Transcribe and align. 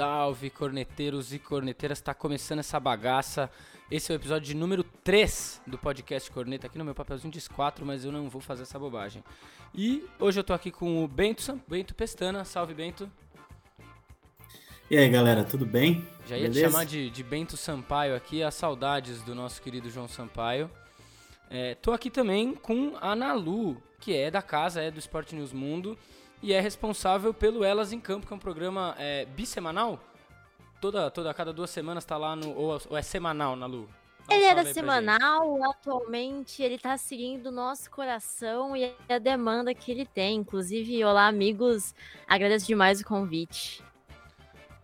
Salve, 0.00 0.48
corneteiros 0.48 1.30
e 1.34 1.38
corneteiras. 1.38 1.98
Está 1.98 2.14
começando 2.14 2.60
essa 2.60 2.80
bagaça. 2.80 3.50
Esse 3.90 4.10
é 4.10 4.14
o 4.14 4.16
episódio 4.16 4.46
de 4.46 4.54
número 4.54 4.82
3 4.82 5.60
do 5.66 5.76
podcast 5.76 6.30
Corneta. 6.30 6.66
Aqui 6.66 6.78
no 6.78 6.86
meu 6.86 6.94
papelzinho 6.94 7.30
diz 7.30 7.46
4, 7.46 7.84
mas 7.84 8.02
eu 8.02 8.10
não 8.10 8.30
vou 8.30 8.40
fazer 8.40 8.62
essa 8.62 8.78
bobagem. 8.78 9.22
E 9.74 10.02
hoje 10.18 10.40
eu 10.40 10.44
tô 10.44 10.54
aqui 10.54 10.70
com 10.70 11.04
o 11.04 11.06
Bento, 11.06 11.60
Bento 11.68 11.94
Pestana. 11.94 12.46
Salve, 12.46 12.72
Bento. 12.72 13.12
E 14.90 14.96
aí, 14.96 15.06
galera, 15.10 15.44
tudo 15.44 15.66
bem? 15.66 16.02
Já 16.26 16.38
ia 16.38 16.48
Beleza? 16.48 16.66
te 16.66 16.72
chamar 16.72 16.86
de, 16.86 17.10
de 17.10 17.22
Bento 17.22 17.58
Sampaio 17.58 18.16
aqui, 18.16 18.42
as 18.42 18.54
saudades 18.54 19.20
do 19.20 19.34
nosso 19.34 19.60
querido 19.60 19.90
João 19.90 20.08
Sampaio. 20.08 20.70
É, 21.50 21.74
tô 21.74 21.92
aqui 21.92 22.08
também 22.08 22.54
com 22.54 22.96
a 23.02 23.14
Nalu, 23.14 23.76
que 24.00 24.16
é 24.16 24.30
da 24.30 24.40
casa, 24.40 24.80
é 24.80 24.90
do 24.90 24.98
Esporte 24.98 25.34
News 25.34 25.52
Mundo 25.52 25.98
e 26.42 26.52
é 26.52 26.60
responsável 26.60 27.34
pelo 27.34 27.64
Elas 27.64 27.92
em 27.92 28.00
Campo, 28.00 28.26
que 28.26 28.32
é 28.32 28.36
um 28.36 28.40
programa 28.40 28.94
é, 28.98 29.24
bissemanal. 29.26 29.98
Toda, 30.80 31.10
toda, 31.10 31.32
cada 31.34 31.52
duas 31.52 31.70
semanas 31.70 32.04
tá 32.04 32.16
lá 32.16 32.34
no. 32.34 32.54
Ou, 32.56 32.80
ou 32.88 32.96
é 32.96 33.02
semanal 33.02 33.54
na 33.54 33.66
Lu? 33.66 33.88
ele 34.30 34.44
era 34.44 34.64
semanal, 34.72 35.62
atualmente 35.70 36.62
ele 36.62 36.78
tá 36.78 36.96
seguindo 36.96 37.46
o 37.46 37.50
nosso 37.50 37.90
coração 37.90 38.76
e 38.76 38.94
a 39.08 39.18
demanda 39.18 39.74
que 39.74 39.90
ele 39.90 40.06
tem. 40.06 40.36
Inclusive, 40.36 41.04
olá, 41.04 41.26
amigos, 41.26 41.94
agradeço 42.28 42.66
demais 42.66 43.00
o 43.00 43.04
convite. 43.04 43.82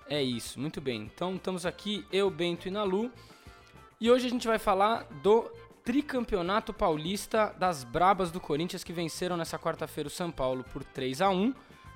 É 0.09 0.23
isso, 0.23 0.59
muito 0.59 0.81
bem. 0.81 1.03
Então 1.03 1.37
estamos 1.37 1.65
aqui, 1.65 2.05
eu, 2.13 2.31
Bento 2.31 2.69
e 2.69 2.71
Nalu. 2.71 3.11
E 4.01 4.11
hoje 4.11 4.27
a 4.27 4.31
gente 4.31 4.47
vai 4.47 4.59
falar 4.59 5.05
do 5.23 5.51
tricampeonato 5.87 6.75
paulista 6.75 7.55
das 7.61 7.85
Brabas 7.85 8.33
do 8.33 8.41
Corinthians 8.41 8.83
que 8.83 8.93
venceram 8.93 9.37
nessa 9.37 9.57
quarta-feira 9.57 10.09
o 10.09 10.11
São 10.11 10.33
Paulo 10.33 10.65
por 10.73 10.83
3 10.83 11.23
a 11.23 11.31
1 11.31 11.55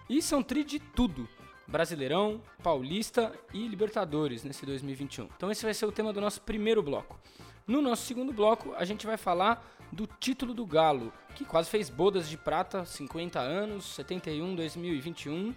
e 0.09 0.23
são 0.23 0.45
tri 0.45 0.63
de 0.63 0.79
tudo. 0.79 1.29
Brasileirão, 1.67 2.41
Paulista 2.63 3.33
e 3.53 3.67
Libertadores 3.67 4.45
nesse 4.45 4.65
2021. 4.65 5.29
Então 5.37 5.51
esse 5.51 5.65
vai 5.65 5.75
ser 5.75 5.87
o 5.87 5.93
tema 5.93 6.13
do 6.13 6.21
nosso 6.21 6.41
primeiro 6.43 6.81
bloco. 6.85 7.19
No 7.67 7.83
nosso 7.83 8.07
segundo 8.07 8.33
bloco, 8.33 8.73
a 8.77 8.85
gente 8.85 9.09
vai 9.09 9.17
falar 9.17 9.69
do 9.91 10.07
título 10.07 10.55
do 10.55 10.65
Galo, 10.65 11.13
que 11.35 11.45
quase 11.45 11.69
fez 11.69 11.91
bodas 11.91 12.29
de 12.29 12.37
prata, 12.37 12.85
50 12.85 13.41
anos, 13.41 13.87
71, 13.97 14.55
2021, 14.55 15.53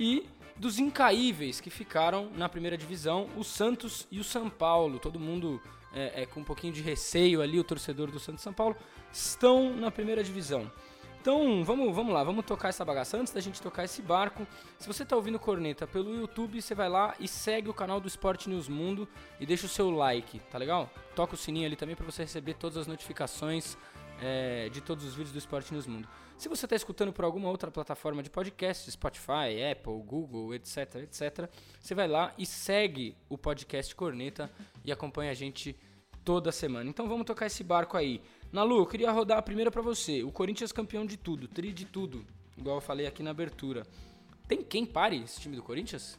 e 0.00 0.26
dos 0.56 0.78
incaíveis 0.78 1.60
que 1.60 1.68
ficaram 1.68 2.30
na 2.34 2.48
primeira 2.48 2.78
divisão, 2.78 3.28
o 3.36 3.44
Santos 3.44 4.06
e 4.10 4.18
o 4.18 4.24
São 4.24 4.48
Paulo. 4.48 4.98
Todo 4.98 5.20
mundo 5.20 5.60
é, 5.96 6.22
é, 6.22 6.26
com 6.26 6.40
um 6.40 6.44
pouquinho 6.44 6.74
de 6.74 6.82
receio 6.82 7.40
ali, 7.40 7.58
o 7.58 7.64
torcedor 7.64 8.10
do 8.10 8.20
Santos 8.20 8.42
São 8.42 8.52
Paulo, 8.52 8.76
estão 9.10 9.74
na 9.74 9.90
primeira 9.90 10.22
divisão. 10.22 10.70
Então, 11.18 11.64
vamos, 11.64 11.92
vamos 11.92 12.14
lá, 12.14 12.22
vamos 12.22 12.44
tocar 12.44 12.68
essa 12.68 12.84
bagaça. 12.84 13.16
Antes 13.16 13.32
da 13.32 13.40
gente 13.40 13.60
tocar 13.60 13.82
esse 13.82 14.00
barco, 14.00 14.46
se 14.78 14.86
você 14.86 15.02
está 15.02 15.16
ouvindo 15.16 15.40
Corneta 15.40 15.84
pelo 15.84 16.14
YouTube, 16.14 16.62
você 16.62 16.74
vai 16.74 16.88
lá 16.88 17.16
e 17.18 17.26
segue 17.26 17.68
o 17.68 17.74
canal 17.74 17.98
do 17.98 18.06
Esporte 18.06 18.48
News 18.48 18.68
Mundo 18.68 19.08
e 19.40 19.46
deixa 19.46 19.66
o 19.66 19.68
seu 19.68 19.90
like, 19.90 20.38
tá 20.50 20.58
legal? 20.58 20.88
Toca 21.16 21.34
o 21.34 21.36
sininho 21.36 21.66
ali 21.66 21.74
também 21.74 21.96
para 21.96 22.06
você 22.06 22.22
receber 22.22 22.54
todas 22.54 22.76
as 22.76 22.86
notificações 22.86 23.76
é, 24.20 24.68
de 24.68 24.80
todos 24.80 25.04
os 25.04 25.14
vídeos 25.14 25.32
do 25.32 25.38
Esporte 25.38 25.72
News 25.72 25.86
Mundo. 25.86 26.06
Se 26.36 26.48
você 26.48 26.66
está 26.66 26.76
escutando 26.76 27.12
por 27.12 27.24
alguma 27.24 27.48
outra 27.48 27.70
plataforma 27.70 28.22
de 28.22 28.28
podcast, 28.28 28.90
Spotify, 28.90 29.72
Apple, 29.72 30.02
Google, 30.04 30.54
etc, 30.54 30.96
etc, 30.96 31.50
você 31.80 31.94
vai 31.94 32.06
lá 32.06 32.34
e 32.36 32.44
segue 32.44 33.16
o 33.28 33.38
podcast 33.38 33.94
Corneta 33.96 34.50
e 34.84 34.92
acompanha 34.92 35.30
a 35.30 35.34
gente 35.34 35.76
toda 36.26 36.50
semana. 36.50 36.90
Então 36.90 37.08
vamos 37.08 37.24
tocar 37.24 37.46
esse 37.46 37.62
barco 37.62 37.96
aí. 37.96 38.20
Nalu, 38.52 38.78
eu 38.78 38.86
queria 38.86 39.12
rodar 39.12 39.38
a 39.38 39.42
primeira 39.42 39.70
para 39.70 39.80
você. 39.80 40.24
O 40.24 40.32
Corinthians 40.32 40.72
campeão 40.72 41.06
de 41.06 41.16
tudo, 41.16 41.46
tri 41.46 41.72
de 41.72 41.84
tudo, 41.84 42.26
igual 42.58 42.78
eu 42.78 42.80
falei 42.80 43.06
aqui 43.06 43.22
na 43.22 43.30
abertura. 43.30 43.86
Tem 44.48 44.60
quem 44.62 44.84
pare 44.84 45.22
esse 45.22 45.40
time 45.40 45.54
do 45.54 45.62
Corinthians? 45.62 46.18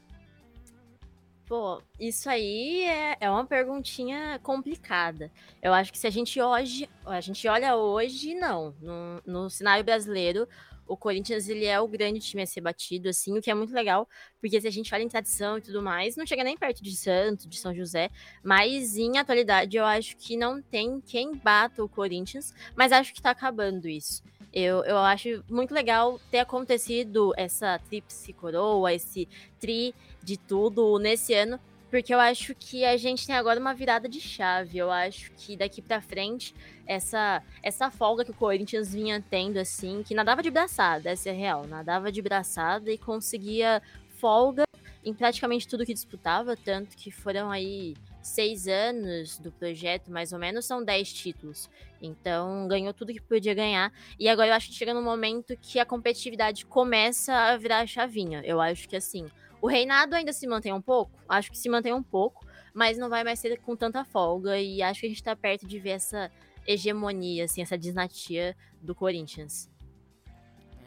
Pô, 1.45 1.81
isso 1.99 2.29
aí 2.29 2.83
é, 2.83 3.17
é 3.19 3.29
uma 3.29 3.45
perguntinha 3.45 4.39
complicada. 4.41 5.29
Eu 5.61 5.73
acho 5.73 5.91
que 5.91 5.97
se 5.97 6.07
a 6.07 6.09
gente 6.09 6.41
hoje, 6.41 6.89
a 7.05 7.21
gente 7.21 7.45
olha 7.47 7.75
hoje, 7.75 8.33
não. 8.33 8.73
No, 8.81 9.21
no 9.25 9.49
cenário 9.49 9.83
brasileiro, 9.83 10.47
o 10.87 10.97
Corinthians 10.97 11.47
ele 11.49 11.65
é 11.65 11.79
o 11.79 11.87
grande 11.87 12.19
time 12.19 12.43
a 12.43 12.45
ser 12.45 12.61
batido, 12.61 13.09
assim, 13.09 13.37
o 13.37 13.41
que 13.41 13.51
é 13.51 13.53
muito 13.53 13.73
legal, 13.73 14.07
porque 14.39 14.59
se 14.59 14.67
a 14.67 14.71
gente 14.71 14.89
fala 14.89 15.03
em 15.03 15.07
tradição 15.07 15.57
e 15.57 15.61
tudo 15.61 15.81
mais, 15.81 16.15
não 16.15 16.25
chega 16.25 16.43
nem 16.43 16.57
perto 16.57 16.83
de 16.83 16.95
Santos, 16.95 17.47
de 17.47 17.57
São 17.57 17.73
José, 17.73 18.09
mas 18.43 18.97
em 18.97 19.17
atualidade 19.17 19.77
eu 19.77 19.85
acho 19.85 20.15
que 20.17 20.37
não 20.37 20.61
tem 20.61 21.01
quem 21.01 21.35
bata 21.35 21.83
o 21.83 21.89
Corinthians, 21.89 22.53
mas 22.75 22.91
acho 22.91 23.13
que 23.13 23.21
tá 23.21 23.31
acabando 23.31 23.87
isso. 23.87 24.23
Eu, 24.53 24.83
eu 24.85 24.97
acho 24.97 25.43
muito 25.49 25.73
legal 25.73 26.19
ter 26.31 26.39
acontecido 26.39 27.33
essa 27.37 27.77
tríplice 27.79 28.33
coroa, 28.33 28.93
esse 28.93 29.27
tri 29.59 29.93
de 30.23 30.37
tudo 30.37 30.97
nesse 30.97 31.33
ano, 31.33 31.59
porque 31.89 32.13
eu 32.13 32.19
acho 32.19 32.53
que 32.55 32.83
a 32.83 32.97
gente 32.97 33.25
tem 33.25 33.35
agora 33.35 33.59
uma 33.59 33.73
virada 33.73 34.07
de 34.09 34.19
chave. 34.19 34.77
Eu 34.77 34.91
acho 34.91 35.31
que 35.33 35.55
daqui 35.55 35.81
para 35.81 36.01
frente, 36.01 36.53
essa 36.85 37.41
essa 37.63 37.89
folga 37.89 38.25
que 38.25 38.31
o 38.31 38.35
Corinthians 38.35 38.93
vinha 38.93 39.23
tendo, 39.29 39.57
assim, 39.57 40.03
que 40.03 40.13
nadava 40.13 40.43
de 40.43 40.51
braçada, 40.51 41.09
essa 41.09 41.29
é 41.29 41.33
real, 41.33 41.65
nadava 41.67 42.11
de 42.11 42.21
braçada 42.21 42.91
e 42.91 42.97
conseguia 42.97 43.81
folga 44.19 44.63
em 45.03 45.13
praticamente 45.13 45.67
tudo 45.67 45.85
que 45.85 45.93
disputava, 45.93 46.57
tanto 46.57 46.97
que 46.97 47.09
foram 47.09 47.49
aí 47.49 47.95
seis 48.21 48.67
anos 48.67 49.37
do 49.37 49.51
projeto, 49.53 50.11
mais 50.11 50.33
ou 50.33 50.39
menos, 50.39 50.65
são 50.65 50.83
dez 50.83 51.13
títulos. 51.13 51.69
Então, 52.01 52.67
ganhou 52.67 52.93
tudo 52.93 53.13
que 53.13 53.21
podia 53.21 53.53
ganhar. 53.53 53.91
E 54.19 54.27
agora 54.27 54.49
eu 54.49 54.53
acho 54.53 54.67
que 54.67 54.75
chega 54.75 54.93
no 54.93 55.01
momento 55.01 55.55
que 55.61 55.79
a 55.79 55.85
competitividade 55.85 56.65
começa 56.65 57.33
a 57.33 57.55
virar 57.57 57.79
a 57.79 57.87
chavinha. 57.87 58.41
Eu 58.43 58.59
acho 58.59 58.89
que, 58.89 58.97
assim, 58.97 59.27
o 59.67 59.69
reinado 59.69 60.15
ainda 60.15 60.31
se 60.31 60.47
mantém 60.47 60.71
um 60.71 60.81
pouco, 60.81 61.11
acho 61.27 61.51
que 61.51 61.57
se 61.57 61.67
mantém 61.67 61.93
um 61.93 62.01
pouco, 62.01 62.47
mas 62.73 62.97
não 62.97 63.09
vai 63.09 63.21
mais 63.21 63.37
ser 63.37 63.59
com 63.59 63.75
tanta 63.75 64.05
folga 64.05 64.57
e 64.57 64.81
acho 64.81 65.01
que 65.01 65.07
a 65.07 65.09
gente 65.09 65.21
tá 65.21 65.35
perto 65.35 65.67
de 65.67 65.77
ver 65.77 65.89
essa 65.89 66.31
hegemonia, 66.65 67.43
assim, 67.43 67.61
essa 67.61 67.77
dinastia 67.77 68.55
do 68.81 68.95
Corinthians. 68.95 69.69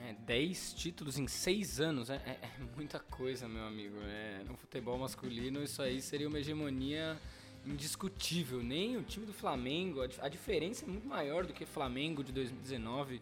É, 0.02 0.14
10 0.24 0.72
títulos 0.72 1.18
em 1.18 1.28
6 1.28 1.78
anos, 1.78 2.08
é, 2.08 2.14
é, 2.14 2.38
é, 2.42 2.50
muita 2.74 2.98
coisa, 2.98 3.46
meu 3.46 3.64
amigo. 3.64 3.96
É, 4.02 4.44
no 4.48 4.56
futebol 4.56 4.96
masculino, 4.96 5.62
isso 5.62 5.82
aí 5.82 6.00
seria 6.00 6.26
uma 6.26 6.38
hegemonia 6.38 7.18
indiscutível. 7.66 8.62
Nem 8.62 8.96
o 8.96 9.02
time 9.02 9.26
do 9.26 9.34
Flamengo, 9.34 10.00
a, 10.00 10.08
a 10.24 10.28
diferença 10.30 10.86
é 10.86 10.88
muito 10.88 11.06
maior 11.06 11.44
do 11.44 11.52
que 11.52 11.66
Flamengo 11.66 12.24
de 12.24 12.32
2019 12.32 13.20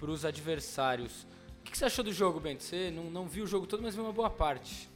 para 0.00 0.10
os 0.10 0.24
adversários. 0.24 1.24
O 1.64 1.70
que 1.74 1.78
você 1.78 1.86
achou 1.86 2.04
do 2.04 2.12
jogo, 2.12 2.38
Bento? 2.38 2.62
Você 2.62 2.90
não, 2.90 3.10
não 3.10 3.26
viu 3.26 3.44
o 3.44 3.46
jogo 3.46 3.66
todo, 3.66 3.82
mas 3.82 3.94
viu 3.94 4.04
uma 4.04 4.12
boa 4.12 4.30
parte. 4.30 4.88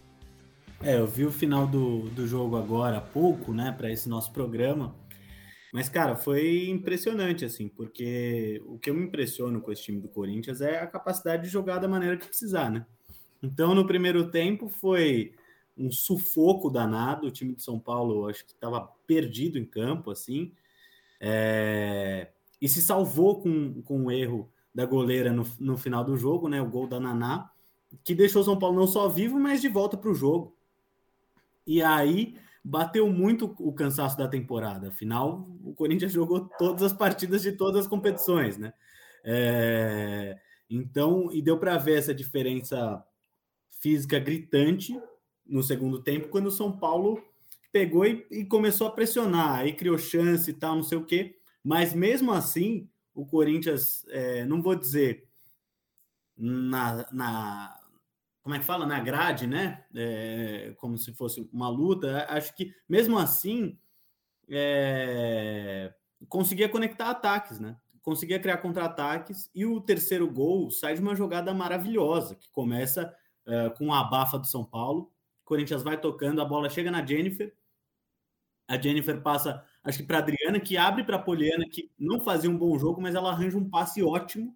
É, 0.83 0.97
eu 0.97 1.07
vi 1.07 1.25
o 1.25 1.33
final 1.33 1.67
do, 1.67 2.09
do 2.11 2.27
jogo 2.27 2.57
agora 2.57 2.99
há 2.99 3.01
pouco, 3.01 3.53
né, 3.53 3.73
para 3.73 3.91
esse 3.91 4.09
nosso 4.09 4.31
programa. 4.33 4.95
Mas, 5.73 5.89
cara, 5.89 6.15
foi 6.15 6.69
impressionante, 6.69 7.45
assim, 7.45 7.69
porque 7.69 8.63
o 8.67 8.79
que 8.79 8.91
eu 8.91 8.95
me 8.95 9.05
impressiono 9.05 9.61
com 9.61 9.73
esse 9.73 9.83
time 9.83 10.01
do 10.01 10.09
Corinthians 10.09 10.61
é 10.61 10.79
a 10.79 10.87
capacidade 10.87 11.43
de 11.43 11.49
jogar 11.49 11.79
da 11.79 11.89
maneira 11.89 12.17
que 12.17 12.27
precisar, 12.27 12.71
né? 12.71 12.87
Então, 13.43 13.75
no 13.75 13.87
primeiro 13.87 14.31
tempo, 14.31 14.69
foi 14.69 15.35
um 15.77 15.91
sufoco 15.91 16.71
danado. 16.71 17.27
O 17.27 17.31
time 17.31 17.55
de 17.55 17.63
São 17.63 17.79
Paulo, 17.79 18.29
acho 18.29 18.45
que 18.45 18.53
estava 18.53 18.81
perdido 19.07 19.59
em 19.59 19.65
campo, 19.65 20.11
assim, 20.11 20.53
é... 21.21 22.29
e 22.61 22.69
se 22.69 22.81
salvou 22.81 23.41
com, 23.41 23.83
com 23.83 24.05
um 24.05 24.11
erro 24.11 24.51
da 24.79 24.87
goleira 24.87 25.33
no, 25.33 25.45
no 25.59 25.77
final 25.77 26.05
do 26.05 26.17
jogo, 26.17 26.49
né? 26.49 26.63
O 26.63 26.71
gol 26.71 26.87
da 26.87 27.01
Naná, 27.01 27.51
que 28.05 28.15
deixou 28.15 28.43
o 28.43 28.45
São 28.45 28.57
Paulo 28.57 28.77
não 28.77 28.87
só 28.87 29.09
vivo, 29.09 29.37
mas 29.37 29.61
de 29.61 29.69
volta 29.69 29.97
para 29.97 30.09
o 30.09 30.15
jogo. 30.15 30.57
E 31.67 31.83
aí 31.83 32.37
bateu 32.65 33.11
muito 33.11 33.57
o 33.59 33.73
cansaço 33.73 34.17
da 34.17 34.29
temporada. 34.29 34.87
Afinal, 34.87 35.49
o 35.65 35.75
Corinthians 35.75 36.13
jogou 36.13 36.49
todas 36.61 36.85
as 36.85 36.93
partidas 36.93 37.43
de 37.43 37.51
todas 37.51 37.81
as 37.81 37.89
competições, 37.89 38.57
né? 38.57 38.73
É... 39.25 40.39
Então, 40.71 41.29
e 41.33 41.43
deu 41.43 41.59
para 41.59 41.77
ver 41.77 41.99
essa 41.99 42.15
diferença 42.15 43.05
física 43.81 44.21
gritante 44.21 44.97
no 45.45 45.61
segundo 45.61 46.01
tempo, 46.05 46.29
quando 46.29 46.47
o 46.47 46.53
São 46.53 46.71
Paulo 46.71 47.21
pegou 47.73 48.07
e, 48.07 48.25
e 48.31 48.45
começou 48.45 48.87
a 48.87 48.93
pressionar, 48.93 49.59
aí 49.59 49.73
criou 49.73 49.99
chance 49.99 50.49
e 50.49 50.55
tal, 50.55 50.77
não 50.77 50.85
sei 50.85 50.99
o 50.99 51.05
quê. 51.05 51.35
Mas 51.65 51.93
mesmo 51.93 52.31
assim, 52.31 52.89
o 53.19 53.27
Corinthians, 53.27 54.07
é, 54.11 54.45
não 54.45 54.63
vou 54.63 54.77
dizer 54.77 55.29
na, 56.37 57.05
na, 57.11 57.77
como 58.45 58.55
é 58.55 58.61
que 58.61 58.65
fala, 58.65 58.87
na 58.87 59.01
grade, 59.01 59.45
né? 59.45 59.85
É, 59.93 60.73
como 60.77 60.97
se 60.97 61.13
fosse 61.13 61.41
uma 61.53 61.69
luta. 61.69 62.25
Acho 62.29 62.55
que 62.55 62.73
mesmo 62.89 63.19
assim 63.19 63.77
é, 64.49 65.93
conseguia 66.29 66.69
conectar 66.69 67.11
ataques, 67.11 67.59
né? 67.59 67.77
Conseguia 68.03 68.39
criar 68.39 68.59
contra-ataques 68.59 69.51
e 69.53 69.67
o 69.67 69.81
terceiro 69.81 70.31
gol 70.31 70.71
sai 70.71 70.95
de 70.95 71.01
uma 71.01 71.17
jogada 71.17 71.53
maravilhosa 71.53 72.37
que 72.37 72.49
começa 72.53 73.13
é, 73.45 73.69
com 73.71 73.93
a 73.93 74.01
abafa 74.01 74.39
do 74.39 74.47
São 74.47 74.65
Paulo. 74.65 75.13
O 75.43 75.45
Corinthians 75.45 75.83
vai 75.83 76.01
tocando, 76.01 76.41
a 76.41 76.45
bola 76.45 76.71
chega 76.71 76.89
na 76.89 77.05
Jennifer. 77.05 77.53
A 78.69 78.81
Jennifer 78.81 79.21
passa 79.21 79.67
acho 79.89 79.99
que 79.99 80.05
para 80.05 80.19
Adriana, 80.19 80.61
que 80.61 80.77
abre 80.77 81.03
para 81.03 81.17
a 81.17 81.23
Poliana, 81.23 81.65
que 81.69 81.91
não 81.99 82.21
fazia 82.21 82.51
um 82.51 82.59
bom 82.59 82.79
jogo, 82.79 83.01
mas 83.01 83.15
ela 83.15 83.31
arranja 83.31 83.57
um 83.57 83.69
passe 83.69 84.03
ótimo 84.03 84.51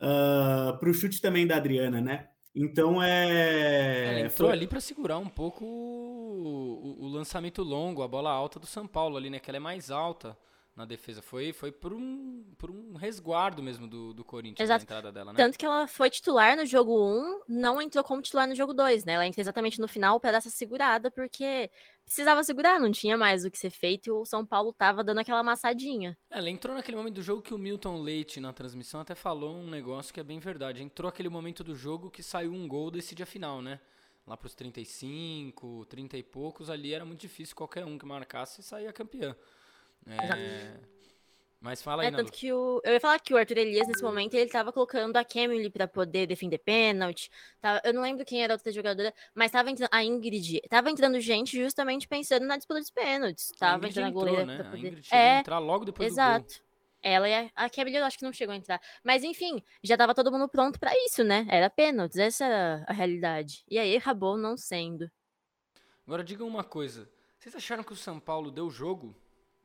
uh, 0.00 0.70
ah, 0.70 0.76
para 0.80 0.88
o 0.88 0.94
chute 0.94 1.20
também 1.20 1.46
da 1.46 1.56
Adriana, 1.56 2.00
né? 2.00 2.28
Então 2.54 3.02
é. 3.02 4.08
Ela 4.08 4.20
entrou 4.20 4.48
foi... 4.48 4.56
ali 4.56 4.66
para 4.66 4.80
segurar 4.80 5.18
um 5.18 5.28
pouco 5.28 5.64
o, 5.64 6.98
o, 6.98 7.04
o, 7.04 7.08
lançamento 7.08 7.62
longo, 7.62 8.02
a 8.02 8.08
bola 8.08 8.30
alta 8.30 8.58
do 8.58 8.66
São 8.66 8.86
Paulo 8.86 9.16
ali, 9.16 9.28
né? 9.28 9.38
Que 9.38 9.50
ela 9.50 9.58
é 9.58 9.60
mais 9.60 9.90
alta 9.90 10.36
na 10.74 10.84
defesa. 10.84 11.20
Foi, 11.20 11.52
foi 11.52 11.70
por, 11.70 11.92
um, 11.92 12.44
por 12.56 12.70
um 12.70 12.94
resguardo 12.94 13.62
mesmo 13.62 13.86
do, 13.86 14.14
do 14.14 14.24
Corinthians 14.24 14.64
Exato. 14.66 14.80
na 14.80 14.84
entrada 14.84 15.12
dela, 15.12 15.32
né? 15.32 15.36
Tanto 15.36 15.58
que 15.58 15.66
ela 15.66 15.86
foi 15.86 16.08
titular 16.08 16.56
no 16.56 16.64
jogo 16.64 16.98
1, 16.98 17.42
não 17.48 17.80
entrou 17.80 18.02
como 18.02 18.22
titular 18.22 18.48
no 18.48 18.54
jogo 18.54 18.72
2, 18.72 19.04
né? 19.04 19.12
Ela 19.14 19.26
entrou 19.26 19.42
exatamente 19.42 19.80
no 19.80 19.86
final 19.86 20.18
para 20.18 20.32
dar 20.32 20.38
essa 20.38 20.50
segurada, 20.50 21.10
porque 21.10 21.70
precisava 22.04 22.42
segurar, 22.42 22.80
não 22.80 22.90
tinha 22.90 23.16
mais 23.18 23.44
o 23.44 23.50
que 23.50 23.58
ser 23.58 23.70
feito 23.70 24.06
e 24.06 24.10
o 24.10 24.24
São 24.24 24.46
Paulo 24.46 24.72
tava 24.72 25.04
dando 25.04 25.18
aquela 25.18 25.40
amassadinha. 25.40 26.16
É, 26.30 26.38
ela 26.38 26.48
entrou 26.48 26.74
naquele 26.74 26.96
momento 26.96 27.14
do 27.14 27.22
jogo 27.22 27.42
que 27.42 27.54
o 27.54 27.58
Milton 27.58 28.00
Leite 28.00 28.40
na 28.40 28.52
transmissão 28.52 29.00
até 29.00 29.14
falou 29.14 29.54
um 29.54 29.68
negócio 29.68 30.12
que 30.12 30.20
é 30.20 30.24
bem 30.24 30.38
verdade. 30.38 30.82
Entrou 30.82 31.08
aquele 31.08 31.28
momento 31.28 31.62
do 31.62 31.76
jogo 31.76 32.10
que 32.10 32.22
saiu 32.22 32.52
um 32.52 32.66
gol 32.66 32.90
decide 32.90 33.22
a 33.22 33.26
final, 33.26 33.60
né? 33.60 33.78
Lá 34.26 34.36
pros 34.36 34.54
35, 34.54 35.84
30 35.86 36.16
e 36.16 36.22
poucos, 36.22 36.70
ali 36.70 36.94
era 36.94 37.04
muito 37.04 37.20
difícil 37.20 37.56
qualquer 37.56 37.84
um 37.84 37.98
que 37.98 38.06
marcasse 38.06 38.60
e 38.60 38.64
saía 38.64 38.92
campeã. 38.92 39.36
É... 40.06 40.92
Mas 41.62 41.80
fala 41.80 42.02
aí, 42.02 42.08
é, 42.08 42.10
tanto 42.10 42.32
que 42.32 42.52
o, 42.52 42.80
Eu 42.82 42.94
ia 42.94 43.00
falar 43.00 43.20
que 43.20 43.32
o 43.32 43.36
Arthur 43.36 43.58
Elias, 43.58 43.86
nesse 43.86 44.02
momento, 44.02 44.34
ele 44.34 44.50
tava 44.50 44.72
colocando 44.72 45.16
a 45.16 45.24
Camille 45.24 45.70
para 45.70 45.86
poder 45.86 46.26
defender 46.26 46.58
pênalti. 46.58 47.30
Tava, 47.60 47.80
eu 47.84 47.94
não 47.94 48.02
lembro 48.02 48.24
quem 48.24 48.42
era 48.42 48.52
a 48.52 48.56
outra 48.56 48.72
jogadora, 48.72 49.14
mas 49.32 49.52
tava 49.52 49.70
entrando. 49.70 49.88
A 49.92 50.02
Ingrid. 50.02 50.60
Tava 50.68 50.90
entrando 50.90 51.20
gente 51.20 51.56
justamente 51.56 52.08
pensando 52.08 52.46
na 52.46 52.56
disputa 52.56 52.80
dos 52.80 52.90
pênaltis. 52.90 53.52
Tava 53.56 53.86
entrando 53.86 54.08
a 54.08 54.10
goleira. 54.10 54.44
Né? 54.44 54.56
Pra 54.56 54.64
poder... 54.70 54.76
A 54.76 54.90
Ingrid 54.90 55.08
é, 55.12 55.38
entrar 55.38 55.60
logo 55.60 55.84
depois 55.84 56.10
exato. 56.10 56.46
do 56.46 56.58
gol. 56.58 56.72
Ela 57.00 57.28
e 57.28 57.34
a, 57.34 57.50
a 57.54 57.70
Camille 57.70 57.96
eu 57.96 58.04
acho 58.04 58.18
que 58.18 58.24
não 58.24 58.32
chegou 58.32 58.52
a 58.52 58.56
entrar. 58.56 58.80
Mas 59.04 59.22
enfim, 59.22 59.62
já 59.84 59.96
tava 59.96 60.16
todo 60.16 60.32
mundo 60.32 60.48
pronto 60.48 60.80
para 60.80 60.92
isso, 61.06 61.22
né? 61.22 61.46
Era 61.48 61.70
pênaltis, 61.70 62.18
essa 62.18 62.44
era 62.44 62.84
a 62.88 62.92
realidade. 62.92 63.64
E 63.68 63.78
aí 63.78 63.96
acabou 63.96 64.36
não 64.36 64.56
sendo. 64.56 65.08
Agora 66.04 66.24
digam 66.24 66.48
uma 66.48 66.64
coisa. 66.64 67.08
Vocês 67.38 67.54
acharam 67.54 67.84
que 67.84 67.92
o 67.92 67.96
São 67.96 68.18
Paulo 68.18 68.50
deu 68.50 68.68
jogo 68.68 69.16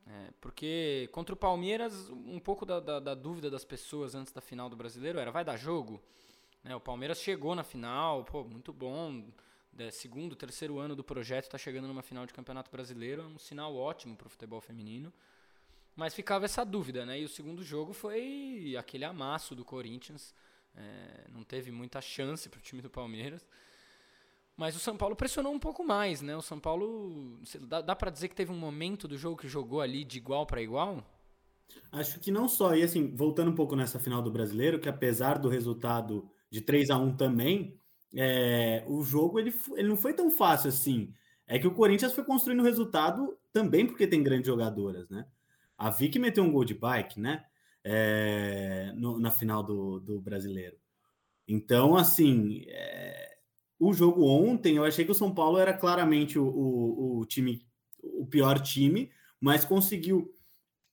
é, 0.09 0.31
porque 0.39 1.09
contra 1.11 1.33
o 1.33 1.37
Palmeiras, 1.37 2.09
um 2.09 2.39
pouco 2.39 2.65
da, 2.65 2.79
da, 2.79 2.99
da, 2.99 3.13
dúvida 3.13 3.49
das 3.49 3.65
pessoas 3.65 4.15
antes 4.15 4.31
da 4.31 4.39
final 4.39 4.69
do 4.69 4.75
brasileiro 4.75 5.19
era: 5.19 5.31
vai 5.31 5.43
dar 5.43 5.57
jogo? 5.57 6.01
Né, 6.63 6.75
o 6.75 6.79
Palmeiras 6.79 7.19
chegou 7.19 7.53
na 7.53 7.63
final, 7.63 8.23
pô, 8.23 8.43
muito 8.43 8.71
bom. 8.71 9.25
É, 9.77 9.91
segundo, 9.91 10.35
terceiro 10.35 10.79
ano 10.79 10.95
do 10.95 11.03
projeto, 11.03 11.43
está 11.43 11.57
chegando 11.57 11.87
numa 11.87 12.01
final 12.01 12.25
de 12.25 12.33
campeonato 12.33 12.71
brasileiro, 12.71 13.21
é 13.21 13.25
um 13.25 13.37
sinal 13.37 13.75
ótimo 13.75 14.15
para 14.15 14.25
o 14.25 14.29
futebol 14.29 14.59
feminino. 14.59 15.13
Mas 15.95 16.13
ficava 16.13 16.45
essa 16.45 16.63
dúvida, 16.63 17.05
né? 17.05 17.19
E 17.19 17.25
o 17.25 17.29
segundo 17.29 17.63
jogo 17.63 17.91
foi 17.91 18.75
aquele 18.77 19.03
amasso 19.03 19.55
do 19.55 19.65
Corinthians. 19.65 20.33
É, 20.75 21.25
não 21.29 21.43
teve 21.43 21.71
muita 21.71 22.01
chance 22.01 22.47
para 22.49 22.59
o 22.59 22.61
time 22.61 22.81
do 22.81 22.89
Palmeiras. 22.89 23.47
Mas 24.57 24.75
o 24.75 24.79
São 24.79 24.97
Paulo 24.97 25.15
pressionou 25.15 25.53
um 25.53 25.59
pouco 25.59 25.83
mais, 25.83 26.19
né? 26.21 26.35
O 26.35 26.41
São 26.41 26.59
Paulo. 26.59 27.39
Dá, 27.67 27.79
dá 27.79 27.95
para 27.95 28.09
dizer 28.09 28.27
que 28.27 28.35
teve 28.35 28.51
um 28.51 28.57
momento 28.57 29.07
do 29.07 29.15
jogo 29.15 29.37
que 29.37 29.47
jogou 29.47 29.79
ali 29.79 30.03
de 30.03 30.17
igual 30.17 30.47
para 30.47 30.61
igual? 30.61 31.05
Acho 31.91 32.19
que 32.19 32.31
não 32.31 32.49
só. 32.49 32.75
E 32.75 32.81
assim, 32.81 33.15
voltando 33.15 33.51
um 33.51 33.55
pouco 33.55 33.75
nessa 33.75 33.99
final 33.99 34.19
do 34.19 34.31
brasileiro, 34.31 34.79
que 34.79 34.89
apesar 34.89 35.37
do 35.37 35.47
resultado 35.47 36.27
de 36.49 36.61
3 36.61 36.89
a 36.89 36.97
1 36.97 37.15
também, 37.15 37.79
é, 38.15 38.83
o 38.87 39.03
jogo 39.03 39.39
ele, 39.39 39.53
ele 39.75 39.89
não 39.89 39.97
foi 39.97 40.13
tão 40.13 40.31
fácil 40.31 40.69
assim. 40.69 41.13
É 41.45 41.59
que 41.59 41.67
o 41.67 41.73
Corinthians 41.73 42.13
foi 42.13 42.23
construindo 42.23 42.61
o 42.61 42.65
resultado 42.65 43.37
também 43.53 43.85
porque 43.85 44.07
tem 44.07 44.23
grandes 44.23 44.47
jogadoras, 44.47 45.07
né? 45.07 45.25
A 45.77 45.91
Vicky 45.91 46.17
meteu 46.17 46.43
um 46.43 46.51
gol 46.51 46.65
de 46.65 46.73
bike, 46.73 47.19
né? 47.19 47.45
É, 47.83 48.91
no, 48.95 49.19
na 49.19 49.29
final 49.29 49.61
do, 49.61 49.99
do 49.99 50.19
brasileiro. 50.19 50.75
Então, 51.47 51.95
assim, 51.95 52.65
é, 52.67 53.26
o 53.79 53.93
jogo 53.93 54.25
ontem, 54.25 54.77
eu 54.77 54.85
achei 54.85 55.05
que 55.05 55.11
o 55.11 55.15
São 55.15 55.33
Paulo 55.33 55.57
era 55.57 55.73
claramente 55.73 56.39
o, 56.39 56.45
o, 56.45 57.19
o 57.19 57.25
time, 57.25 57.65
o 58.01 58.25
pior 58.25 58.59
time, 58.59 59.11
mas 59.39 59.63
conseguiu. 59.63 60.33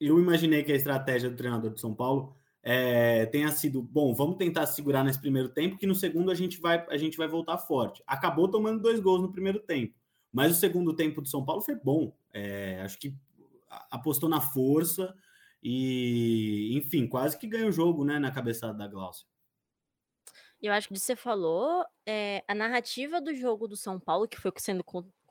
Eu 0.00 0.18
imaginei 0.18 0.62
que 0.62 0.72
a 0.72 0.76
estratégia 0.76 1.30
do 1.30 1.36
treinador 1.36 1.72
de 1.72 1.80
São 1.80 1.94
Paulo 1.94 2.34
é, 2.62 3.26
tenha 3.26 3.50
sido 3.50 3.82
bom. 3.82 4.12
Vamos 4.14 4.36
tentar 4.36 4.66
segurar 4.66 5.04
nesse 5.04 5.20
primeiro 5.20 5.48
tempo, 5.48 5.78
que 5.78 5.86
no 5.86 5.94
segundo 5.94 6.30
a 6.30 6.34
gente 6.34 6.60
vai 6.60 6.84
a 6.88 6.96
gente 6.96 7.16
vai 7.16 7.28
voltar 7.28 7.58
forte. 7.58 8.02
Acabou 8.06 8.48
tomando 8.48 8.82
dois 8.82 9.00
gols 9.00 9.22
no 9.22 9.32
primeiro 9.32 9.60
tempo, 9.60 9.94
mas 10.32 10.52
o 10.52 10.60
segundo 10.60 10.94
tempo 10.94 11.22
do 11.22 11.28
São 11.28 11.44
Paulo 11.44 11.62
foi 11.62 11.76
bom. 11.76 12.14
É, 12.32 12.80
acho 12.82 12.98
que 12.98 13.14
apostou 13.90 14.28
na 14.28 14.40
força 14.40 15.14
e, 15.62 16.76
enfim, 16.76 17.06
quase 17.06 17.38
que 17.38 17.46
ganhou 17.46 17.68
o 17.68 17.72
jogo, 17.72 18.04
né, 18.04 18.18
na 18.18 18.30
cabeçada 18.30 18.74
da 18.74 18.86
Glaucia. 18.86 19.26
Eu 20.66 20.72
acho 20.72 20.88
que 20.88 20.98
você 20.98 21.14
falou, 21.14 21.84
é, 22.06 22.42
a 22.48 22.54
narrativa 22.54 23.20
do 23.20 23.34
jogo 23.34 23.68
do 23.68 23.76
São 23.76 24.00
Paulo, 24.00 24.26
que 24.26 24.40
foi 24.40 24.50
sendo 24.56 24.82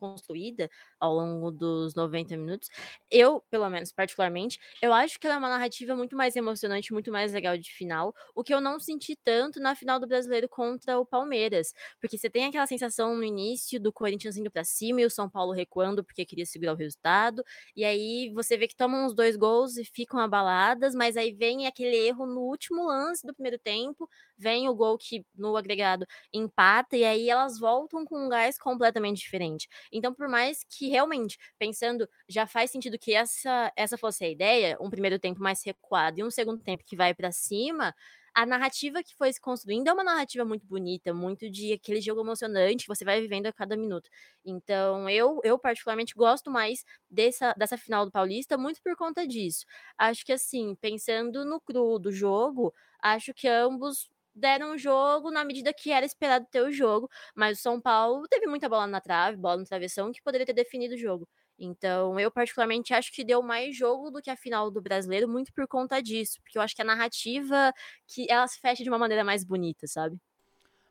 construída 0.04 0.70
ao 1.00 1.14
longo 1.14 1.50
dos 1.50 1.96
90 1.96 2.36
minutos, 2.36 2.70
eu, 3.10 3.42
pelo 3.50 3.70
menos 3.70 3.92
particularmente, 3.92 4.60
eu 4.82 4.94
acho 4.94 5.18
que 5.18 5.26
ela 5.26 5.36
é 5.36 5.40
uma 5.40 5.48
narrativa 5.50 5.96
muito 5.96 6.16
mais 6.16 6.36
emocionante, 6.36 6.92
muito 6.92 7.10
mais 7.10 7.32
legal 7.32 7.58
de 7.58 7.72
final, 7.72 8.14
o 8.36 8.44
que 8.44 8.54
eu 8.54 8.60
não 8.60 8.80
senti 8.80 9.16
tanto 9.16 9.62
na 9.62 9.76
final 9.76 10.00
do 10.00 10.08
Brasileiro 10.08 10.50
contra 10.50 11.00
o 11.00 11.06
Palmeiras, 11.06 11.74
porque 12.02 12.18
você 12.18 12.30
tem 12.30 12.46
aquela 12.46 12.68
sensação 12.68 13.16
no 13.16 13.24
início 13.24 13.80
do 13.80 13.94
Corinthians 13.94 14.36
indo 14.36 14.52
para 14.52 14.66
cima 14.66 15.02
e 15.02 15.06
o 15.06 15.10
São 15.10 15.30
Paulo 15.30 15.54
recuando 15.54 16.04
porque 16.04 16.26
queria 16.26 16.46
segurar 16.46 16.74
o 16.74 16.78
resultado, 16.78 17.44
e 17.76 17.86
aí 17.86 18.30
você 18.34 18.58
vê 18.58 18.68
que 18.68 18.76
tomam 18.76 19.06
os 19.06 19.16
dois 19.16 19.38
gols 19.38 19.78
e 19.78 19.86
ficam 19.86 20.20
abaladas, 20.20 20.94
mas 20.94 21.16
aí 21.16 21.32
vem 21.32 21.66
aquele 21.66 21.96
erro 21.96 22.26
no 22.26 22.42
último 22.42 22.86
lance 22.88 23.26
do 23.26 23.34
primeiro 23.34 23.58
tempo, 23.58 24.10
vem 24.38 24.68
o 24.70 24.76
gol 24.76 24.98
que 24.98 25.26
no 25.36 25.56
agregado 25.58 26.06
empata 26.34 26.96
e 26.98 27.04
aí 27.04 27.30
elas 27.30 27.60
voltam 27.60 28.06
com 28.06 28.26
um 28.26 28.30
gás 28.30 28.58
completamente 28.58 29.20
diferente. 29.20 29.68
Então, 29.92 30.14
por 30.14 30.28
mais 30.28 30.64
que 30.64 30.88
realmente, 30.90 31.38
pensando, 31.58 32.08
já 32.28 32.46
faz 32.48 32.72
sentido 32.72 32.98
que 33.00 33.14
essa, 33.14 33.72
essa 33.76 33.98
fosse 33.98 34.26
a 34.26 34.30
ideia, 34.30 34.78
um 34.80 34.90
primeiro 34.90 35.20
tempo 35.20 35.42
mais 35.42 35.64
recuado 35.64 36.20
e 36.20 36.24
um 36.24 36.32
segundo 36.32 36.62
tempo 36.62 36.84
que 36.86 36.96
vai 36.96 37.14
para 37.14 37.32
cima, 37.32 37.94
a 38.36 38.46
narrativa 38.48 39.04
que 39.04 39.16
foi 39.16 39.32
se 39.32 39.40
construindo 39.40 39.88
é 39.88 39.94
uma 39.94 40.04
narrativa 40.04 40.44
muito 40.44 40.66
bonita, 40.66 41.13
muito 41.13 41.50
de 41.52 41.72
aquele 41.74 42.02
jogo 42.02 42.22
emocionante 42.22 42.84
que 42.84 42.88
você 42.88 43.06
vai 43.06 43.22
vivendo 43.22 43.46
a 43.46 43.54
cada 43.54 43.78
minuto. 43.78 44.10
Então, 44.44 45.08
eu, 45.08 45.40
eu 45.44 45.58
particularmente 45.60 46.16
gosto 46.16 46.50
mais 46.50 46.84
dessa, 47.10 47.54
dessa 47.54 47.78
final 47.78 48.06
do 48.06 48.12
Paulista, 48.12 48.58
muito 48.58 48.82
por 48.82 48.96
conta 48.96 49.28
disso. 49.28 49.66
Acho 49.98 50.25
que, 50.25 50.34
assim, 50.34 50.75
pensando 50.82 51.46
no 51.46 51.62
cru 51.62 52.00
do 52.00 52.12
jogo, 52.12 52.74
acho 53.02 53.34
que 53.36 53.48
ambos 53.48 54.10
deram 54.36 54.72
o 54.72 54.78
jogo 54.78 55.32
na 55.32 55.44
medida 55.44 55.74
que 55.74 55.92
era 55.92 56.06
esperado 56.06 56.46
ter 56.50 56.62
o 56.62 56.72
jogo, 56.72 57.10
mas 57.36 57.60
o 57.60 57.62
São 57.62 57.80
Paulo 57.80 58.28
teve 58.28 58.48
muita 58.48 58.68
bola 58.68 58.88
na 58.88 59.00
trave, 59.00 59.38
bola 59.38 59.58
no 59.58 59.66
travessão, 59.66 60.12
que 60.12 60.22
poderia 60.22 60.46
ter 60.46 60.54
definido 60.54 60.96
o 60.96 60.98
jogo. 60.98 61.28
Então, 61.58 62.20
eu 62.20 62.32
particularmente 62.32 62.94
acho 62.94 63.12
que 63.12 63.24
deu 63.24 63.42
mais 63.42 63.78
jogo 63.78 64.10
do 64.10 64.22
que 64.22 64.30
a 64.30 64.36
final 64.36 64.72
do 64.72 64.82
Brasileiro, 64.82 65.28
muito 65.28 65.54
por 65.54 65.68
conta 65.68 66.02
disso, 66.02 66.40
porque 66.42 66.58
eu 66.58 66.62
acho 66.62 66.75
que 66.75 66.82
a 66.82 66.86
narrativa 66.86 67.72
que 68.08 68.25
ela 68.30 68.48
se 68.48 68.60
fecha 68.60 68.84
de 68.84 68.90
uma 68.90 68.98
maneira 68.98 69.24
mais 69.24 69.44
bonita, 69.44 69.86
sabe? 69.88 70.18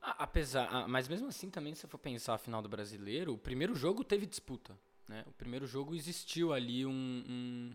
Apesar, 0.00 0.88
mas 0.88 1.06
mesmo 1.06 1.28
assim 1.28 1.48
também 1.48 1.74
se 1.74 1.86
for 1.86 1.98
pensar 1.98 2.34
a 2.34 2.38
final 2.38 2.60
do 2.60 2.68
Brasileiro, 2.68 3.34
o 3.34 3.38
primeiro 3.38 3.74
jogo 3.74 4.02
teve 4.02 4.26
disputa, 4.26 4.76
né? 5.08 5.24
O 5.28 5.32
primeiro 5.32 5.64
jogo 5.66 5.94
existiu 5.94 6.52
ali 6.52 6.84
um, 6.84 6.90
um, 6.90 7.70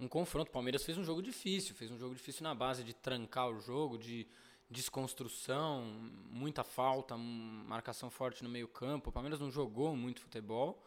um 0.00 0.08
confronto. 0.08 0.48
O 0.48 0.52
Palmeiras 0.52 0.84
fez 0.84 0.96
um 0.96 1.04
jogo 1.04 1.20
difícil, 1.20 1.74
fez 1.74 1.90
um 1.90 1.98
jogo 1.98 2.14
difícil 2.14 2.44
na 2.44 2.54
base 2.54 2.82
de 2.82 2.94
trancar 2.94 3.50
o 3.50 3.60
jogo, 3.60 3.98
de 3.98 4.26
desconstrução, 4.68 5.84
muita 6.30 6.64
falta, 6.64 7.16
marcação 7.16 8.10
forte 8.10 8.42
no 8.42 8.50
meio-campo. 8.50 9.10
O 9.10 9.12
Palmeiras 9.12 9.40
não 9.40 9.50
jogou 9.50 9.94
muito 9.96 10.20
futebol. 10.20 10.82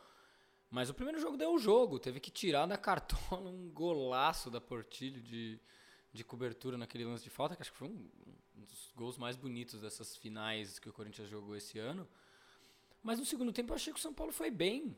Mas 0.70 0.90
o 0.90 0.94
primeiro 0.94 1.20
jogo 1.20 1.36
deu 1.36 1.54
o 1.54 1.58
jogo, 1.58 1.98
teve 1.98 2.20
que 2.20 2.30
tirar 2.30 2.68
da 2.68 2.78
cartola 2.78 3.50
um 3.50 3.70
golaço 3.72 4.52
da 4.52 4.62
Portilho 4.62 5.20
de, 5.20 5.60
de 6.14 6.24
cobertura 6.24 6.78
naquele 6.78 7.06
lance 7.06 7.24
de 7.24 7.30
falta, 7.30 7.56
que 7.56 7.62
acho 7.62 7.72
que 7.72 7.78
foi 7.78 7.88
um, 7.88 8.10
um 8.56 8.64
dos 8.66 8.92
gols 8.96 9.18
mais 9.18 9.36
bonitos 9.36 9.82
dessas 9.82 10.16
finais 10.16 10.78
que 10.78 10.88
o 10.88 10.94
Corinthians 10.94 11.28
jogou 11.28 11.56
esse 11.56 11.80
ano. 11.80 12.08
Mas 13.02 13.18
no 13.18 13.26
segundo 13.26 13.52
tempo 13.52 13.72
eu 13.72 13.76
achei 13.76 13.92
que 13.92 14.00
o 14.00 14.02
São 14.02 14.14
Paulo 14.14 14.32
foi 14.32 14.52
bem. 14.52 14.96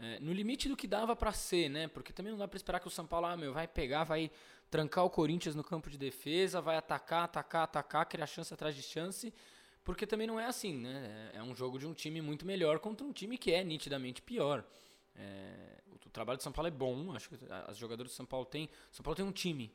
É, 0.00 0.20
no 0.20 0.32
limite 0.32 0.68
do 0.68 0.76
que 0.76 0.86
dava 0.86 1.16
para 1.16 1.32
ser, 1.32 1.68
né? 1.68 1.88
Porque 1.88 2.12
também 2.12 2.30
não 2.30 2.38
dá 2.38 2.46
para 2.46 2.56
esperar 2.56 2.78
que 2.78 2.86
o 2.86 2.90
São 2.90 3.04
Paulo 3.04 3.26
ah, 3.26 3.36
meu, 3.36 3.52
vai 3.52 3.66
pegar, 3.66 4.04
vai 4.04 4.30
trancar 4.70 5.04
o 5.04 5.10
Corinthians 5.10 5.56
no 5.56 5.64
campo 5.64 5.90
de 5.90 5.98
defesa, 5.98 6.60
vai 6.60 6.76
atacar, 6.76 7.24
atacar, 7.24 7.64
atacar, 7.64 8.06
criar 8.06 8.26
chance 8.26 8.52
atrás 8.54 8.76
de 8.76 8.82
chance, 8.82 9.32
porque 9.82 10.06
também 10.06 10.26
não 10.26 10.38
é 10.38 10.46
assim, 10.46 10.78
né? 10.78 11.30
É 11.34 11.42
um 11.42 11.54
jogo 11.54 11.78
de 11.78 11.86
um 11.86 11.94
time 11.94 12.20
muito 12.20 12.46
melhor 12.46 12.78
contra 12.78 13.04
um 13.04 13.12
time 13.12 13.36
que 13.36 13.50
é 13.50 13.64
nitidamente 13.64 14.22
pior. 14.22 14.64
É, 15.16 15.78
o, 15.92 16.10
trabalho 16.10 16.36
de 16.36 16.44
São 16.44 16.52
Paulo 16.52 16.68
é 16.68 16.70
bom, 16.70 17.12
acho 17.14 17.28
que 17.28 17.36
as 17.66 17.76
jogadoras 17.76 18.12
de 18.12 18.16
São 18.16 18.26
Paulo 18.26 18.46
têm, 18.46 18.70
São 18.92 19.02
Paulo 19.02 19.16
tem 19.16 19.24
um 19.24 19.32
time, 19.32 19.72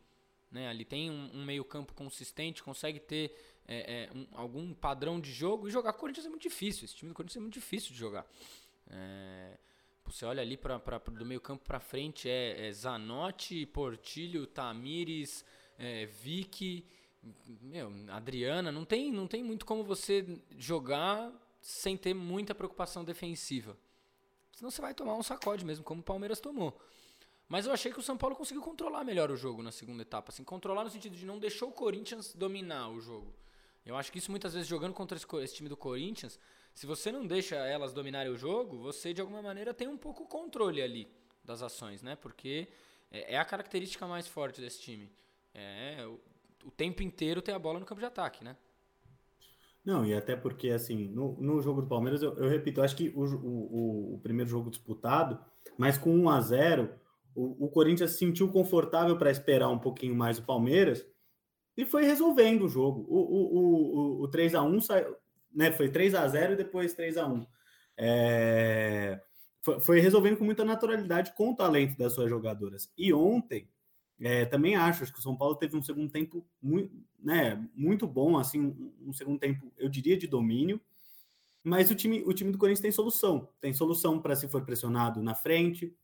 né? 0.50 0.70
Ali 0.70 0.86
tem 0.86 1.12
um, 1.12 1.32
um 1.34 1.44
meio 1.44 1.66
campo 1.66 1.94
consistente, 1.94 2.64
consegue 2.64 3.00
ter 3.00 3.36
é, 3.68 4.10
é, 4.10 4.18
um, 4.18 4.26
algum 4.32 4.74
padrão 4.74 5.20
de 5.20 5.34
jogo 5.34 5.68
e 5.68 5.72
jogar 5.72 5.92
Corinthians 5.94 6.26
é 6.26 6.30
muito 6.30 6.44
difícil. 6.44 6.86
Esse 6.86 6.96
time 6.96 7.10
do 7.10 7.16
Corinthians 7.16 7.38
é 7.38 7.42
muito 7.42 7.56
difícil 7.56 7.92
de 7.92 7.98
jogar. 7.98 8.26
É, 8.90 9.58
você 10.12 10.26
olha 10.26 10.42
ali 10.42 10.58
pra, 10.58 10.80
pra, 10.80 10.98
do 10.98 11.26
meio 11.26 11.42
campo 11.42 11.64
para 11.66 11.80
frente, 11.80 12.30
é, 12.30 12.68
é, 12.68 12.72
Zanotti, 12.72 13.66
Portilho, 13.66 14.46
Tamires, 14.46 15.46
é, 15.78 16.06
Vicky, 16.06 16.86
meu, 17.62 17.92
Adriana, 18.10 18.72
não 18.72 18.84
tem, 18.84 19.12
não 19.12 19.28
tem 19.28 19.44
muito 19.44 19.66
como 19.66 19.84
você 19.84 20.26
jogar 20.58 21.32
sem 21.62 21.96
ter 21.96 22.14
muita 22.14 22.54
preocupação 22.54 23.04
defensiva. 23.04 23.78
Senão 24.52 24.70
você 24.70 24.82
vai 24.82 24.94
tomar 24.94 25.16
um 25.16 25.24
sacode 25.24 25.66
mesmo, 25.66 25.84
como 25.84 26.02
o 26.02 26.04
Palmeiras 26.04 26.40
tomou. 26.40 26.80
Mas 27.48 27.66
eu 27.66 27.72
achei 27.72 27.92
que 27.92 28.00
o 28.00 28.04
São 28.04 28.18
Paulo 28.18 28.36
conseguiu 28.36 28.62
controlar 28.62 29.04
melhor 29.04 29.32
o 29.32 29.36
jogo 29.36 29.64
na 29.64 29.72
segunda 29.72 30.02
etapa. 30.02 30.32
Assim, 30.32 30.44
controlar 30.44 30.84
no 30.84 30.90
sentido 30.90 31.16
de 31.16 31.26
não 31.26 31.40
deixou 31.40 31.70
o 31.70 31.72
Corinthians 31.72 32.34
dominar 32.34 32.90
o 32.90 33.00
jogo. 33.00 33.34
Eu 33.86 33.98
acho 33.98 34.12
que 34.12 34.18
isso 34.18 34.32
muitas 34.32 34.54
vezes 34.54 34.68
jogando 34.68 34.94
contra 34.94 35.18
esse, 35.18 35.26
esse 35.38 35.56
time 35.56 35.70
do 35.70 35.76
Corinthians, 35.76 36.40
se 36.74 36.86
você 36.86 37.12
não 37.12 37.26
deixa 37.26 37.56
elas 37.56 37.94
dominarem 37.94 38.32
o 38.32 38.38
jogo, 38.38 38.78
você 38.78 39.14
de 39.14 39.22
alguma 39.22 39.42
maneira 39.42 39.74
tem 39.74 39.88
um 39.88 39.98
pouco 39.98 40.26
controle 40.28 40.82
ali 40.82 41.08
das 41.44 41.62
ações, 41.62 42.02
né? 42.02 42.16
Porque 42.16 42.68
é, 43.12 43.36
é 43.36 43.38
a 43.38 43.46
característica 43.46 44.08
mais 44.08 44.28
forte 44.28 44.60
desse 44.60 44.82
time. 44.82 45.12
É 45.54 46.06
o, 46.06 46.20
o, 46.68 46.72
tempo 46.72 47.04
inteiro 47.04 47.42
ter 47.42 47.52
a 47.52 47.60
bola 47.60 47.80
no 47.80 47.86
campo 47.86 48.00
de 48.00 48.08
ataque, 48.08 48.44
né? 48.44 48.58
Não, 49.86 50.06
e 50.06 50.14
até 50.14 50.36
porque, 50.36 50.70
assim, 50.70 51.10
no, 51.10 51.34
no 51.40 51.62
jogo 51.62 51.82
do 51.82 51.88
Palmeiras, 51.88 52.24
eu, 52.24 52.36
eu 52.38 52.50
repito, 52.50 52.80
eu 52.80 52.86
acho 52.86 52.96
que 52.96 53.10
o, 53.10 53.24
o, 53.24 54.16
o, 54.16 54.20
primeiro 54.20 54.50
jogo 54.50 54.72
disputado, 54.72 55.40
mas 55.78 55.98
com 55.98 56.10
1 56.10 56.30
a 56.30 56.42
0 56.42 56.90
o, 57.36 57.66
o 57.66 57.70
Corinthians 57.70 58.12
se 58.12 58.18
sentiu 58.18 58.50
confortável 58.50 59.18
para 59.18 59.30
esperar 59.30 59.70
um 59.70 59.80
pouquinho 59.80 60.16
mais 60.16 60.40
o 60.40 60.46
Palmeiras 60.46 61.06
e 61.76 61.86
foi 61.86 62.06
resolvendo 62.06 62.64
o 62.64 62.70
jogo. 62.70 63.06
O, 63.10 63.20
o, 63.20 64.22
o, 64.22 64.24
o 64.24 64.28
3 64.28 64.56
a 64.56 64.64
1 64.64 64.82
saiu, 64.82 65.16
né, 65.54 65.72
foi 65.72 65.90
3 65.90 66.16
a 66.16 66.28
0 66.28 66.54
e 66.54 66.58
depois 66.58 66.94
3 66.94 67.18
a 67.18 67.28
1 67.28 67.46
é, 67.98 69.22
foi, 69.62 69.80
foi, 69.80 70.00
resolvendo 70.00 70.38
com 70.38 70.44
muita 70.44 70.66
naturalidade 70.66 71.34
com 71.36 71.52
o 71.52 71.56
talento 71.56 71.98
das 71.98 72.14
suas 72.14 72.30
jogadoras. 72.30 72.92
E 72.98 73.14
ontem, 73.14 73.70
é, 74.20 74.46
também 74.46 74.76
acho, 74.76 75.04
acho 75.04 75.14
que 75.14 75.20
o 75.20 75.24
São 75.24 75.36
Paulo 75.36 75.56
teve 75.56 75.78
um 75.78 75.84
segundo 75.84 76.10
tempo 76.10 76.46
muito, 76.62 76.92
né, 77.20 77.64
muito 77.76 78.08
bom, 78.08 78.38
assim, 78.38 78.76
um, 79.02 79.14
segundo 79.14 79.40
tempo, 79.40 79.72
eu 79.78 79.90
diria, 79.90 80.18
de 80.18 80.28
domínio. 80.28 80.82
Mas 81.64 81.90
o 81.90 81.96
time, 81.96 82.22
o 82.26 82.34
time 82.34 82.52
do 82.52 82.58
Corinthians 82.58 82.82
tem 82.82 82.92
solução. 82.92 83.48
Tem 83.62 83.74
solução 83.74 84.22
para 84.22 84.36
se 84.36 84.48
for 84.50 84.66
pressionado 84.66 85.24
na 85.24 85.34
frente, 85.34 85.96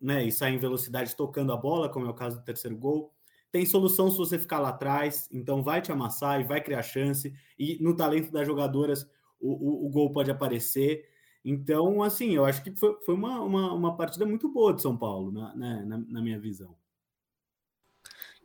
né, 0.00 0.24
e 0.24 0.30
sair 0.30 0.54
em 0.54 0.58
velocidade 0.58 1.16
tocando 1.16 1.52
a 1.52 1.56
bola, 1.56 1.88
como 1.88 2.06
é 2.06 2.10
o 2.10 2.14
caso 2.14 2.38
do 2.38 2.44
terceiro 2.44 2.76
gol. 2.76 3.12
Tem 3.50 3.64
solução 3.64 4.10
se 4.10 4.18
você 4.18 4.38
ficar 4.38 4.58
lá 4.58 4.70
atrás, 4.70 5.28
então 5.32 5.62
vai 5.62 5.80
te 5.80 5.90
amassar 5.90 6.40
e 6.40 6.44
vai 6.44 6.60
criar 6.60 6.82
chance. 6.82 7.32
E 7.58 7.82
no 7.82 7.96
talento 7.96 8.30
das 8.30 8.46
jogadoras, 8.46 9.08
o, 9.40 9.52
o, 9.52 9.86
o 9.86 9.88
gol 9.90 10.12
pode 10.12 10.30
aparecer. 10.30 11.08
Então, 11.44 12.02
assim, 12.02 12.34
eu 12.34 12.44
acho 12.44 12.62
que 12.62 12.72
foi, 12.76 13.00
foi 13.04 13.14
uma, 13.14 13.40
uma, 13.40 13.72
uma 13.72 13.96
partida 13.96 14.26
muito 14.26 14.48
boa 14.48 14.74
de 14.74 14.82
São 14.82 14.96
Paulo, 14.96 15.30
na, 15.30 15.54
né, 15.54 15.84
na, 15.86 15.98
na 15.98 16.20
minha 16.20 16.38
visão. 16.38 16.76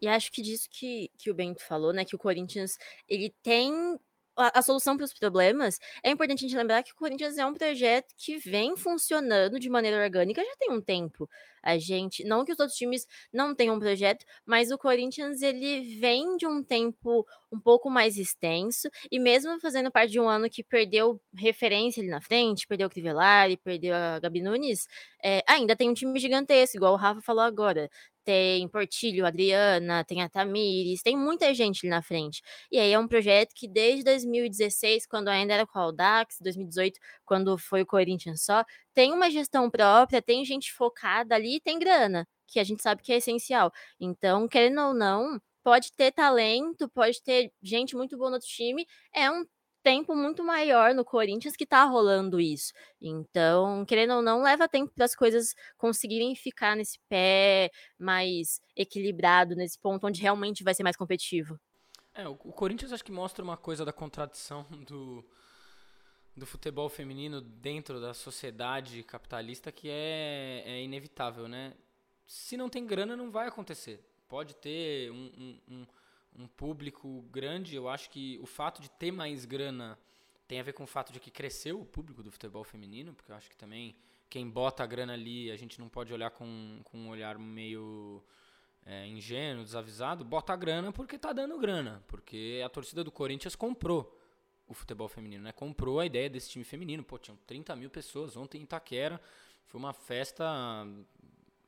E 0.01 0.07
acho 0.07 0.31
que 0.31 0.41
disso 0.41 0.67
que, 0.69 1.11
que 1.17 1.29
o 1.29 1.33
Bento 1.33 1.63
falou, 1.63 1.93
né? 1.93 2.03
Que 2.03 2.15
o 2.15 2.19
Corinthians 2.19 2.77
ele 3.07 3.33
tem 3.43 3.99
a, 4.37 4.59
a 4.59 4.61
solução 4.61 4.95
para 4.95 5.05
os 5.05 5.13
problemas, 5.13 5.79
é 6.03 6.11
importante 6.11 6.45
a 6.45 6.47
gente 6.47 6.57
lembrar 6.57 6.83
que 6.83 6.91
o 6.91 6.95
Corinthians 6.95 7.37
é 7.37 7.45
um 7.45 7.53
projeto 7.53 8.13
que 8.17 8.37
vem 8.37 8.75
funcionando 8.75 9.59
de 9.59 9.69
maneira 9.69 10.01
orgânica 10.03 10.43
já 10.43 10.55
tem 10.57 10.71
um 10.71 10.81
tempo. 10.81 11.29
A 11.63 11.77
gente, 11.77 12.23
não 12.23 12.43
que 12.43 12.51
os 12.51 12.59
outros 12.59 12.77
times 12.77 13.05
não 13.31 13.53
tenham 13.53 13.75
um 13.75 13.79
projeto, 13.79 14.25
mas 14.45 14.71
o 14.71 14.77
Corinthians 14.77 15.41
ele 15.41 15.99
vem 15.99 16.35
de 16.37 16.47
um 16.47 16.63
tempo 16.63 17.25
um 17.51 17.59
pouco 17.59 17.89
mais 17.89 18.17
extenso 18.17 18.89
e 19.11 19.19
mesmo 19.19 19.59
fazendo 19.59 19.91
parte 19.91 20.11
de 20.11 20.19
um 20.19 20.27
ano 20.27 20.49
que 20.49 20.63
perdeu 20.63 21.21
referência 21.35 22.01
ali 22.01 22.09
na 22.09 22.21
frente, 22.21 22.65
perdeu 22.65 22.87
o 22.87 22.89
Crivellari, 22.89 23.57
perdeu 23.57 23.93
a 23.93 24.19
Gabi 24.19 24.41
Nunes, 24.41 24.87
é, 25.23 25.43
ainda 25.47 25.75
tem 25.75 25.89
um 25.89 25.93
time 25.93 26.17
gigantesco, 26.19 26.77
igual 26.77 26.93
o 26.93 26.97
Rafa 26.97 27.21
falou 27.21 27.43
agora 27.43 27.89
tem 28.23 28.67
Portilho, 28.67 29.25
Adriana, 29.25 30.03
tem 30.03 30.21
a 30.21 30.29
Tamires, 30.29 31.01
tem 31.01 31.17
muita 31.17 31.53
gente 31.53 31.85
ali 31.85 31.89
na 31.89 32.01
frente. 32.01 32.41
E 32.71 32.79
aí 32.79 32.91
é 32.91 32.99
um 32.99 33.07
projeto 33.07 33.53
que 33.55 33.67
desde 33.67 34.03
2016, 34.03 35.05
quando 35.07 35.27
ainda 35.29 35.53
era 35.53 35.67
com 35.67 35.79
o 35.79 35.81
Audax, 35.81 36.37
2018, 36.41 36.99
quando 37.25 37.57
foi 37.57 37.81
o 37.81 37.85
Corinthians 37.85 38.43
só, 38.43 38.63
tem 38.93 39.13
uma 39.13 39.29
gestão 39.29 39.69
própria, 39.69 40.21
tem 40.21 40.43
gente 40.45 40.71
focada 40.73 41.35
ali, 41.35 41.59
tem 41.59 41.79
grana, 41.79 42.27
que 42.47 42.59
a 42.59 42.63
gente 42.63 42.81
sabe 42.81 43.01
que 43.01 43.13
é 43.13 43.17
essencial. 43.17 43.71
Então, 43.99 44.47
querendo 44.47 44.81
ou 44.81 44.93
não, 44.93 45.39
pode 45.63 45.91
ter 45.93 46.11
talento, 46.11 46.89
pode 46.89 47.21
ter 47.23 47.51
gente 47.61 47.95
muito 47.95 48.17
boa 48.17 48.29
no 48.29 48.35
outro 48.35 48.47
time, 48.47 48.85
é 49.13 49.29
um 49.31 49.45
tempo 49.83 50.15
muito 50.15 50.43
maior 50.43 50.93
no 50.93 51.03
Corinthians 51.03 51.55
que 51.55 51.65
tá 51.65 51.83
rolando 51.83 52.39
isso. 52.39 52.71
Então, 53.01 53.85
querendo 53.85 54.15
ou 54.15 54.21
não, 54.21 54.41
leva 54.41 54.67
tempo 54.67 54.91
para 54.93 55.05
as 55.05 55.15
coisas 55.15 55.53
conseguirem 55.77 56.35
ficar 56.35 56.75
nesse 56.75 56.99
pé 57.09 57.69
mais 57.99 58.61
equilibrado, 58.75 59.55
nesse 59.55 59.79
ponto 59.79 60.07
onde 60.07 60.21
realmente 60.21 60.63
vai 60.63 60.73
ser 60.73 60.83
mais 60.83 60.95
competitivo. 60.95 61.59
É, 62.13 62.27
o, 62.27 62.31
o 62.31 62.53
Corinthians 62.53 62.91
acho 62.91 63.03
que 63.03 63.11
mostra 63.11 63.43
uma 63.43 63.57
coisa 63.57 63.85
da 63.85 63.93
contradição 63.93 64.65
do, 64.87 65.25
do 66.35 66.45
futebol 66.45 66.89
feminino 66.89 67.41
dentro 67.41 67.99
da 67.99 68.13
sociedade 68.13 69.03
capitalista 69.03 69.71
que 69.71 69.89
é, 69.89 70.63
é 70.65 70.83
inevitável, 70.83 71.47
né? 71.47 71.73
Se 72.25 72.55
não 72.55 72.69
tem 72.69 72.85
grana, 72.85 73.15
não 73.15 73.29
vai 73.29 73.47
acontecer. 73.47 74.05
Pode 74.27 74.55
ter 74.55 75.11
um, 75.11 75.31
um, 75.37 75.59
um 75.67 75.87
um 76.37 76.47
público 76.47 77.21
grande. 77.31 77.75
Eu 77.75 77.89
acho 77.89 78.09
que 78.09 78.39
o 78.41 78.45
fato 78.45 78.81
de 78.81 78.89
ter 78.89 79.11
mais 79.11 79.45
grana 79.45 79.97
tem 80.47 80.59
a 80.59 80.63
ver 80.63 80.73
com 80.73 80.83
o 80.83 80.87
fato 80.87 81.13
de 81.13 81.19
que 81.19 81.31
cresceu 81.31 81.79
o 81.79 81.85
público 81.85 82.21
do 82.21 82.31
futebol 82.31 82.63
feminino, 82.63 83.13
porque 83.13 83.31
eu 83.31 83.35
acho 83.35 83.49
que 83.49 83.55
também 83.55 83.95
quem 84.29 84.49
bota 84.49 84.83
a 84.83 84.87
grana 84.87 85.13
ali, 85.13 85.51
a 85.51 85.57
gente 85.57 85.79
não 85.79 85.89
pode 85.89 86.13
olhar 86.13 86.31
com, 86.31 86.79
com 86.83 86.97
um 86.97 87.09
olhar 87.09 87.37
meio 87.37 88.23
é, 88.85 89.07
ingênuo, 89.07 89.63
desavisado, 89.63 90.23
bota 90.23 90.53
a 90.53 90.55
grana 90.55 90.91
porque 90.91 91.17
tá 91.17 91.33
dando 91.33 91.57
grana, 91.57 92.03
porque 92.07 92.61
a 92.65 92.69
torcida 92.69 93.03
do 93.03 93.11
Corinthians 93.11 93.55
comprou 93.55 94.17
o 94.67 94.73
futebol 94.73 95.07
feminino, 95.07 95.43
né? 95.43 95.51
Comprou 95.51 95.99
a 95.99 96.05
ideia 96.05 96.29
desse 96.29 96.49
time 96.49 96.63
feminino. 96.63 97.03
Pô, 97.03 97.17
tinham 97.17 97.37
30 97.45 97.75
mil 97.75 97.89
pessoas 97.89 98.37
ontem 98.37 98.59
em 98.59 98.63
Itaquera, 98.63 99.21
foi 99.67 99.79
uma 99.79 99.93
festa 99.93 100.85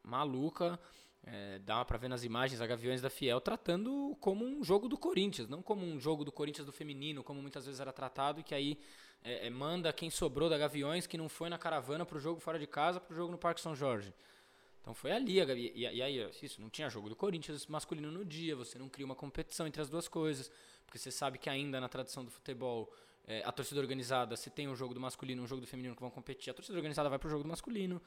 maluca. 0.02 0.80
É, 1.26 1.60
dá 1.60 1.86
para 1.86 1.98
ver 1.98 2.10
nas 2.10 2.26
imagens 2.26 2.60
a 2.60 2.68
Gaviões 2.68 3.02
da 3.02 3.10
Fiel 3.10 3.40
tratando 3.40 4.16
como 4.20 4.46
um 4.46 4.62
jogo 4.62 4.90
do 4.90 4.98
Corinthians, 4.98 5.48
não 5.48 5.62
como 5.62 5.86
um 5.86 5.98
jogo 5.98 6.26
do 6.26 6.32
Corinthians 6.34 6.66
do 6.66 6.72
feminino, 6.72 7.24
como 7.24 7.42
muitas 7.42 7.66
vezes 7.66 7.80
era 7.80 7.94
tratado, 7.94 8.42
e 8.42 8.44
que 8.44 8.54
aí 8.54 8.78
é, 9.24 9.48
é, 9.48 9.50
manda 9.50 9.94
quem 9.94 10.10
sobrou 10.10 10.50
da 10.50 10.58
Gaviões 10.58 11.08
que 11.08 11.18
não 11.18 11.30
foi 11.30 11.50
na 11.50 11.58
caravana 11.58 12.06
pro 12.06 12.20
jogo 12.20 12.42
fora 12.42 12.60
de 12.60 12.68
casa, 12.68 13.00
pro 13.00 13.16
jogo 13.16 13.32
no 13.32 13.38
Parque 13.38 13.62
São 13.62 13.74
Jorge. 13.74 14.14
Então 14.82 14.94
foi 14.94 15.14
ali, 15.14 15.40
a, 15.40 15.46
e, 15.54 15.72
e 15.78 16.02
aí, 16.02 16.30
isso, 16.42 16.62
não 16.62 16.70
tinha 16.70 16.90
jogo 16.90 17.08
do 17.08 17.16
Corinthians 17.16 17.66
masculino 17.68 18.12
no 18.12 18.26
dia, 18.26 18.54
você 18.54 18.78
não 18.78 18.90
cria 18.90 19.06
uma 19.06 19.16
competição 19.16 19.66
entre 19.66 19.82
as 19.82 19.90
duas 19.90 20.10
coisas, 20.10 20.52
porque 20.86 21.00
você 21.00 21.10
sabe 21.10 21.38
que 21.38 21.50
ainda 21.50 21.80
na 21.80 21.88
tradição 21.88 22.26
do 22.26 22.30
futebol, 22.30 22.94
é, 23.26 23.42
a 23.46 23.52
torcida 23.54 23.80
organizada, 23.80 24.36
se 24.36 24.50
tem 24.50 24.68
um 24.68 24.76
jogo 24.76 24.94
do 24.94 25.00
masculino 25.00 25.42
um 25.42 25.48
jogo 25.48 25.62
do 25.62 25.68
feminino 25.68 25.96
que 25.96 26.02
vão 26.02 26.12
competir, 26.12 26.52
a 26.52 26.54
torcida 26.54 26.78
organizada 26.78 27.08
vai 27.08 27.18
pro 27.18 27.30
jogo 27.30 27.44
do 27.44 27.50
masculino. 27.50 28.02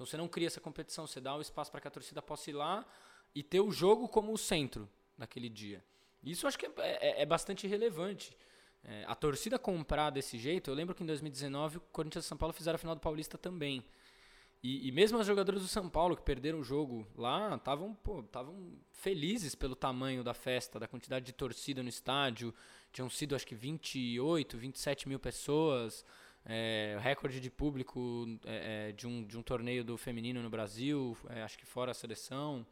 Então 0.00 0.06
você 0.06 0.16
não 0.16 0.28
cria 0.28 0.46
essa 0.46 0.62
competição, 0.62 1.06
você 1.06 1.20
dá 1.20 1.34
o 1.34 1.38
um 1.40 1.40
espaço 1.42 1.70
para 1.70 1.78
que 1.78 1.86
a 1.86 1.90
torcida 1.90 2.22
possa 2.22 2.48
ir 2.48 2.54
lá 2.54 2.86
e 3.34 3.42
ter 3.42 3.60
o 3.60 3.70
jogo 3.70 4.08
como 4.08 4.32
o 4.32 4.38
centro 4.38 4.88
naquele 5.18 5.50
dia. 5.50 5.84
Isso 6.24 6.46
eu 6.46 6.48
acho 6.48 6.58
que 6.58 6.64
é, 6.64 6.72
é, 6.78 7.20
é 7.20 7.26
bastante 7.26 7.66
relevante. 7.66 8.34
É, 8.82 9.04
a 9.06 9.14
torcida 9.14 9.58
comprar 9.58 10.08
desse 10.08 10.38
jeito, 10.38 10.70
eu 10.70 10.74
lembro 10.74 10.94
que 10.94 11.02
em 11.02 11.06
2019 11.06 11.76
o 11.76 11.80
Corinthians 11.92 12.24
e 12.24 12.28
São 12.28 12.38
Paulo 12.38 12.54
fizeram 12.54 12.76
a 12.76 12.78
final 12.78 12.94
do 12.94 13.00
Paulista 13.02 13.36
também. 13.36 13.84
E, 14.62 14.88
e 14.88 14.90
mesmo 14.90 15.18
as 15.18 15.26
jogadoras 15.26 15.60
do 15.60 15.68
São 15.68 15.86
Paulo 15.86 16.16
que 16.16 16.22
perderam 16.22 16.60
o 16.60 16.64
jogo 16.64 17.06
lá, 17.14 17.54
estavam 17.56 17.94
felizes 18.92 19.54
pelo 19.54 19.76
tamanho 19.76 20.24
da 20.24 20.32
festa, 20.32 20.80
da 20.80 20.88
quantidade 20.88 21.26
de 21.26 21.32
torcida 21.34 21.82
no 21.82 21.90
estádio. 21.90 22.54
Tinham 22.90 23.10
sido 23.10 23.36
acho 23.36 23.46
que 23.46 23.54
28, 23.54 24.56
27 24.56 25.06
mil 25.10 25.20
pessoas 25.20 26.06
é, 26.44 26.98
recorde 27.00 27.40
de 27.40 27.50
público 27.50 28.26
é, 28.44 28.88
é, 28.88 28.92
de, 28.92 29.06
um, 29.06 29.24
de 29.24 29.36
um 29.36 29.42
torneio 29.42 29.84
do 29.84 29.96
feminino 29.96 30.42
no 30.42 30.50
Brasil, 30.50 31.16
é, 31.28 31.42
acho 31.42 31.58
que 31.58 31.66
fora 31.66 31.90
a 31.90 31.94
seleção. 31.94 32.66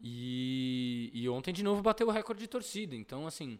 E, 0.00 1.10
e 1.14 1.28
ontem 1.28 1.52
de 1.52 1.62
novo 1.62 1.82
bateu 1.82 2.06
o 2.06 2.10
recorde 2.10 2.40
de 2.40 2.48
torcida. 2.48 2.94
Então, 2.94 3.26
assim, 3.26 3.58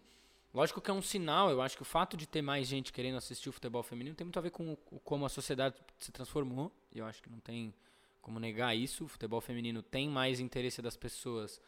lógico 0.52 0.80
que 0.80 0.90
é 0.90 0.94
um 0.94 1.02
sinal. 1.02 1.50
Eu 1.50 1.62
acho 1.62 1.76
que 1.76 1.82
o 1.82 1.86
fato 1.86 2.16
de 2.16 2.26
ter 2.26 2.42
mais 2.42 2.66
gente 2.66 2.92
querendo 2.92 3.16
assistir 3.16 3.48
o 3.48 3.52
futebol 3.52 3.82
feminino 3.82 4.14
tem 4.14 4.24
muito 4.24 4.38
a 4.38 4.42
ver 4.42 4.50
com 4.50 4.72
o, 4.72 4.76
como 5.00 5.24
a 5.24 5.28
sociedade 5.28 5.76
se 5.98 6.12
transformou. 6.12 6.72
E 6.92 6.98
eu 6.98 7.06
acho 7.06 7.22
que 7.22 7.30
não 7.30 7.40
tem 7.40 7.74
como 8.20 8.38
negar 8.38 8.76
isso. 8.76 9.04
O 9.04 9.08
futebol 9.08 9.40
feminino 9.40 9.82
tem 9.82 10.08
mais 10.08 10.40
interesse 10.40 10.82
das 10.82 10.96
pessoas. 10.96 11.60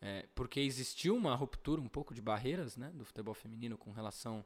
É, 0.00 0.26
porque 0.32 0.60
existiu 0.60 1.16
uma 1.16 1.34
ruptura 1.34 1.80
um 1.80 1.88
pouco 1.88 2.14
de 2.14 2.22
barreiras 2.22 2.76
né, 2.76 2.88
do 2.94 3.04
futebol 3.04 3.34
feminino 3.34 3.76
com 3.76 3.90
relação 3.90 4.44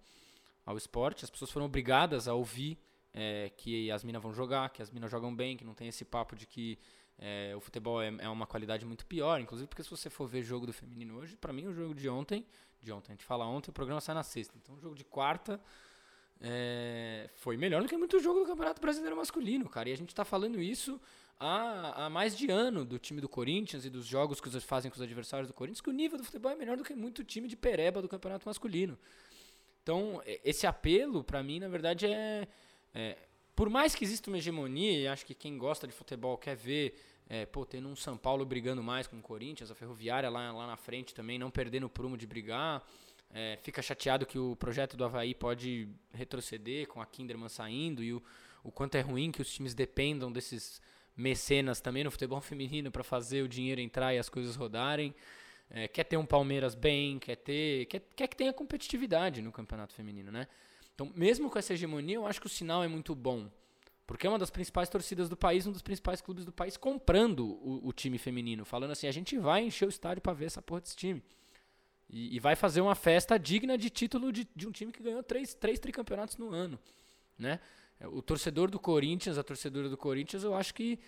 ao 0.64 0.76
esporte. 0.76 1.24
As 1.24 1.30
pessoas 1.30 1.50
foram 1.50 1.66
obrigadas 1.66 2.28
a 2.28 2.34
ouvir 2.34 2.78
é, 3.12 3.50
que 3.56 3.90
as 3.90 4.02
minas 4.04 4.22
vão 4.22 4.32
jogar, 4.32 4.70
que 4.70 4.82
as 4.82 4.90
minas 4.90 5.10
jogam 5.10 5.34
bem, 5.34 5.56
que 5.56 5.64
não 5.64 5.74
tem 5.74 5.88
esse 5.88 6.04
papo 6.04 6.34
de 6.34 6.46
que 6.46 6.78
é, 7.18 7.54
o 7.56 7.60
futebol 7.60 8.02
é, 8.02 8.08
é, 8.18 8.28
uma 8.28 8.46
qualidade 8.46 8.84
muito 8.84 9.06
pior. 9.06 9.40
Inclusive, 9.40 9.68
porque 9.68 9.82
se 9.82 9.90
você 9.90 10.08
for 10.08 10.26
ver 10.26 10.42
jogo 10.42 10.66
do 10.66 10.72
feminino 10.72 11.18
hoje, 11.18 11.36
para 11.36 11.52
mim 11.52 11.66
o 11.66 11.72
jogo 11.72 11.94
de 11.94 12.08
ontem, 12.08 12.46
de 12.80 12.92
ontem, 12.92 13.12
a 13.12 13.14
gente 13.14 13.24
fala 13.24 13.46
ontem, 13.46 13.70
o 13.70 13.72
programa 13.72 14.00
sai 14.00 14.14
na 14.14 14.22
sexta. 14.22 14.54
Então, 14.60 14.74
o 14.74 14.80
jogo 14.80 14.94
de 14.94 15.04
quarta 15.04 15.60
é, 16.40 17.30
foi 17.34 17.56
melhor 17.56 17.82
do 17.82 17.88
que 17.88 17.96
muito 17.96 18.18
jogo 18.18 18.40
do 18.40 18.46
Campeonato 18.46 18.80
Brasileiro 18.80 19.16
Masculino, 19.16 19.68
cara. 19.68 19.88
E 19.88 19.92
a 19.92 19.96
gente 19.96 20.14
tá 20.14 20.24
falando 20.24 20.60
isso 20.60 21.00
há, 21.38 22.06
há 22.06 22.10
mais 22.10 22.36
de 22.36 22.50
ano 22.50 22.84
do 22.84 22.98
time 22.98 23.20
do 23.20 23.28
Corinthians 23.28 23.84
e 23.84 23.90
dos 23.90 24.04
jogos 24.04 24.40
que 24.40 24.48
eles 24.48 24.64
fazem 24.64 24.90
com 24.90 24.96
os 24.96 25.02
adversários 25.02 25.46
do 25.46 25.54
Corinthians, 25.54 25.80
que 25.80 25.90
o 25.90 25.92
nível 25.92 26.18
do 26.18 26.24
futebol 26.24 26.50
é 26.50 26.56
melhor 26.56 26.76
do 26.76 26.82
que 26.82 26.94
muito 26.94 27.22
time 27.22 27.46
de 27.46 27.56
pereba 27.56 28.02
do 28.02 28.08
Campeonato 28.08 28.48
Masculino. 28.48 28.98
Então, 29.82 30.22
esse 30.44 30.66
apelo, 30.66 31.24
para 31.24 31.42
mim, 31.42 31.58
na 31.58 31.68
verdade, 31.68 32.06
é, 32.06 32.46
é, 32.94 33.16
Por 33.54 33.68
mais 33.68 33.94
que 33.94 34.04
exista 34.04 34.30
uma 34.30 34.38
hegemonia, 34.38 35.00
e 35.00 35.08
acho 35.08 35.26
que 35.26 35.34
quem 35.34 35.58
gosta 35.58 35.86
de 35.86 35.92
futebol 35.92 36.38
quer 36.38 36.56
ver, 36.56 36.94
é, 37.28 37.44
pô, 37.46 37.66
tendo 37.66 37.88
um 37.88 37.96
São 37.96 38.16
Paulo 38.16 38.44
brigando 38.44 38.82
mais 38.82 39.06
com 39.06 39.18
o 39.18 39.22
Corinthians, 39.22 39.70
a 39.70 39.74
Ferroviária 39.74 40.30
lá, 40.30 40.52
lá 40.52 40.66
na 40.66 40.76
frente 40.76 41.14
também, 41.14 41.38
não 41.38 41.50
perdendo 41.50 41.86
o 41.86 41.90
prumo 41.90 42.16
de 42.16 42.26
brigar. 42.26 42.86
É, 43.34 43.58
fica 43.62 43.80
chateado 43.80 44.26
que 44.26 44.38
o 44.38 44.54
projeto 44.56 44.96
do 44.96 45.04
Havaí 45.04 45.34
pode 45.34 45.88
retroceder 46.12 46.86
com 46.86 47.00
a 47.00 47.06
Kinderman 47.06 47.48
saindo 47.48 48.02
e 48.02 48.12
o, 48.12 48.22
o 48.62 48.70
quanto 48.70 48.94
é 48.96 49.00
ruim 49.00 49.32
que 49.32 49.40
os 49.40 49.50
times 49.50 49.74
dependam 49.74 50.30
desses 50.30 50.82
mecenas 51.16 51.80
também 51.80 52.04
no 52.04 52.10
futebol 52.10 52.40
feminino 52.42 52.90
para 52.90 53.02
fazer 53.02 53.42
o 53.42 53.48
dinheiro 53.48 53.80
entrar 53.80 54.14
e 54.14 54.18
as 54.18 54.28
coisas 54.28 54.54
rodarem. 54.54 55.14
É, 55.74 55.88
quer 55.88 56.04
ter 56.04 56.18
um 56.18 56.26
Palmeiras 56.26 56.74
bem, 56.74 57.18
quer 57.18 57.36
ter. 57.36 57.86
Quer, 57.86 58.02
quer 58.14 58.28
que 58.28 58.36
tenha 58.36 58.52
competitividade 58.52 59.40
no 59.40 59.50
campeonato 59.50 59.94
feminino, 59.94 60.30
né? 60.30 60.46
Então, 60.94 61.10
mesmo 61.16 61.48
com 61.48 61.58
essa 61.58 61.72
hegemonia, 61.72 62.16
eu 62.16 62.26
acho 62.26 62.38
que 62.38 62.46
o 62.46 62.50
sinal 62.50 62.84
é 62.84 62.88
muito 62.88 63.14
bom. 63.14 63.50
Porque 64.06 64.26
é 64.26 64.30
uma 64.30 64.38
das 64.38 64.50
principais 64.50 64.90
torcidas 64.90 65.30
do 65.30 65.36
país, 65.36 65.66
um 65.66 65.72
dos 65.72 65.80
principais 65.80 66.20
clubes 66.20 66.44
do 66.44 66.52
país 66.52 66.76
comprando 66.76 67.46
o, 67.46 67.88
o 67.88 67.92
time 67.94 68.18
feminino, 68.18 68.66
falando 68.66 68.90
assim: 68.90 69.06
a 69.06 69.12
gente 69.12 69.38
vai 69.38 69.64
encher 69.64 69.86
o 69.86 69.88
estádio 69.88 70.20
para 70.20 70.34
ver 70.34 70.44
essa 70.44 70.60
porra 70.60 70.82
desse 70.82 70.94
time. 70.94 71.22
E, 72.10 72.36
e, 72.36 72.38
vai 72.38 72.54
fazer 72.54 72.82
uma 72.82 72.94
festa 72.94 73.38
digna 73.38 73.78
de 73.78 73.88
título 73.88 74.30
de, 74.30 74.46
de, 74.54 74.68
um 74.68 74.70
time 74.70 74.92
que 74.92 75.02
ganhou 75.02 75.22
três, 75.22 75.54
três 75.54 75.78
tricampeonatos 75.78 76.36
no 76.36 76.50
ano. 76.50 76.78
Né? 77.38 77.58
O 78.02 78.20
torcedor 78.20 78.70
do 78.70 78.78
Corinthians, 78.78 79.38
a 79.38 79.42
torcedora 79.42 79.88
do 79.88 79.96
Corinthians, 79.96 80.44
eu 80.44 80.54
acho 80.54 80.74
que 80.74 80.98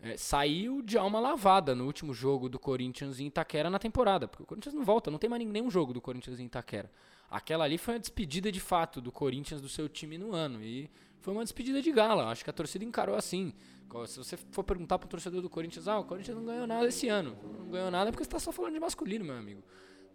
é, 0.00 0.16
saiu 0.16 0.82
de 0.82 0.98
alma 0.98 1.18
lavada 1.18 1.74
no 1.74 1.86
último 1.86 2.12
jogo 2.12 2.48
do 2.48 2.58
Corinthians 2.58 3.20
em 3.20 3.26
Itaquera 3.26 3.70
na 3.70 3.78
temporada. 3.78 4.28
Porque 4.28 4.42
o 4.42 4.46
Corinthians 4.46 4.74
não 4.74 4.84
volta, 4.84 5.10
não 5.10 5.18
tem 5.18 5.30
mais 5.30 5.44
nenhum 5.44 5.70
jogo 5.70 5.92
do 5.92 6.00
Corinthians 6.00 6.38
em 6.38 6.46
Itaquera. 6.46 6.90
Aquela 7.30 7.64
ali 7.64 7.78
foi 7.78 7.94
uma 7.94 8.00
despedida 8.00 8.52
de 8.52 8.60
fato 8.60 9.00
do 9.00 9.10
Corinthians 9.10 9.60
do 9.60 9.68
seu 9.68 9.88
time 9.88 10.18
no 10.18 10.34
ano. 10.34 10.62
E 10.62 10.90
foi 11.20 11.32
uma 11.32 11.42
despedida 11.42 11.80
de 11.80 11.90
gala. 11.90 12.30
Acho 12.30 12.44
que 12.44 12.50
a 12.50 12.52
torcida 12.52 12.84
encarou 12.84 13.16
assim. 13.16 13.52
Se 14.06 14.18
você 14.18 14.36
for 14.36 14.64
perguntar 14.64 14.98
para 14.98 15.06
o 15.06 15.08
torcedor 15.08 15.40
do 15.40 15.48
Corinthians, 15.48 15.86
ah, 15.86 15.98
o 16.00 16.04
Corinthians 16.04 16.36
não 16.36 16.44
ganhou 16.44 16.66
nada 16.66 16.86
esse 16.86 17.08
ano. 17.08 17.36
Não 17.42 17.70
ganhou 17.70 17.90
nada 17.90 18.10
porque 18.10 18.24
você 18.24 18.28
está 18.28 18.38
só 18.38 18.52
falando 18.52 18.74
de 18.74 18.80
masculino, 18.80 19.24
meu 19.24 19.36
amigo. 19.36 19.62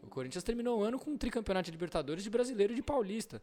O 0.04 0.08
Corinthians 0.08 0.44
terminou 0.44 0.80
o 0.80 0.84
ano 0.84 1.00
com 1.00 1.12
um 1.12 1.18
tricampeonato 1.18 1.66
de 1.66 1.72
Libertadores, 1.72 2.24
de 2.24 2.30
Brasileiro 2.30 2.74
e 2.74 2.76
de 2.76 2.82
Paulista. 2.82 3.42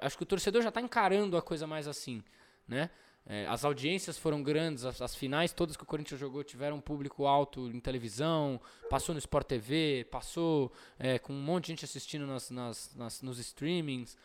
acho 0.00 0.16
que 0.16 0.22
o 0.22 0.26
torcedor 0.26 0.62
já 0.62 0.68
está 0.68 0.80
encarando 0.80 1.36
a 1.36 1.42
coisa 1.42 1.66
mais 1.66 1.86
assim, 1.88 2.22
né? 2.66 2.90
É, 3.24 3.46
as 3.46 3.64
audiências 3.64 4.18
foram 4.18 4.42
grandes, 4.42 4.84
as, 4.84 5.00
as, 5.00 5.14
finais 5.14 5.52
todas 5.52 5.76
que 5.76 5.84
o 5.84 5.86
Corinthians 5.86 6.18
jogou 6.18 6.42
tiveram 6.42 6.78
um 6.78 6.80
público 6.80 7.24
alto 7.24 7.68
em 7.68 7.78
televisão, 7.78 8.60
passou 8.90 9.14
no 9.14 9.18
Sport 9.20 9.46
TV, 9.46 10.06
passou 10.10 10.72
é, 10.98 11.20
com 11.20 11.32
um 11.32 11.40
monte 11.40 11.66
de 11.66 11.68
gente 11.70 11.84
assistindo 11.84 12.26
nas, 12.26 12.50
nas, 12.50 12.94
nas, 12.96 13.22
nos 13.22 13.38
streamings. 13.38 14.18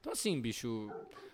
Então, 0.00 0.12
assim, 0.12 0.40
bicho, 0.40 0.90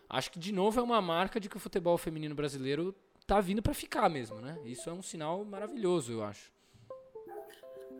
acho 0.08 0.32
que 0.32 0.40
de 0.40 0.50
novo 0.50 0.80
é 0.80 0.82
uma 0.82 1.00
marca 1.00 1.38
de 1.38 1.48
que 1.48 1.56
o 1.56 1.60
futebol 1.60 1.96
feminino 1.96 2.34
brasileiro 2.34 2.92
tá 3.26 3.40
vindo 3.40 3.62
para 3.62 3.74
ficar 3.74 4.08
mesmo, 4.08 4.40
né? 4.40 4.58
Isso 4.64 4.90
é 4.90 4.92
um 4.92 5.02
sinal 5.02 5.44
maravilhoso, 5.44 6.12
eu 6.12 6.24
acho. 6.24 6.52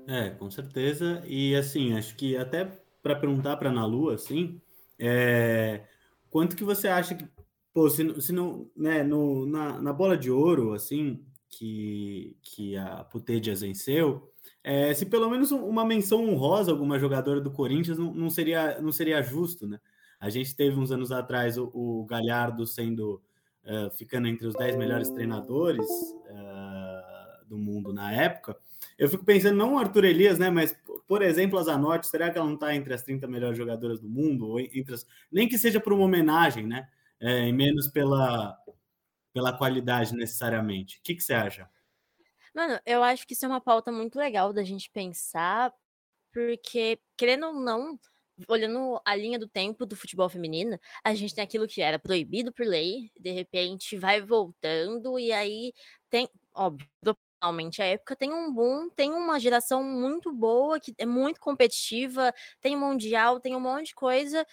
É, 0.06 0.30
com 0.30 0.50
certeza. 0.50 1.22
E 1.26 1.54
assim, 1.54 1.96
acho 1.96 2.14
que 2.16 2.36
até 2.36 2.70
para 3.02 3.16
perguntar 3.16 3.56
para 3.56 3.70
Ana 3.70 3.86
Lu, 3.86 4.10
assim, 4.10 4.60
é, 4.98 5.82
quanto 6.30 6.56
que 6.56 6.64
você 6.64 6.88
acha 6.88 7.14
que, 7.14 7.26
pô, 7.74 7.90
se, 7.90 8.22
se 8.22 8.32
não, 8.32 8.70
né, 8.76 9.02
no, 9.02 9.44
na, 9.46 9.82
na 9.82 9.92
bola 9.92 10.16
de 10.16 10.30
ouro, 10.30 10.72
assim, 10.72 11.22
que, 11.50 12.36
que 12.40 12.76
a 12.76 13.04
Putedias 13.04 13.60
venceu, 13.60 14.32
é, 14.62 14.94
se 14.94 15.04
pelo 15.04 15.28
menos 15.28 15.50
uma 15.50 15.84
menção 15.84 16.24
honrosa 16.26 16.70
alguma 16.70 16.98
jogadora 16.98 17.40
do 17.40 17.50
Corinthians 17.50 17.98
não, 17.98 18.14
não, 18.14 18.30
seria, 18.30 18.80
não 18.80 18.92
seria 18.92 19.20
justo, 19.22 19.66
né? 19.66 19.80
A 20.20 20.30
gente 20.30 20.54
teve 20.56 20.78
uns 20.78 20.90
anos 20.90 21.12
atrás 21.12 21.58
o, 21.58 21.70
o 21.74 22.06
Galhardo 22.06 22.66
sendo, 22.66 23.20
uh, 23.64 23.90
ficando 23.94 24.28
entre 24.28 24.46
os 24.46 24.54
10 24.54 24.76
melhores 24.76 25.10
treinadores 25.10 25.86
uh, 25.86 27.46
do 27.46 27.58
mundo 27.58 27.92
na 27.92 28.10
época, 28.12 28.56
eu 28.96 29.08
fico 29.08 29.24
pensando, 29.24 29.56
não 29.56 29.74
o 29.74 29.78
Arthur 29.78 30.04
Elias, 30.04 30.38
né? 30.38 30.48
Mas, 30.50 30.74
por 31.06 31.20
exemplo, 31.20 31.58
a 31.58 31.62
Zanotti, 31.62 32.06
será 32.06 32.30
que 32.30 32.38
ela 32.38 32.46
não 32.46 32.54
está 32.54 32.74
entre 32.74 32.94
as 32.94 33.02
30 33.02 33.26
melhores 33.26 33.58
jogadoras 33.58 34.00
do 34.00 34.08
mundo? 34.08 34.46
Ou 34.46 34.60
entre 34.60 34.94
as, 34.94 35.06
nem 35.30 35.48
que 35.48 35.58
seja 35.58 35.80
por 35.80 35.92
uma 35.92 36.04
homenagem, 36.04 36.66
né? 36.66 36.88
É, 37.20 37.48
e 37.48 37.52
menos 37.52 37.88
pela, 37.88 38.56
pela 39.32 39.56
qualidade 39.56 40.14
necessariamente. 40.14 40.98
O 40.98 41.02
que, 41.02 41.14
que 41.14 41.22
você 41.22 41.34
acha? 41.34 41.68
Mano, 42.54 42.78
eu 42.86 43.02
acho 43.02 43.26
que 43.26 43.34
isso 43.34 43.44
é 43.44 43.48
uma 43.48 43.60
pauta 43.60 43.90
muito 43.90 44.16
legal 44.18 44.52
da 44.52 44.62
gente 44.62 44.90
pensar, 44.90 45.72
porque, 46.32 47.00
querendo 47.16 47.46
ou 47.46 47.54
não, 47.54 47.98
olhando 48.48 49.00
a 49.04 49.14
linha 49.16 49.38
do 49.38 49.48
tempo 49.48 49.86
do 49.86 49.96
futebol 49.96 50.28
feminino, 50.28 50.78
a 51.04 51.14
gente 51.14 51.34
tem 51.34 51.44
aquilo 51.44 51.66
que 51.66 51.82
era 51.82 51.98
proibido 51.98 52.52
por 52.52 52.66
lei, 52.66 53.10
de 53.18 53.30
repente 53.30 53.96
vai 53.96 54.20
voltando, 54.20 55.18
e 55.18 55.32
aí 55.32 55.72
tem, 56.10 56.28
óbvio, 56.54 56.88
realmente 57.42 57.82
a 57.82 57.86
época 57.86 58.16
tem 58.16 58.32
um 58.32 58.52
boom, 58.52 58.88
tem 58.90 59.12
uma 59.12 59.38
geração 59.38 59.82
muito 59.82 60.32
boa, 60.32 60.80
que 60.80 60.94
é 60.98 61.06
muito 61.06 61.40
competitiva, 61.40 62.32
tem 62.60 62.76
mundial, 62.76 63.40
tem 63.40 63.54
um 63.56 63.60
monte 63.60 63.88
de 63.88 63.94
coisa, 63.94 64.46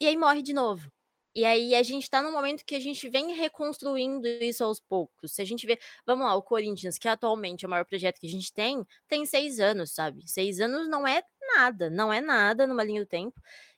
e 0.00 0.06
aí 0.06 0.16
morre 0.16 0.42
de 0.42 0.52
novo. 0.52 0.90
E 1.34 1.44
aí 1.44 1.74
a 1.74 1.82
gente 1.82 2.08
tá 2.08 2.22
num 2.22 2.32
momento 2.32 2.64
que 2.64 2.74
a 2.76 2.80
gente 2.80 3.08
vem 3.08 3.34
reconstruindo 3.34 4.26
isso 4.26 4.62
aos 4.64 4.78
poucos. 4.80 5.32
Se 5.32 5.42
a 5.42 5.44
gente 5.44 5.66
vê, 5.66 5.78
vamos 6.06 6.24
lá, 6.26 6.34
o 6.36 6.42
Corinthians, 6.42 6.96
que 6.98 7.08
atualmente 7.08 7.64
é 7.64 7.68
o 7.68 7.70
maior 7.70 7.84
projeto 7.84 8.20
que 8.20 8.26
a 8.26 8.30
gente 8.30 8.52
tem, 8.52 8.84
tem 9.08 9.26
seis 9.26 9.58
anos, 9.58 9.92
sabe? 9.92 10.22
Seis 10.28 10.60
anos 10.60 10.88
não 10.88 11.06
é 11.06 11.22
nada, 11.56 11.90
não 11.90 12.12
é 12.12 12.20
nada 12.20 12.66
numa 12.66 12.84
linha 12.84 13.02
do 13.02 13.06
tempo. 13.08 13.34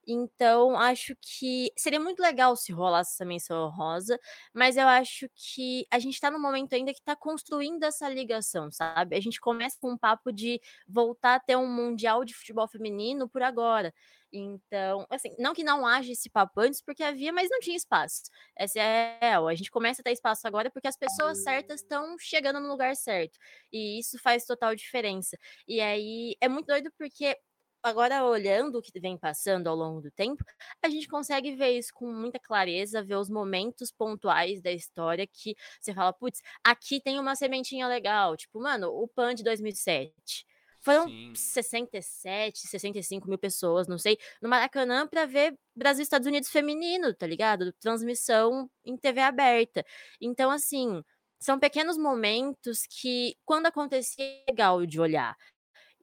Então, 0.08 0.78
acho 0.78 1.16
que 1.20 1.72
seria 1.76 1.98
muito 1.98 2.20
legal 2.20 2.54
se 2.54 2.72
rolasse 2.72 3.14
essa 3.14 3.24
menção 3.24 3.68
rosa, 3.70 4.18
mas 4.54 4.76
eu 4.76 4.86
acho 4.86 5.28
que 5.34 5.84
a 5.90 5.98
gente 5.98 6.14
está 6.14 6.30
no 6.30 6.38
momento 6.38 6.74
ainda 6.74 6.92
que 6.92 7.00
está 7.00 7.16
construindo 7.16 7.82
essa 7.82 8.08
ligação, 8.08 8.70
sabe? 8.70 9.16
A 9.16 9.20
gente 9.20 9.40
começa 9.40 9.76
com 9.80 9.90
um 9.90 9.98
papo 9.98 10.30
de 10.32 10.60
voltar 10.86 11.34
a 11.36 11.40
ter 11.40 11.56
um 11.56 11.66
mundial 11.66 12.24
de 12.24 12.34
futebol 12.34 12.68
feminino 12.68 13.28
por 13.28 13.42
agora. 13.42 13.92
Então, 14.38 15.06
assim, 15.10 15.34
não 15.38 15.54
que 15.54 15.64
não 15.64 15.86
haja 15.86 16.12
esse 16.12 16.28
papo 16.30 16.60
antes, 16.60 16.80
porque 16.80 17.02
havia, 17.02 17.32
mas 17.32 17.48
não 17.50 17.60
tinha 17.60 17.76
espaço. 17.76 18.22
Essa 18.56 18.80
é 18.80 19.34
a 19.34 19.54
gente 19.54 19.70
começa 19.70 20.00
a 20.02 20.04
ter 20.04 20.12
espaço 20.12 20.46
agora 20.46 20.70
porque 20.70 20.88
as 20.88 20.96
pessoas 20.96 21.42
certas 21.42 21.80
estão 21.80 22.16
chegando 22.18 22.60
no 22.60 22.68
lugar 22.68 22.96
certo. 22.96 23.38
E 23.72 23.98
isso 23.98 24.18
faz 24.18 24.44
total 24.44 24.74
diferença. 24.74 25.36
E 25.66 25.80
aí 25.80 26.36
é 26.40 26.48
muito 26.48 26.66
doido 26.66 26.90
porque 26.98 27.36
agora 27.82 28.24
olhando 28.24 28.78
o 28.78 28.82
que 28.82 28.98
vem 28.98 29.16
passando 29.16 29.68
ao 29.68 29.76
longo 29.76 30.00
do 30.00 30.10
tempo, 30.10 30.44
a 30.82 30.88
gente 30.88 31.08
consegue 31.08 31.54
ver 31.54 31.78
isso 31.78 31.92
com 31.94 32.12
muita 32.12 32.38
clareza, 32.38 33.02
ver 33.02 33.16
os 33.16 33.30
momentos 33.30 33.92
pontuais 33.92 34.60
da 34.60 34.72
história 34.72 35.26
que 35.26 35.54
você 35.80 35.94
fala, 35.94 36.12
putz, 36.12 36.40
aqui 36.64 37.00
tem 37.00 37.18
uma 37.20 37.36
sementinha 37.36 37.86
legal, 37.86 38.36
tipo, 38.36 38.60
mano, 38.60 38.88
o 38.88 39.06
PAN 39.06 39.34
de 39.34 39.44
2007. 39.44 40.46
Foram 40.86 41.08
Sim. 41.08 41.34
67, 41.34 42.60
65 42.60 43.28
mil 43.28 43.38
pessoas, 43.38 43.88
não 43.88 43.98
sei, 43.98 44.16
no 44.40 44.48
Maracanã 44.48 45.04
para 45.06 45.26
ver 45.26 45.58
Brasil 45.74 46.00
e 46.00 46.04
Estados 46.04 46.28
Unidos 46.28 46.48
feminino, 46.48 47.12
tá 47.12 47.26
ligado? 47.26 47.72
Transmissão 47.72 48.70
em 48.84 48.96
TV 48.96 49.20
aberta. 49.20 49.84
Então, 50.20 50.48
assim, 50.48 51.02
são 51.40 51.58
pequenos 51.58 51.98
momentos 51.98 52.86
que, 52.88 53.36
quando 53.44 53.66
acontecia, 53.66 54.24
é 54.24 54.44
legal 54.48 54.86
de 54.86 55.00
olhar. 55.00 55.36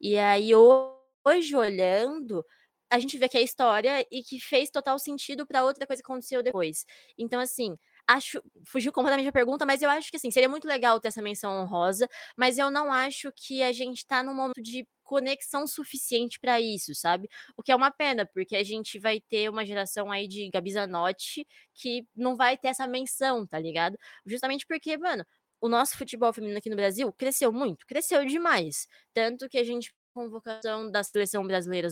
E 0.02 0.18
aí, 0.18 0.54
hoje 0.54 0.94
hoje 1.26 1.56
olhando, 1.56 2.46
a 2.90 3.00
gente 3.00 3.18
vê 3.18 3.30
que 3.30 3.38
é 3.38 3.42
história 3.42 4.06
e 4.12 4.22
que 4.22 4.40
fez 4.40 4.70
total 4.70 5.00
sentido 5.00 5.48
para 5.48 5.64
outra 5.64 5.88
coisa 5.88 6.02
que 6.02 6.12
aconteceu 6.12 6.44
depois. 6.44 6.86
Então, 7.18 7.40
assim, 7.40 7.78
acho. 8.08 8.42
Fugiu 8.66 8.92
completamente 8.92 9.28
a 9.30 9.32
pergunta, 9.32 9.66
mas 9.66 9.82
eu 9.82 9.90
acho 9.90 10.10
que 10.12 10.18
assim, 10.18 10.32
seria 10.32 10.50
muito 10.50 10.68
legal 10.68 11.00
ter 11.00 11.10
essa 11.10 11.22
menção 11.22 11.62
honrosa, 11.62 12.08
mas 12.38 12.58
eu 12.58 12.70
não 12.72 12.92
acho 12.92 13.32
que 13.36 13.64
a 13.64 13.72
gente 13.72 13.98
está 14.00 14.24
num 14.24 14.34
momento 14.34 14.62
de 14.62 14.88
conexão 15.04 15.68
suficiente 15.68 16.40
para 16.40 16.60
isso, 16.62 16.96
sabe? 16.96 17.30
O 17.58 17.62
que 17.64 17.72
é 17.72 17.76
uma 17.76 17.92
pena, 17.92 18.26
porque 18.26 18.56
a 18.56 18.64
gente 18.64 18.98
vai 19.00 19.20
ter 19.22 19.50
uma 19.50 19.66
geração 19.66 20.12
aí 20.12 20.28
de 20.28 20.50
Gabi 20.50 20.72
Zanotti 20.72 21.46
que 21.74 22.08
não 22.16 22.36
vai 22.36 22.58
ter 22.58 22.70
essa 22.70 22.88
menção, 22.88 23.46
tá 23.46 23.60
ligado? 23.60 23.98
Justamente 24.26 24.66
porque, 24.66 24.98
mano, 24.98 25.26
o 25.62 25.70
nosso 25.70 25.98
futebol 25.98 26.34
feminino 26.34 26.58
aqui 26.58 26.70
no 26.70 26.76
Brasil 26.76 27.12
cresceu 27.14 27.52
muito, 27.52 27.86
cresceu 27.86 28.26
demais. 28.26 28.88
Tanto 29.14 29.48
que 29.50 29.58
a 29.58 29.64
gente 29.64 29.94
convocação 30.14 30.90
da 30.90 31.04
seleção 31.04 31.46
brasileira 31.46 31.88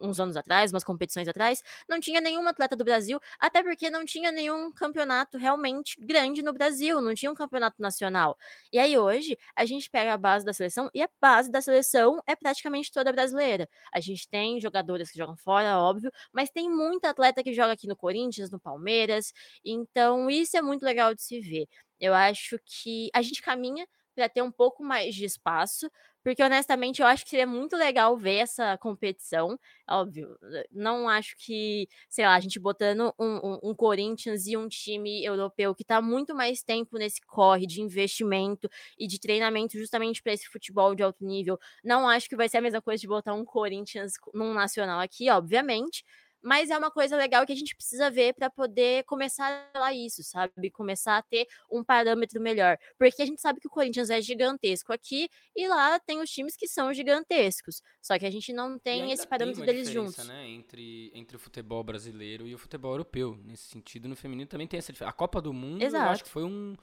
uns 0.00 0.20
anos 0.20 0.36
atrás, 0.36 0.72
umas 0.72 0.84
competições 0.84 1.26
atrás, 1.28 1.62
não 1.88 1.98
tinha 2.00 2.20
nenhuma 2.20 2.50
atleta 2.50 2.76
do 2.76 2.84
Brasil, 2.84 3.18
até 3.38 3.62
porque 3.62 3.90
não 3.90 4.04
tinha 4.04 4.30
nenhum 4.30 4.70
campeonato 4.72 5.38
realmente 5.38 5.96
grande 6.00 6.42
no 6.42 6.52
Brasil, 6.52 7.00
não 7.00 7.14
tinha 7.14 7.30
um 7.30 7.34
campeonato 7.34 7.80
nacional. 7.80 8.36
E 8.72 8.78
aí 8.78 8.96
hoje 8.98 9.36
a 9.56 9.64
gente 9.64 9.90
pega 9.90 10.12
a 10.14 10.16
base 10.18 10.44
da 10.44 10.52
seleção 10.52 10.90
e 10.94 11.02
a 11.02 11.08
base 11.20 11.50
da 11.50 11.60
seleção 11.60 12.20
é 12.26 12.36
praticamente 12.36 12.90
toda 12.92 13.12
brasileira. 13.12 13.68
A 13.92 14.00
gente 14.00 14.28
tem 14.28 14.60
jogadores 14.60 15.10
que 15.10 15.18
jogam 15.18 15.36
fora, 15.36 15.78
óbvio, 15.78 16.10
mas 16.32 16.50
tem 16.50 16.68
muita 16.70 17.10
atleta 17.10 17.42
que 17.42 17.52
joga 17.52 17.72
aqui 17.72 17.86
no 17.86 17.96
Corinthians, 17.96 18.50
no 18.50 18.60
Palmeiras, 18.60 19.32
então 19.64 20.28
isso 20.30 20.56
é 20.56 20.62
muito 20.62 20.82
legal 20.84 21.14
de 21.14 21.22
se 21.22 21.40
ver. 21.40 21.66
Eu 22.00 22.14
acho 22.14 22.58
que 22.64 23.08
a 23.14 23.22
gente 23.22 23.40
caminha 23.42 23.86
para 24.14 24.28
ter 24.28 24.42
um 24.42 24.50
pouco 24.52 24.82
mais 24.84 25.14
de 25.14 25.24
espaço, 25.24 25.90
porque 26.22 26.42
honestamente 26.42 27.00
eu 27.02 27.06
acho 27.06 27.24
que 27.24 27.30
seria 27.30 27.46
muito 27.46 27.76
legal 27.76 28.16
ver 28.16 28.36
essa 28.36 28.76
competição. 28.78 29.58
Óbvio, 29.88 30.36
eh, 30.54 30.66
não 30.70 31.08
acho 31.08 31.34
que, 31.36 31.88
sei 32.08 32.24
lá, 32.24 32.34
a 32.34 32.40
gente 32.40 32.60
botando 32.60 33.12
um, 33.18 33.58
um, 33.64 33.70
um 33.70 33.74
Corinthians 33.74 34.46
e 34.46 34.56
um 34.56 34.68
time 34.68 35.24
europeu 35.24 35.74
que 35.74 35.82
está 35.82 36.00
muito 36.00 36.34
mais 36.34 36.62
tempo 36.62 36.96
nesse 36.98 37.20
corre 37.26 37.66
de 37.66 37.80
investimento 37.82 38.68
e 38.98 39.06
de 39.06 39.18
treinamento 39.18 39.76
justamente 39.78 40.22
para 40.22 40.32
esse 40.32 40.46
futebol 40.46 40.94
de 40.94 41.02
alto 41.02 41.24
nível. 41.24 41.58
Não 41.82 42.08
acho 42.08 42.28
que 42.28 42.36
vai 42.36 42.48
ser 42.48 42.58
a 42.58 42.62
mesma 42.62 42.80
coisa 42.82 43.00
de 43.00 43.08
botar 43.08 43.34
um 43.34 43.44
Corinthians 43.44 44.12
num 44.34 44.54
nacional 44.54 45.00
aqui, 45.00 45.28
obviamente 45.30 46.04
mas 46.42 46.70
é 46.70 46.76
uma 46.76 46.90
coisa 46.90 47.16
legal 47.16 47.46
que 47.46 47.52
a 47.52 47.56
gente 47.56 47.74
precisa 47.74 48.10
ver 48.10 48.34
para 48.34 48.50
poder 48.50 49.04
começar 49.04 49.70
a 49.74 49.94
isso, 49.94 50.22
sabe? 50.24 50.70
Começar 50.70 51.18
a 51.18 51.22
ter 51.22 51.46
um 51.70 51.84
parâmetro 51.84 52.40
melhor. 52.40 52.76
Porque 52.98 53.22
a 53.22 53.26
gente 53.26 53.40
sabe 53.40 53.60
que 53.60 53.68
o 53.68 53.70
Corinthians 53.70 54.10
é 54.10 54.20
gigantesco 54.20 54.92
aqui 54.92 55.28
e 55.54 55.68
lá 55.68 56.00
tem 56.00 56.20
os 56.20 56.30
times 56.30 56.56
que 56.56 56.66
são 56.66 56.92
gigantescos. 56.92 57.80
Só 58.00 58.18
que 58.18 58.26
a 58.26 58.30
gente 58.30 58.52
não 58.52 58.78
tem 58.78 59.12
esse 59.12 59.26
parâmetro 59.26 59.64
tem 59.64 59.72
deles 59.72 59.88
juntos. 59.88 60.26
Né? 60.26 60.48
Entre, 60.48 61.12
entre 61.14 61.36
o 61.36 61.38
futebol 61.40 61.84
brasileiro 61.84 62.46
e 62.46 62.54
o 62.54 62.58
futebol 62.58 62.92
europeu. 62.92 63.38
Nesse 63.44 63.68
sentido, 63.68 64.08
no 64.08 64.16
feminino 64.16 64.48
também 64.48 64.66
tem 64.66 64.78
essa 64.78 64.92
diferença. 64.92 65.10
A 65.10 65.16
Copa 65.16 65.40
do 65.40 65.52
Mundo, 65.52 65.82
Exato. 65.82 66.04
eu 66.04 66.10
acho 66.10 66.24
que 66.24 66.30
foi 66.30 66.44
um. 66.44 66.74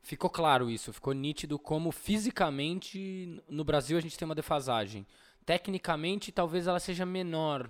Ficou 0.00 0.30
claro 0.30 0.70
isso, 0.70 0.92
ficou 0.92 1.12
nítido 1.12 1.58
como 1.58 1.90
fisicamente 1.90 3.42
no 3.48 3.64
Brasil 3.64 3.98
a 3.98 4.00
gente 4.00 4.16
tem 4.16 4.26
uma 4.26 4.34
defasagem. 4.34 5.06
Tecnicamente, 5.44 6.30
talvez 6.30 6.66
ela 6.66 6.78
seja 6.78 7.04
menor 7.04 7.68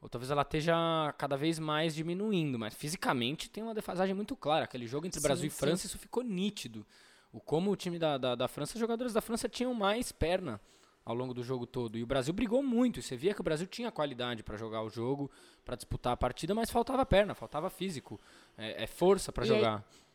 ou 0.00 0.08
talvez 0.08 0.30
ela 0.30 0.42
esteja 0.42 0.74
cada 1.18 1.36
vez 1.36 1.58
mais 1.58 1.94
diminuindo, 1.94 2.58
mas 2.58 2.74
fisicamente 2.74 3.50
tem 3.50 3.62
uma 3.62 3.74
defasagem 3.74 4.14
muito 4.14 4.36
clara. 4.36 4.64
Aquele 4.64 4.86
jogo 4.86 5.06
entre 5.06 5.20
sim, 5.20 5.26
Brasil 5.26 5.50
sim. 5.50 5.56
e 5.56 5.58
França, 5.58 5.86
isso 5.86 5.98
ficou 5.98 6.22
nítido. 6.22 6.86
O 7.32 7.40
como 7.40 7.70
o 7.70 7.76
time 7.76 7.98
da, 7.98 8.16
da, 8.16 8.34
da 8.34 8.48
França, 8.48 8.74
os 8.74 8.80
jogadores 8.80 9.12
da 9.12 9.20
França 9.20 9.48
tinham 9.48 9.74
mais 9.74 10.12
perna 10.12 10.60
ao 11.04 11.14
longo 11.14 11.32
do 11.32 11.42
jogo 11.42 11.66
todo. 11.66 11.96
E 11.96 12.02
o 12.02 12.06
Brasil 12.06 12.34
brigou 12.34 12.62
muito. 12.62 13.00
Você 13.00 13.16
via 13.16 13.32
que 13.32 13.40
o 13.40 13.44
Brasil 13.44 13.66
tinha 13.66 13.92
qualidade 13.92 14.42
para 14.42 14.56
jogar 14.56 14.82
o 14.82 14.90
jogo, 14.90 15.30
para 15.64 15.76
disputar 15.76 16.12
a 16.12 16.16
partida, 16.16 16.54
mas 16.54 16.70
faltava 16.70 17.06
perna, 17.06 17.34
faltava 17.34 17.70
físico, 17.70 18.20
é, 18.58 18.84
é 18.84 18.86
força 18.86 19.32
para 19.32 19.44
jogar. 19.44 19.84
Aí, 19.88 20.06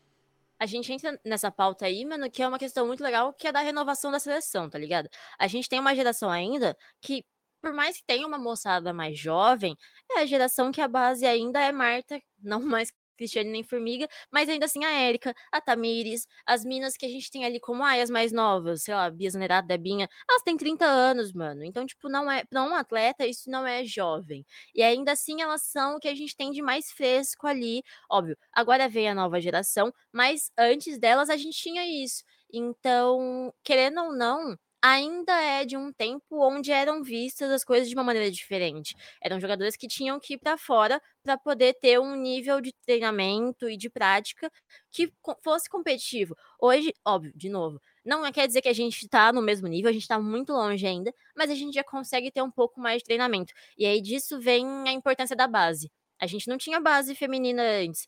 a 0.58 0.66
gente 0.66 0.92
entra 0.92 1.18
nessa 1.24 1.50
pauta 1.50 1.86
aí, 1.86 2.04
mano, 2.04 2.30
que 2.30 2.40
é 2.40 2.46
uma 2.46 2.58
questão 2.58 2.86
muito 2.86 3.02
legal, 3.02 3.32
que 3.32 3.48
é 3.48 3.52
da 3.52 3.60
renovação 3.60 4.12
da 4.12 4.20
seleção, 4.20 4.70
tá 4.70 4.78
ligado? 4.78 5.08
A 5.36 5.48
gente 5.48 5.68
tem 5.68 5.80
uma 5.80 5.92
geração 5.92 6.30
ainda 6.30 6.76
que 7.00 7.24
por 7.62 7.72
mais 7.72 7.96
que 7.96 8.04
tenha 8.04 8.26
uma 8.26 8.38
moçada 8.38 8.92
mais 8.92 9.18
jovem, 9.18 9.76
é 10.10 10.20
a 10.20 10.26
geração 10.26 10.72
que 10.72 10.80
a 10.80 10.88
base 10.88 11.24
ainda 11.26 11.60
é 11.60 11.72
Marta, 11.72 12.20
não 12.42 12.60
mais 12.60 12.92
Cristiane 13.16 13.50
nem 13.50 13.62
Formiga, 13.62 14.08
mas 14.32 14.48
ainda 14.48 14.66
assim 14.66 14.84
a 14.84 14.90
Érica, 14.90 15.34
a 15.52 15.60
Tamires, 15.60 16.26
as 16.46 16.64
minas 16.64 16.96
que 16.96 17.06
a 17.06 17.08
gente 17.08 17.30
tem 17.30 17.44
ali 17.44 17.60
como 17.60 17.84
ai, 17.84 18.00
as 18.00 18.10
mais 18.10 18.32
novas, 18.32 18.82
sei 18.82 18.94
lá, 18.94 19.08
Bia 19.10 19.30
Zanerada, 19.30 19.68
Debinha, 19.68 20.08
elas 20.28 20.42
têm 20.42 20.56
30 20.56 20.84
anos, 20.86 21.32
mano. 21.32 21.62
Então, 21.64 21.86
tipo, 21.86 22.08
não 22.08 22.30
é, 22.30 22.44
para 22.44 22.62
um 22.64 22.74
atleta, 22.74 23.26
isso 23.26 23.48
não 23.50 23.66
é 23.66 23.84
jovem. 23.84 24.44
E 24.74 24.82
ainda 24.82 25.12
assim 25.12 25.40
elas 25.40 25.62
são 25.62 25.96
o 25.96 26.00
que 26.00 26.08
a 26.08 26.14
gente 26.14 26.36
tem 26.36 26.50
de 26.50 26.62
mais 26.62 26.90
fresco 26.90 27.46
ali. 27.46 27.82
Óbvio, 28.10 28.36
agora 28.52 28.88
vem 28.88 29.08
a 29.08 29.14
nova 29.14 29.40
geração, 29.40 29.92
mas 30.12 30.50
antes 30.58 30.98
delas 30.98 31.30
a 31.30 31.36
gente 31.36 31.56
tinha 31.58 31.84
isso. 31.86 32.24
Então, 32.52 33.52
querendo 33.64 34.00
ou 34.02 34.12
não, 34.16 34.56
ainda 34.82 35.32
é 35.40 35.64
de 35.64 35.76
um 35.76 35.92
tempo 35.92 36.24
onde 36.44 36.72
eram 36.72 37.02
vistas 37.02 37.50
as 37.50 37.64
coisas 37.64 37.88
de 37.88 37.94
uma 37.94 38.02
maneira 38.04 38.30
diferente. 38.30 38.94
Eram 39.22 39.38
jogadores 39.40 39.76
que 39.76 39.86
tinham 39.86 40.18
que 40.18 40.34
ir 40.34 40.38
para 40.38 40.58
fora 40.58 41.00
para 41.22 41.38
poder 41.38 41.74
ter 41.74 42.00
um 42.00 42.16
nível 42.16 42.60
de 42.60 42.72
treinamento 42.84 43.68
e 43.70 43.76
de 43.76 43.88
prática 43.88 44.50
que 44.90 45.12
fosse 45.42 45.68
competitivo. 45.70 46.36
Hoje, 46.60 46.92
óbvio, 47.06 47.32
de 47.36 47.48
novo, 47.48 47.80
não 48.04 48.30
quer 48.32 48.46
dizer 48.48 48.60
que 48.60 48.68
a 48.68 48.72
gente 48.72 49.02
está 49.04 49.32
no 49.32 49.40
mesmo 49.40 49.68
nível, 49.68 49.88
a 49.90 49.92
gente 49.92 50.02
está 50.02 50.18
muito 50.18 50.52
longe 50.52 50.84
ainda, 50.86 51.14
mas 51.36 51.50
a 51.50 51.54
gente 51.54 51.74
já 51.74 51.84
consegue 51.84 52.32
ter 52.32 52.42
um 52.42 52.50
pouco 52.50 52.80
mais 52.80 52.98
de 52.98 53.04
treinamento. 53.04 53.52
E 53.78 53.86
aí 53.86 54.00
disso 54.02 54.40
vem 54.40 54.66
a 54.88 54.92
importância 54.92 55.36
da 55.36 55.46
base. 55.46 55.90
A 56.20 56.26
gente 56.26 56.48
não 56.48 56.58
tinha 56.58 56.80
base 56.80 57.14
feminina 57.14 57.62
antes 57.62 58.06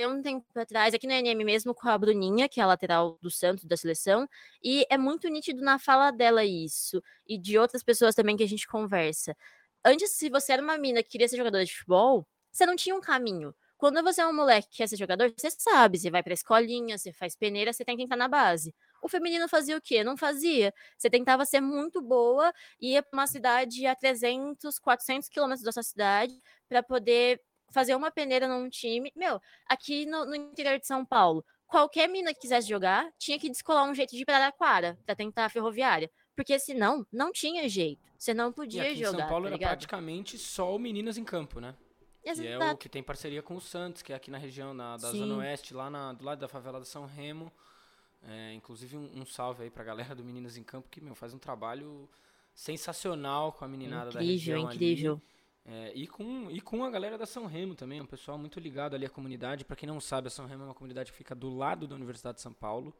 um 0.00 0.20
tempo 0.22 0.44
atrás, 0.56 0.92
aqui 0.94 1.06
no 1.06 1.12
NM 1.12 1.44
mesmo, 1.44 1.74
com 1.74 1.88
a 1.88 1.96
Bruninha, 1.96 2.48
que 2.48 2.60
é 2.60 2.62
a 2.62 2.66
lateral 2.66 3.18
do 3.22 3.30
Santos, 3.30 3.64
da 3.64 3.76
seleção, 3.76 4.28
e 4.62 4.84
é 4.90 4.98
muito 4.98 5.28
nítido 5.28 5.62
na 5.62 5.78
fala 5.78 6.10
dela 6.10 6.44
isso, 6.44 7.02
e 7.26 7.38
de 7.38 7.58
outras 7.58 7.82
pessoas 7.82 8.14
também 8.14 8.36
que 8.36 8.42
a 8.42 8.48
gente 8.48 8.66
conversa. 8.66 9.36
Antes, 9.84 10.10
se 10.12 10.28
você 10.30 10.52
era 10.52 10.62
uma 10.62 10.76
mina 10.78 11.02
que 11.02 11.10
queria 11.10 11.28
ser 11.28 11.36
jogadora 11.36 11.64
de 11.64 11.72
futebol, 11.72 12.26
você 12.52 12.66
não 12.66 12.76
tinha 12.76 12.94
um 12.94 13.00
caminho. 13.00 13.54
Quando 13.76 14.02
você 14.02 14.20
é 14.22 14.26
um 14.26 14.32
moleque 14.34 14.68
que 14.70 14.76
quer 14.78 14.88
ser 14.88 14.96
jogador, 14.96 15.32
você 15.36 15.50
sabe, 15.50 15.98
você 15.98 16.10
vai 16.10 16.22
pra 16.22 16.32
escolinha, 16.32 16.96
você 16.96 17.12
faz 17.12 17.36
peneira, 17.36 17.72
você 17.72 17.84
tem 17.84 17.96
que 17.96 18.02
entrar 18.02 18.16
na 18.16 18.28
base. 18.28 18.74
O 19.02 19.08
feminino 19.08 19.48
fazia 19.48 19.76
o 19.76 19.80
quê? 19.80 20.02
Não 20.02 20.16
fazia. 20.16 20.72
Você 20.96 21.10
tentava 21.10 21.44
ser 21.44 21.60
muito 21.60 22.00
boa, 22.00 22.52
ia 22.80 23.02
pra 23.02 23.10
uma 23.18 23.26
cidade 23.26 23.84
a 23.86 23.94
300, 23.94 24.78
400 24.78 25.28
quilômetros 25.28 25.64
da 25.64 25.72
sua 25.72 25.82
cidade 25.82 26.34
para 26.68 26.82
poder 26.82 27.40
fazer 27.74 27.94
uma 27.96 28.10
peneira 28.10 28.46
num 28.46 28.70
time. 28.70 29.12
Meu, 29.14 29.40
aqui 29.66 30.06
no, 30.06 30.24
no 30.24 30.34
interior 30.34 30.78
de 30.78 30.86
São 30.86 31.04
Paulo, 31.04 31.44
qualquer 31.66 32.08
mina 32.08 32.32
que 32.32 32.40
quisesse 32.40 32.68
jogar 32.68 33.10
tinha 33.18 33.38
que 33.38 33.50
descolar 33.50 33.84
um 33.84 33.94
jeito 33.94 34.12
de 34.14 34.22
ir 34.22 34.24
para 34.24 34.36
Araraquara 34.36 34.96
para 35.04 35.16
tentar 35.16 35.46
a 35.46 35.48
ferroviária. 35.48 36.10
Porque 36.36 36.58
senão, 36.58 37.06
não 37.12 37.32
tinha 37.32 37.68
jeito. 37.68 38.02
Você 38.16 38.32
não 38.32 38.52
podia 38.52 38.84
e 38.84 38.86
aqui 38.86 38.96
jogar. 39.00 39.10
Em 39.10 39.20
São 39.20 39.28
Paulo 39.28 39.44
tá 39.48 39.54
era 39.54 39.58
praticamente 39.58 40.38
só 40.38 40.74
o 40.74 40.78
Meninas 40.78 41.18
em 41.18 41.24
Campo, 41.24 41.60
né? 41.60 41.74
Exato. 42.24 42.40
Que 42.40 42.48
é 42.48 42.72
o 42.72 42.76
que 42.76 42.88
tem 42.88 43.02
parceria 43.02 43.42
com 43.42 43.54
o 43.56 43.60
Santos, 43.60 44.00
que 44.00 44.12
é 44.12 44.16
aqui 44.16 44.30
na 44.30 44.38
região 44.38 44.72
na, 44.72 44.96
da 44.96 45.10
Sim. 45.10 45.18
Zona 45.18 45.36
Oeste, 45.36 45.74
lá 45.74 45.90
na, 45.90 46.12
do 46.12 46.24
lado 46.24 46.38
da 46.38 46.48
favela 46.48 46.80
de 46.80 46.88
São 46.88 47.04
Remo. 47.04 47.52
É, 48.26 48.54
inclusive 48.54 48.96
um, 48.96 49.20
um, 49.20 49.26
salve 49.26 49.64
aí 49.64 49.70
pra 49.70 49.84
galera 49.84 50.14
do 50.14 50.24
Meninas 50.24 50.56
em 50.56 50.62
Campo, 50.62 50.88
que 50.88 51.00
meu, 51.00 51.14
faz 51.14 51.34
um 51.34 51.38
trabalho 51.38 52.08
sensacional 52.54 53.52
com 53.52 53.64
a 53.64 53.68
meninada 53.68 54.08
incrível, 54.08 54.20
da 54.20 54.32
região. 54.32 54.58
Incrível, 54.60 55.12
incrível. 55.14 55.22
É, 55.66 55.92
e, 55.94 56.06
com, 56.06 56.50
e 56.50 56.60
com 56.60 56.84
a 56.84 56.90
galera 56.90 57.16
da 57.16 57.24
São 57.24 57.46
Remo 57.46 57.74
também, 57.74 58.00
um 58.00 58.06
pessoal 58.06 58.36
muito 58.36 58.60
ligado 58.60 58.94
ali 58.94 59.06
à 59.06 59.10
comunidade. 59.10 59.64
Para 59.64 59.76
quem 59.76 59.88
não 59.88 59.98
sabe, 59.98 60.28
a 60.28 60.30
São 60.30 60.46
Remo 60.46 60.64
é 60.64 60.66
uma 60.66 60.74
comunidade 60.74 61.10
que 61.10 61.16
fica 61.16 61.34
do 61.34 61.48
lado 61.48 61.86
da 61.86 61.94
Universidade 61.94 62.36
de 62.36 62.42
São 62.42 62.52
Paulo, 62.52 62.94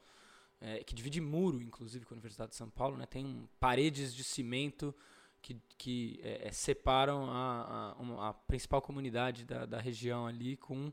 é, 0.61 0.83
que 0.83 0.95
divide 0.95 1.21
muro, 1.21 1.61
inclusive, 1.61 2.07
com 2.07 2.15
a 2.15 2.17
Universidade 2.17 2.51
de 2.51 2.57
São 2.57 2.71
Paulo. 2.71 2.97
Né? 2.97 3.05
Tem 3.05 3.47
paredes 3.61 4.15
de 4.15 4.25
cimento 4.25 4.95
que, 5.43 5.61
que 5.77 6.19
é, 6.23 6.49
é 6.49 6.53
separam 6.53 7.31
a, 7.31 7.97
a, 7.99 8.29
a, 8.31 8.33
principal 8.33 8.81
comunidade 8.81 9.45
da, 9.45 9.67
da 9.67 9.79
região 9.79 10.27
ali 10.27 10.57
com 10.57 10.91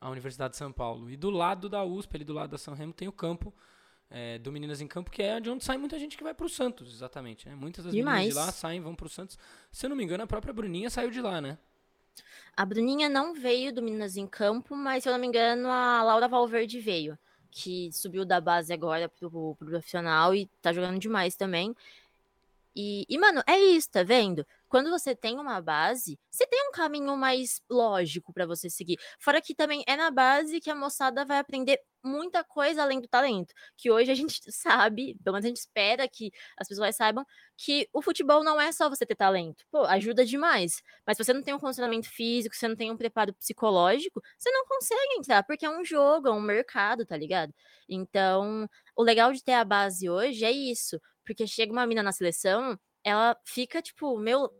a 0.00 0.10
Universidade 0.10 0.52
de 0.52 0.58
São 0.58 0.72
Paulo. 0.72 1.08
E 1.08 1.16
do 1.16 1.30
lado 1.30 1.68
da 1.68 1.84
USP, 1.84 2.16
ali 2.16 2.24
do 2.24 2.32
lado 2.32 2.50
da 2.50 2.58
São 2.58 2.74
Remo, 2.74 2.92
tem 2.92 3.06
o 3.06 3.12
campo 3.12 3.54
é, 4.12 4.38
do 4.38 4.52
Meninas 4.52 4.82
em 4.82 4.86
Campo, 4.86 5.10
que 5.10 5.22
é 5.22 5.40
de 5.40 5.48
onde 5.48 5.64
sai 5.64 5.78
muita 5.78 5.98
gente 5.98 6.18
que 6.18 6.22
vai 6.22 6.34
para 6.34 6.44
o 6.44 6.48
Santos, 6.48 6.92
exatamente. 6.94 7.48
Né? 7.48 7.54
Muitas 7.54 7.84
das 7.84 7.94
Demais. 7.94 8.26
meninas 8.26 8.34
de 8.34 8.46
lá 8.46 8.52
saem, 8.52 8.80
vão 8.80 8.94
para 8.94 9.06
o 9.06 9.08
Santos. 9.08 9.38
Se 9.72 9.86
eu 9.86 9.90
não 9.90 9.96
me 9.96 10.04
engano, 10.04 10.22
a 10.22 10.26
própria 10.26 10.52
Bruninha 10.52 10.90
saiu 10.90 11.10
de 11.10 11.20
lá, 11.20 11.40
né? 11.40 11.56
A 12.54 12.66
Bruninha 12.66 13.08
não 13.08 13.32
veio 13.32 13.72
do 13.72 13.80
Meninas 13.80 14.18
em 14.18 14.26
Campo, 14.26 14.76
mas 14.76 15.02
se 15.02 15.08
eu 15.08 15.14
não 15.14 15.18
me 15.18 15.26
engano, 15.26 15.70
a 15.70 16.02
Laura 16.02 16.28
Valverde 16.28 16.78
veio, 16.78 17.18
que 17.50 17.90
subiu 17.90 18.26
da 18.26 18.38
base 18.38 18.70
agora 18.70 19.08
pro, 19.08 19.30
pro 19.30 19.66
profissional 19.66 20.34
e 20.34 20.46
tá 20.60 20.74
jogando 20.74 20.98
demais 20.98 21.34
também. 21.34 21.74
E, 22.76 23.06
e, 23.08 23.18
mano, 23.18 23.42
é 23.46 23.58
isso, 23.58 23.90
tá 23.90 24.02
vendo? 24.02 24.46
Quando 24.72 24.88
você 24.88 25.14
tem 25.14 25.38
uma 25.38 25.60
base, 25.60 26.18
você 26.30 26.46
tem 26.46 26.66
um 26.66 26.72
caminho 26.72 27.14
mais 27.14 27.60
lógico 27.68 28.32
para 28.32 28.46
você 28.46 28.70
seguir. 28.70 28.96
Fora 29.20 29.38
que 29.38 29.54
também 29.54 29.84
é 29.86 29.96
na 29.96 30.10
base 30.10 30.62
que 30.62 30.70
a 30.70 30.74
moçada 30.74 31.26
vai 31.26 31.40
aprender 31.40 31.78
muita 32.02 32.42
coisa 32.42 32.82
além 32.82 32.98
do 32.98 33.06
talento. 33.06 33.52
Que 33.76 33.90
hoje 33.90 34.10
a 34.10 34.14
gente 34.14 34.40
sabe, 34.50 35.14
pelo 35.22 35.34
menos 35.34 35.44
a 35.44 35.48
gente 35.48 35.58
espera 35.58 36.08
que 36.08 36.32
as 36.56 36.66
pessoas 36.66 36.96
saibam, 36.96 37.22
que 37.54 37.86
o 37.92 38.00
futebol 38.00 38.42
não 38.42 38.58
é 38.58 38.72
só 38.72 38.88
você 38.88 39.04
ter 39.04 39.14
talento. 39.14 39.62
Pô, 39.70 39.84
ajuda 39.84 40.24
demais. 40.24 40.82
Mas 41.06 41.18
se 41.18 41.24
você 41.24 41.34
não 41.34 41.42
tem 41.42 41.52
um 41.52 41.58
condicionamento 41.58 42.08
físico, 42.08 42.56
você 42.56 42.66
não 42.66 42.74
tem 42.74 42.90
um 42.90 42.96
preparo 42.96 43.34
psicológico, 43.34 44.22
você 44.38 44.50
não 44.52 44.64
consegue 44.64 45.18
entrar, 45.18 45.42
porque 45.42 45.66
é 45.66 45.70
um 45.70 45.84
jogo, 45.84 46.28
é 46.28 46.32
um 46.32 46.40
mercado, 46.40 47.04
tá 47.04 47.14
ligado? 47.14 47.52
Então, 47.86 48.66
o 48.96 49.02
legal 49.02 49.34
de 49.34 49.44
ter 49.44 49.52
a 49.52 49.66
base 49.66 50.08
hoje 50.08 50.46
é 50.46 50.50
isso. 50.50 50.98
Porque 51.26 51.46
chega 51.46 51.70
uma 51.70 51.86
mina 51.86 52.02
na 52.02 52.10
seleção, 52.10 52.78
ela 53.04 53.36
fica 53.44 53.82
tipo, 53.82 54.18
meu, 54.18 54.50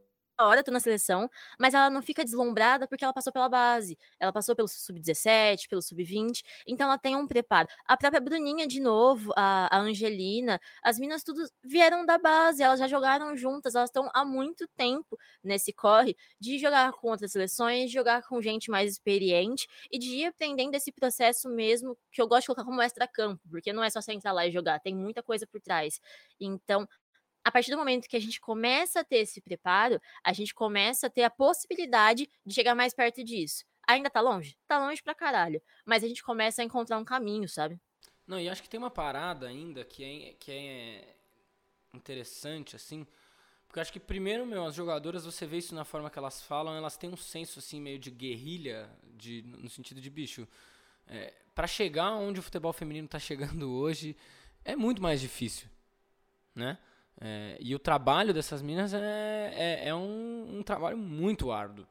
hora, 0.40 0.62
tô 0.62 0.70
na 0.70 0.80
seleção, 0.80 1.28
mas 1.58 1.74
ela 1.74 1.90
não 1.90 2.02
fica 2.02 2.24
deslumbrada 2.24 2.86
porque 2.88 3.04
ela 3.04 3.12
passou 3.12 3.32
pela 3.32 3.48
base. 3.48 3.98
Ela 4.18 4.32
passou 4.32 4.54
pelo 4.56 4.68
sub-17, 4.68 5.68
pelo 5.68 5.82
sub-20, 5.82 6.42
então 6.66 6.86
ela 6.86 6.98
tem 6.98 7.16
um 7.16 7.26
preparo. 7.26 7.68
A 7.86 7.96
própria 7.96 8.20
Bruninha, 8.20 8.66
de 8.66 8.80
novo, 8.80 9.32
a, 9.36 9.74
a 9.76 9.80
Angelina, 9.80 10.60
as 10.82 10.98
minas 10.98 11.22
tudo 11.22 11.42
vieram 11.62 12.04
da 12.04 12.18
base, 12.18 12.62
elas 12.62 12.78
já 12.80 12.88
jogaram 12.88 13.36
juntas, 13.36 13.74
elas 13.74 13.90
estão 13.90 14.10
há 14.14 14.24
muito 14.24 14.66
tempo 14.76 15.18
nesse 15.42 15.72
corre 15.72 16.16
de 16.40 16.58
jogar 16.58 16.92
com 16.92 17.08
outras 17.08 17.32
seleções, 17.32 17.86
de 17.86 17.94
jogar 17.94 18.22
com 18.26 18.40
gente 18.40 18.70
mais 18.70 18.90
experiente 18.92 19.66
e 19.90 19.98
de 19.98 20.08
ir 20.16 20.26
aprendendo 20.26 20.74
esse 20.74 20.92
processo 20.92 21.48
mesmo, 21.48 21.96
que 22.10 22.20
eu 22.20 22.26
gosto 22.28 22.42
de 22.42 22.46
colocar 22.46 22.64
como 22.64 22.80
extra-campo, 22.82 23.40
porque 23.50 23.72
não 23.72 23.82
é 23.84 23.90
só 23.90 24.00
você 24.00 24.12
entrar 24.12 24.32
lá 24.32 24.46
e 24.46 24.50
jogar, 24.52 24.80
tem 24.80 24.94
muita 24.94 25.22
coisa 25.22 25.46
por 25.46 25.60
trás. 25.60 26.00
Então, 26.40 26.86
a 27.44 27.50
partir 27.50 27.70
do 27.70 27.76
momento 27.76 28.08
que 28.08 28.16
a 28.16 28.20
gente 28.20 28.40
começa 28.40 29.00
a 29.00 29.04
ter 29.04 29.18
esse 29.18 29.40
preparo, 29.40 30.00
a 30.22 30.32
gente 30.32 30.54
começa 30.54 31.06
a 31.06 31.10
ter 31.10 31.22
a 31.22 31.30
possibilidade 31.30 32.28
de 32.44 32.54
chegar 32.54 32.74
mais 32.74 32.94
perto 32.94 33.22
disso. 33.24 33.64
Ainda 33.86 34.08
tá 34.08 34.20
longe? 34.20 34.56
Tá 34.66 34.78
longe 34.78 35.02
pra 35.02 35.14
caralho. 35.14 35.60
Mas 35.84 36.04
a 36.04 36.08
gente 36.08 36.22
começa 36.22 36.62
a 36.62 36.64
encontrar 36.64 36.98
um 36.98 37.04
caminho, 37.04 37.48
sabe? 37.48 37.80
Não, 38.26 38.38
e 38.38 38.48
acho 38.48 38.62
que 38.62 38.68
tem 38.68 38.78
uma 38.78 38.90
parada 38.90 39.48
ainda 39.48 39.84
que 39.84 40.04
é, 40.04 40.34
que 40.34 40.52
é 40.52 41.16
interessante, 41.92 42.76
assim. 42.76 43.06
Porque 43.66 43.80
acho 43.80 43.92
que 43.92 43.98
primeiro, 43.98 44.46
meu, 44.46 44.64
as 44.64 44.74
jogadoras, 44.74 45.24
você 45.24 45.46
vê 45.46 45.58
isso 45.58 45.74
na 45.74 45.84
forma 45.84 46.10
que 46.10 46.18
elas 46.18 46.42
falam, 46.42 46.74
elas 46.74 46.96
têm 46.96 47.10
um 47.10 47.16
senso, 47.16 47.58
assim, 47.58 47.80
meio 47.80 47.98
de 47.98 48.10
guerrilha, 48.10 48.88
de, 49.14 49.42
no 49.42 49.68
sentido 49.68 50.00
de 50.00 50.10
bicho. 50.10 50.46
É, 51.06 51.32
para 51.54 51.66
chegar 51.66 52.12
onde 52.12 52.38
o 52.38 52.42
futebol 52.42 52.72
feminino 52.72 53.08
tá 53.08 53.18
chegando 53.18 53.72
hoje, 53.74 54.16
é 54.64 54.76
muito 54.76 55.02
mais 55.02 55.20
difícil, 55.20 55.68
né? 56.54 56.78
É, 57.20 57.56
e 57.60 57.74
o 57.74 57.78
trabalho 57.78 58.34
dessas 58.34 58.62
minas 58.62 58.92
é, 58.92 59.52
é, 59.54 59.88
é 59.88 59.94
um, 59.94 60.58
um, 60.58 60.62
trabalho 60.62 60.96
muito 60.96 61.52
árduo. 61.52 61.86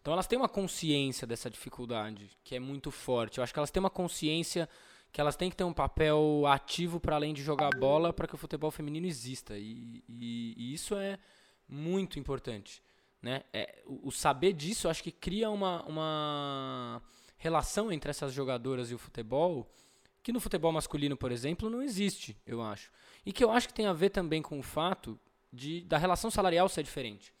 Então 0.00 0.12
elas 0.12 0.26
têm 0.26 0.38
uma 0.38 0.48
consciência 0.48 1.26
dessa 1.26 1.50
dificuldade, 1.50 2.30
que 2.42 2.56
é 2.56 2.60
muito 2.60 2.90
forte. 2.90 3.38
Eu 3.38 3.44
acho 3.44 3.52
que 3.52 3.58
elas 3.58 3.70
têm 3.70 3.80
uma 3.80 3.90
consciência 3.90 4.68
que 5.12 5.20
elas 5.20 5.36
têm 5.36 5.50
que 5.50 5.56
ter 5.56 5.64
um 5.64 5.72
papel 5.72 6.46
ativo 6.46 7.00
para 7.00 7.16
além 7.16 7.34
de 7.34 7.42
jogar 7.42 7.70
bola 7.76 8.12
para 8.12 8.26
que 8.26 8.34
o 8.34 8.38
futebol 8.38 8.70
feminino 8.70 9.06
exista. 9.06 9.58
E, 9.58 10.04
e, 10.08 10.54
e 10.56 10.72
isso 10.72 10.94
é 10.94 11.18
muito 11.68 12.18
importante. 12.18 12.82
Né? 13.20 13.42
É, 13.52 13.82
o, 13.84 14.08
o, 14.08 14.12
saber 14.12 14.52
disso, 14.52 14.88
acho 14.88 15.02
que 15.02 15.12
cria 15.12 15.50
uma, 15.50 15.84
uma 15.84 17.02
relação 17.36 17.92
entre 17.92 18.10
essas 18.10 18.32
jogadoras 18.32 18.90
e 18.90 18.94
o 18.94 18.98
futebol 18.98 19.68
que 20.22 20.32
no 20.32 20.40
futebol 20.40 20.72
masculino, 20.72 21.16
por 21.16 21.32
exemplo, 21.32 21.70
não 21.70 21.82
existe, 21.82 22.36
eu 22.46 22.62
acho. 22.62 22.90
E 23.24 23.32
que 23.32 23.44
eu 23.44 23.50
acho 23.50 23.68
que 23.68 23.74
tem 23.74 23.86
a 23.86 23.92
ver 23.92 24.10
também 24.10 24.40
com 24.40 24.58
o 24.58 24.62
fato 24.62 25.18
de, 25.52 25.82
da 25.84 25.98
relação 25.98 26.30
salarial 26.30 26.68
ser 26.68 26.82
diferente. 26.82 27.32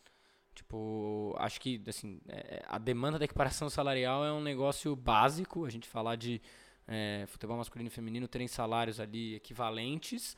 Tipo, 0.54 1.34
acho 1.38 1.60
que 1.60 1.82
assim, 1.88 2.20
é, 2.28 2.62
a 2.68 2.78
demanda 2.78 3.18
da 3.18 3.24
equiparação 3.24 3.70
salarial 3.70 4.24
é 4.24 4.32
um 4.32 4.42
negócio 4.42 4.94
básico, 4.94 5.64
a 5.64 5.70
gente 5.70 5.88
falar 5.88 6.16
de 6.16 6.40
é, 6.86 7.24
futebol 7.28 7.56
masculino 7.56 7.88
e 7.88 7.90
feminino 7.90 8.28
terem 8.28 8.48
salários 8.48 9.00
ali 9.00 9.36
equivalentes. 9.36 10.36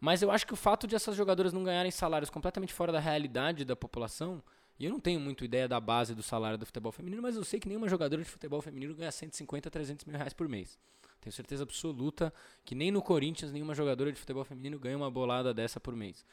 Mas 0.00 0.20
eu 0.20 0.30
acho 0.30 0.46
que 0.46 0.52
o 0.52 0.56
fato 0.56 0.86
de 0.86 0.94
essas 0.94 1.16
jogadoras 1.16 1.52
não 1.52 1.64
ganharem 1.64 1.90
salários 1.90 2.28
completamente 2.28 2.72
fora 2.72 2.92
da 2.92 3.00
realidade 3.00 3.64
da 3.64 3.74
população, 3.74 4.42
e 4.78 4.84
eu 4.84 4.90
não 4.90 5.00
tenho 5.00 5.18
muito 5.18 5.44
ideia 5.44 5.66
da 5.66 5.80
base 5.80 6.14
do 6.14 6.22
salário 6.22 6.58
do 6.58 6.66
futebol 6.66 6.92
feminino, 6.92 7.22
mas 7.22 7.34
eu 7.34 7.44
sei 7.44 7.58
que 7.58 7.66
nenhuma 7.66 7.88
jogadora 7.88 8.22
de 8.22 8.28
futebol 8.28 8.60
feminino 8.60 8.94
ganha 8.94 9.10
150 9.10 9.68
a 9.68 9.70
300 9.70 10.04
mil 10.04 10.16
reais 10.16 10.34
por 10.34 10.48
mês. 10.48 10.78
Tenho 11.20 11.32
certeza 11.32 11.62
absoluta 11.62 12.32
que 12.64 12.74
nem 12.74 12.90
no 12.90 13.02
Corinthians 13.02 13.52
nenhuma 13.52 13.74
jogadora 13.74 14.12
de 14.12 14.18
futebol 14.18 14.44
feminino 14.44 14.78
ganha 14.78 14.96
uma 14.96 15.10
bolada 15.10 15.52
dessa 15.52 15.80
por 15.80 15.94
mês. 15.94 16.24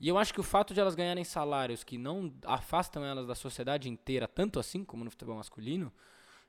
E 0.00 0.08
eu 0.08 0.18
acho 0.18 0.34
que 0.34 0.40
o 0.40 0.42
fato 0.42 0.74
de 0.74 0.80
elas 0.80 0.94
ganharem 0.94 1.22
salários 1.22 1.84
que 1.84 1.96
não 1.96 2.34
afastam 2.44 3.04
elas 3.04 3.26
da 3.26 3.34
sociedade 3.34 3.88
inteira, 3.88 4.26
tanto 4.26 4.58
assim 4.58 4.84
como 4.84 5.04
no 5.04 5.10
futebol 5.10 5.36
masculino, 5.36 5.92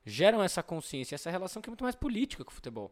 geram 0.06 0.42
essa 0.42 0.64
consciência, 0.64 1.16
essa 1.16 1.30
relação 1.30 1.62
que 1.62 1.70
é 1.70 1.72
muito 1.72 1.84
mais 1.84 1.96
política 1.96 2.44
com 2.44 2.52
o 2.52 2.54
futebol. 2.54 2.92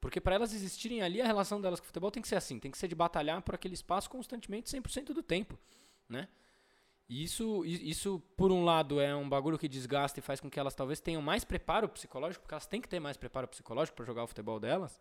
Porque 0.00 0.20
para 0.20 0.34
elas 0.34 0.52
existirem 0.52 1.02
ali, 1.02 1.20
a 1.20 1.26
relação 1.26 1.60
delas 1.60 1.80
com 1.80 1.84
o 1.84 1.86
futebol 1.86 2.10
tem 2.10 2.22
que 2.22 2.28
ser 2.28 2.36
assim, 2.36 2.60
tem 2.60 2.70
que 2.70 2.78
ser 2.78 2.88
de 2.88 2.94
batalhar 2.94 3.40
por 3.42 3.54
aquele 3.54 3.74
espaço 3.74 4.10
constantemente, 4.10 4.70
100% 4.70 5.12
do 5.12 5.22
tempo, 5.22 5.58
né? 6.08 6.28
Isso, 7.08 7.64
isso, 7.64 8.20
por 8.36 8.50
um 8.50 8.64
lado, 8.64 9.00
é 9.00 9.14
um 9.14 9.28
bagulho 9.28 9.56
que 9.56 9.68
desgasta 9.68 10.18
e 10.18 10.22
faz 10.22 10.40
com 10.40 10.50
que 10.50 10.58
elas 10.58 10.74
talvez 10.74 11.00
tenham 11.00 11.22
mais 11.22 11.44
preparo 11.44 11.88
psicológico, 11.88 12.42
porque 12.42 12.54
elas 12.54 12.66
têm 12.66 12.80
que 12.80 12.88
ter 12.88 12.98
mais 12.98 13.16
preparo 13.16 13.46
psicológico 13.46 13.96
para 13.96 14.04
jogar 14.04 14.24
o 14.24 14.26
futebol 14.26 14.58
delas. 14.58 15.00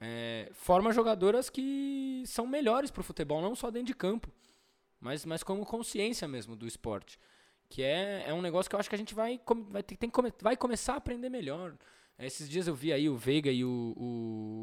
É, 0.00 0.50
forma 0.52 0.92
jogadoras 0.92 1.48
que 1.48 2.24
são 2.26 2.44
melhores 2.44 2.90
para 2.90 3.02
o 3.02 3.04
futebol, 3.04 3.40
não 3.40 3.54
só 3.54 3.70
dentro 3.70 3.86
de 3.86 3.94
campo, 3.94 4.32
mas, 5.00 5.24
mas 5.24 5.44
como 5.44 5.64
consciência 5.64 6.26
mesmo 6.26 6.56
do 6.56 6.66
esporte. 6.66 7.20
Que 7.68 7.84
é, 7.84 8.24
é 8.26 8.34
um 8.34 8.42
negócio 8.42 8.68
que 8.68 8.74
eu 8.74 8.80
acho 8.80 8.88
que 8.88 8.94
a 8.96 8.98
gente 8.98 9.14
vai, 9.14 9.40
vai, 9.70 9.82
ter, 9.82 9.96
tem, 9.96 10.10
vai 10.40 10.56
começar 10.56 10.94
a 10.94 10.96
aprender 10.96 11.28
melhor. 11.28 11.76
Esses 12.22 12.48
dias 12.48 12.68
eu 12.68 12.74
vi 12.74 12.92
aí 12.92 13.08
o 13.08 13.16
Veiga 13.16 13.50
e 13.50 13.64
o, 13.64 13.94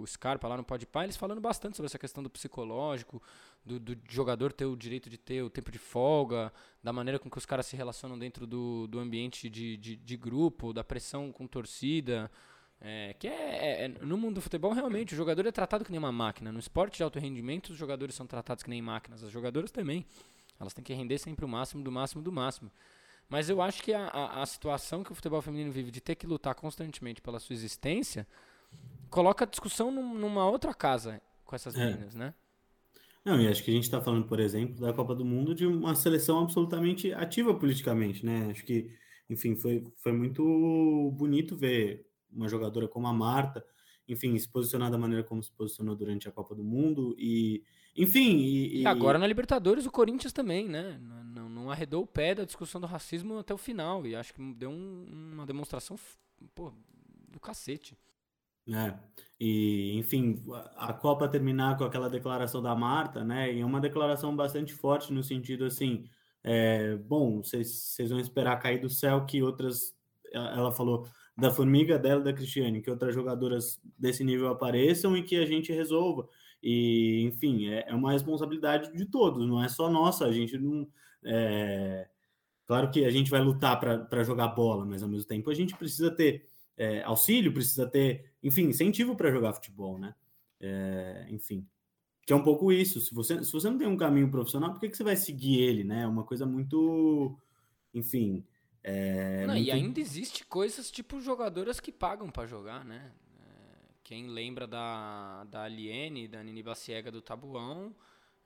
o 0.01 0.07
Scarpa 0.07 0.47
lá 0.47 0.55
no 0.55 0.63
Podpah, 0.63 1.03
eles 1.03 1.17
falando 1.17 1.41
bastante 1.41 1.75
sobre 1.75 1.87
essa 1.87 1.99
questão 1.99 2.23
do 2.23 2.29
psicológico, 2.29 3.21
do, 3.65 3.77
do, 3.77 3.97
jogador 4.07 4.53
ter 4.53 4.65
o 4.65 4.77
direito 4.77 5.09
de 5.09 5.17
ter 5.17 5.43
o 5.43 5.49
tempo 5.49 5.69
de 5.69 5.77
folga, 5.77 6.53
da 6.81 6.93
maneira 6.93 7.19
com 7.19 7.29
que 7.29 7.37
os 7.37 7.45
caras 7.45 7.65
se 7.65 7.75
relacionam 7.75 8.17
dentro 8.17 8.47
do, 8.47 8.87
do 8.87 8.97
ambiente 8.97 9.49
de, 9.49 9.75
de, 9.75 9.97
de 9.97 10.17
grupo, 10.17 10.71
da 10.71 10.85
pressão 10.85 11.33
com 11.33 11.45
torcida. 11.45 12.31
É, 12.79 13.13
que 13.19 13.27
é, 13.27 13.31
é, 13.31 13.85
é, 13.85 13.87
no 13.89 14.17
mundo 14.17 14.35
do 14.35 14.41
futebol, 14.41 14.71
realmente, 14.71 15.13
o 15.13 15.17
jogador 15.17 15.45
é 15.45 15.51
tratado 15.51 15.83
que 15.83 15.91
nem 15.91 15.99
uma 15.99 16.13
máquina. 16.13 16.53
No 16.53 16.59
esporte 16.59 16.95
de 16.95 17.03
alto 17.03 17.19
rendimento, 17.19 17.71
os 17.71 17.77
jogadores 17.77 18.15
são 18.15 18.25
tratados 18.25 18.63
que 18.63 18.69
nem 18.69 18.81
máquinas. 18.81 19.21
As 19.21 19.31
jogadoras 19.31 19.69
também. 19.69 20.05
Elas 20.57 20.73
têm 20.73 20.83
que 20.83 20.93
render 20.93 21.17
sempre 21.17 21.43
o 21.43 21.47
máximo, 21.47 21.83
do 21.83 21.91
máximo, 21.91 22.21
do 22.21 22.31
máximo. 22.31 22.71
Mas 23.29 23.49
eu 23.49 23.61
acho 23.61 23.83
que 23.83 23.93
a, 23.93 24.07
a, 24.07 24.41
a 24.41 24.45
situação 24.45 25.03
que 25.03 25.11
o 25.11 25.15
futebol 25.15 25.41
feminino 25.41 25.71
vive 25.71 25.91
de 25.91 26.01
ter 26.01 26.15
que 26.15 26.25
lutar 26.25 26.55
constantemente 26.55 27.21
pela 27.21 27.39
sua 27.39 27.53
existência 27.53 28.27
coloca 29.09 29.45
a 29.45 29.47
discussão 29.47 29.91
num, 29.91 30.15
numa 30.15 30.49
outra 30.49 30.73
casa 30.73 31.21
com 31.45 31.55
essas 31.55 31.75
é. 31.75 31.85
meninas, 31.85 32.15
né? 32.15 32.33
Não, 33.23 33.39
e 33.39 33.47
acho 33.47 33.63
que 33.63 33.69
a 33.69 33.73
gente 33.73 33.83
está 33.83 34.01
falando, 34.01 34.25
por 34.25 34.39
exemplo, 34.39 34.79
da 34.79 34.93
Copa 34.93 35.13
do 35.13 35.25
Mundo 35.25 35.53
de 35.53 35.65
uma 35.65 35.93
seleção 35.93 36.39
absolutamente 36.39 37.13
ativa 37.13 37.53
politicamente, 37.53 38.25
né? 38.25 38.47
Acho 38.49 38.63
que, 38.63 38.89
enfim, 39.29 39.55
foi, 39.55 39.83
foi 39.97 40.11
muito 40.11 41.11
bonito 41.15 41.55
ver 41.55 42.07
uma 42.31 42.47
jogadora 42.47 42.87
como 42.87 43.07
a 43.07 43.13
Marta, 43.13 43.63
enfim, 44.07 44.37
se 44.37 44.47
posicionar 44.47 44.89
da 44.89 44.97
maneira 44.97 45.23
como 45.23 45.43
se 45.43 45.51
posicionou 45.51 45.95
durante 45.95 46.27
a 46.27 46.31
Copa 46.31 46.55
do 46.55 46.63
Mundo 46.63 47.15
e, 47.19 47.63
enfim... 48.03 48.37
E, 48.37 48.81
e 48.81 48.85
agora 48.87 49.17
na 49.17 49.27
Libertadores 49.27 49.85
o 49.85 49.91
Corinthians 49.91 50.33
também, 50.33 50.67
né? 50.67 50.99
Não, 51.33 51.49
não, 51.49 51.71
arredou 51.71 52.03
o 52.03 52.07
pé 52.07 52.33
da 52.33 52.45
discussão 52.45 52.79
do 52.81 52.87
racismo 52.87 53.37
até 53.37 53.53
o 53.53 53.57
final 53.57 54.05
e 54.05 54.15
acho 54.15 54.33
que 54.33 54.53
deu 54.53 54.69
um, 54.69 55.31
uma 55.33 55.45
demonstração, 55.45 55.97
pô, 56.55 56.73
do 57.27 57.39
cacete. 57.39 57.97
É, 58.67 58.93
e 59.39 59.97
enfim, 59.97 60.43
a 60.75 60.93
Copa 60.93 61.27
terminar 61.27 61.77
com 61.77 61.83
aquela 61.83 62.09
declaração 62.09 62.61
da 62.61 62.75
Marta, 62.75 63.23
né? 63.23 63.51
E 63.51 63.61
é 63.61 63.65
uma 63.65 63.81
declaração 63.81 64.35
bastante 64.35 64.73
forte 64.73 65.11
no 65.11 65.23
sentido 65.23 65.65
assim, 65.65 66.05
é, 66.43 66.95
bom, 66.95 67.41
vocês 67.41 68.09
vão 68.09 68.19
esperar 68.19 68.59
cair 68.59 68.79
do 68.79 68.89
céu 68.89 69.25
que 69.25 69.41
outras, 69.41 69.93
ela 70.31 70.71
falou 70.71 71.07
da 71.35 71.49
formiga 71.49 71.97
dela, 71.97 72.21
da 72.21 72.33
Cristiane, 72.33 72.81
que 72.81 72.91
outras 72.91 73.15
jogadoras 73.15 73.79
desse 73.97 74.23
nível 74.23 74.49
apareçam 74.49 75.15
e 75.15 75.23
que 75.23 75.37
a 75.37 75.45
gente 75.45 75.71
resolva. 75.71 76.27
E 76.61 77.23
enfim, 77.23 77.67
é, 77.67 77.85
é 77.87 77.95
uma 77.95 78.11
responsabilidade 78.11 78.91
de 78.95 79.05
todos, 79.05 79.47
não 79.47 79.63
é 79.63 79.67
só 79.67 79.89
nossa. 79.89 80.25
A 80.25 80.31
gente 80.31 80.57
não, 80.57 80.87
é, 81.23 82.07
claro 82.65 82.91
que 82.91 83.05
a 83.05 83.11
gente 83.11 83.31
vai 83.31 83.41
lutar 83.41 83.79
para 83.79 84.23
jogar 84.23 84.49
bola, 84.49 84.85
mas 84.85 85.01
ao 85.01 85.09
mesmo 85.09 85.27
tempo 85.27 85.49
a 85.49 85.53
gente 85.53 85.75
precisa 85.75 86.11
ter 86.11 86.47
é, 86.77 87.03
auxílio, 87.03 87.53
precisa 87.53 87.87
ter, 87.87 88.33
enfim, 88.41 88.63
incentivo 88.63 89.15
para 89.15 89.31
jogar 89.31 89.53
futebol, 89.53 89.97
né? 89.97 90.15
É, 90.61 91.27
enfim, 91.29 91.67
que 92.25 92.33
é 92.33 92.35
um 92.35 92.43
pouco 92.43 92.71
isso. 92.71 93.01
Se 93.01 93.13
você, 93.13 93.43
se 93.43 93.51
você 93.51 93.69
não 93.69 93.77
tem 93.77 93.87
um 93.87 93.97
caminho 93.97 94.29
profissional, 94.29 94.71
por 94.71 94.79
que, 94.79 94.89
que 94.89 94.97
você 94.97 95.03
vai 95.03 95.15
seguir 95.15 95.59
ele, 95.59 95.83
né? 95.83 96.03
É 96.03 96.07
uma 96.07 96.23
coisa 96.23 96.45
muito, 96.45 97.37
enfim. 97.93 98.45
É, 98.83 99.45
não, 99.45 99.55
muito... 99.55 99.67
E 99.67 99.71
ainda 99.71 99.99
existe 99.99 100.45
coisas 100.45 100.89
tipo 100.89 101.19
jogadoras 101.19 101.79
que 101.79 101.91
pagam 101.91 102.29
para 102.29 102.47
jogar, 102.47 102.85
né? 102.85 103.11
Quem 104.09 104.25
lembra 104.25 104.65
da, 104.65 105.43
da 105.43 105.65
Aliene, 105.65 106.27
da 106.27 106.41
Nini 106.41 106.63
Baciega 106.63 107.11
do 107.11 107.21
Tabuão, 107.21 107.95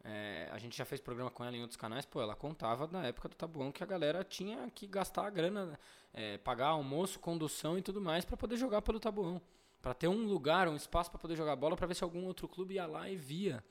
é, 0.03 0.49
a 0.51 0.57
gente 0.57 0.77
já 0.77 0.83
fez 0.83 0.99
programa 0.99 1.31
com 1.31 1.41
ela 1.41 1.55
em 1.55 1.61
outros 1.61 1.77
canais, 1.77 2.05
pô, 2.05 2.21
ela 2.21 2.35
contava 2.35 2.85
na 2.87 3.05
época 3.05 3.29
do 3.29 3.35
Tabuão 3.37 3.71
que 3.71 3.81
a 3.81 3.85
galera 3.85 4.25
tinha 4.25 4.69
que 4.75 4.85
gastar 4.85 5.25
a 5.25 5.29
grana, 5.29 5.79
é, 6.13 6.37
pagar 6.37 6.67
almoço, 6.67 7.17
condução 7.17 7.77
e 7.77 7.81
tudo 7.81 8.01
mais 8.01 8.25
para 8.25 8.35
poder 8.35 8.57
jogar 8.57 8.81
pelo 8.81 8.99
Tabuão. 8.99 9.41
para 9.81 9.93
ter 9.93 10.09
um 10.09 10.25
lugar, 10.25 10.67
um 10.67 10.75
espaço 10.75 11.09
para 11.09 11.19
poder 11.19 11.37
jogar 11.37 11.55
bola, 11.55 11.77
para 11.77 11.87
ver 11.87 11.95
se 11.95 12.03
algum 12.03 12.25
outro 12.25 12.45
clube 12.45 12.73
ia 12.73 12.85
lá 12.85 13.09
e 13.09 13.15
via. 13.15 13.63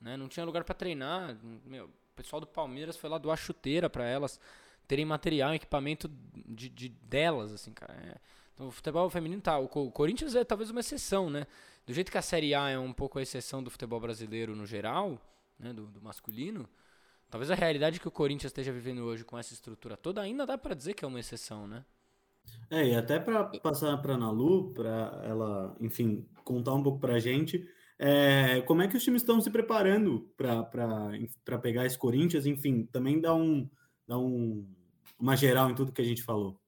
Né? 0.00 0.16
Não 0.16 0.28
tinha 0.28 0.46
lugar 0.46 0.62
para 0.62 0.72
treinar. 0.72 1.36
Meu, 1.64 1.86
o 1.86 2.14
pessoal 2.14 2.38
do 2.38 2.46
Palmeiras 2.46 2.96
foi 2.96 3.10
lá 3.10 3.18
doar 3.18 3.36
chuteira 3.36 3.90
para 3.90 4.04
elas 4.04 4.38
terem 4.86 5.04
material, 5.04 5.52
equipamento 5.52 6.08
de, 6.46 6.68
de 6.68 6.90
delas, 6.90 7.52
assim, 7.52 7.72
cara. 7.72 7.92
É. 7.92 8.43
Então, 8.54 8.68
o 8.68 8.70
futebol 8.70 9.10
feminino 9.10 9.42
tá. 9.42 9.58
O, 9.58 9.68
Corinthians 9.68 10.34
é 10.34 10.44
talvez 10.44 10.70
uma 10.70 10.80
exceção, 10.80 11.28
né? 11.28 11.46
Do 11.84 11.92
jeito 11.92 12.10
que 12.10 12.18
a 12.18 12.22
Série 12.22 12.54
A 12.54 12.70
é 12.70 12.78
um 12.78 12.92
pouco 12.92 13.18
a 13.18 13.22
exceção 13.22 13.62
do 13.62 13.70
futebol 13.70 14.00
brasileiro 14.00 14.56
no 14.56 14.64
geral, 14.64 15.20
né, 15.58 15.72
do, 15.72 15.86
do 15.86 16.00
masculino, 16.00 16.68
talvez 17.28 17.50
a 17.50 17.54
realidade 17.54 18.00
que 18.00 18.08
o 18.08 18.10
Corinthians 18.10 18.50
esteja 18.50 18.72
vivendo 18.72 19.00
hoje 19.00 19.24
com 19.24 19.38
essa 19.38 19.52
estrutura 19.52 19.96
toda 19.96 20.20
ainda 20.20 20.46
dá 20.46 20.56
para 20.56 20.74
dizer 20.74 20.94
que 20.94 21.04
é 21.04 21.08
uma 21.08 21.20
exceção, 21.20 21.66
né? 21.66 21.84
É, 22.70 22.88
e 22.88 22.94
até 22.94 23.18
para 23.18 23.44
passar 23.58 23.96
para 23.98 24.14
a 24.14 24.18
Nalu, 24.18 24.72
para 24.72 25.22
ela, 25.24 25.76
enfim, 25.80 26.26
contar 26.42 26.74
um 26.74 26.82
pouco 26.82 26.98
para 26.98 27.14
a 27.14 27.18
gente, 27.18 27.66
é, 27.98 28.60
como 28.62 28.82
é 28.82 28.88
que 28.88 28.96
os 28.96 29.04
times 29.04 29.22
estão 29.22 29.40
se 29.40 29.50
preparando 29.50 30.30
para 30.36 31.58
pegar 31.60 31.86
esse 31.86 31.98
Corinthians? 31.98 32.46
Enfim, 32.46 32.86
também 32.86 33.20
dá, 33.20 33.34
um, 33.34 33.68
dá 34.06 34.18
um, 34.18 34.66
uma 35.18 35.36
geral 35.36 35.70
em 35.70 35.74
tudo 35.74 35.92
que 35.92 36.02
a 36.02 36.04
gente 36.04 36.22
falou. 36.22 36.60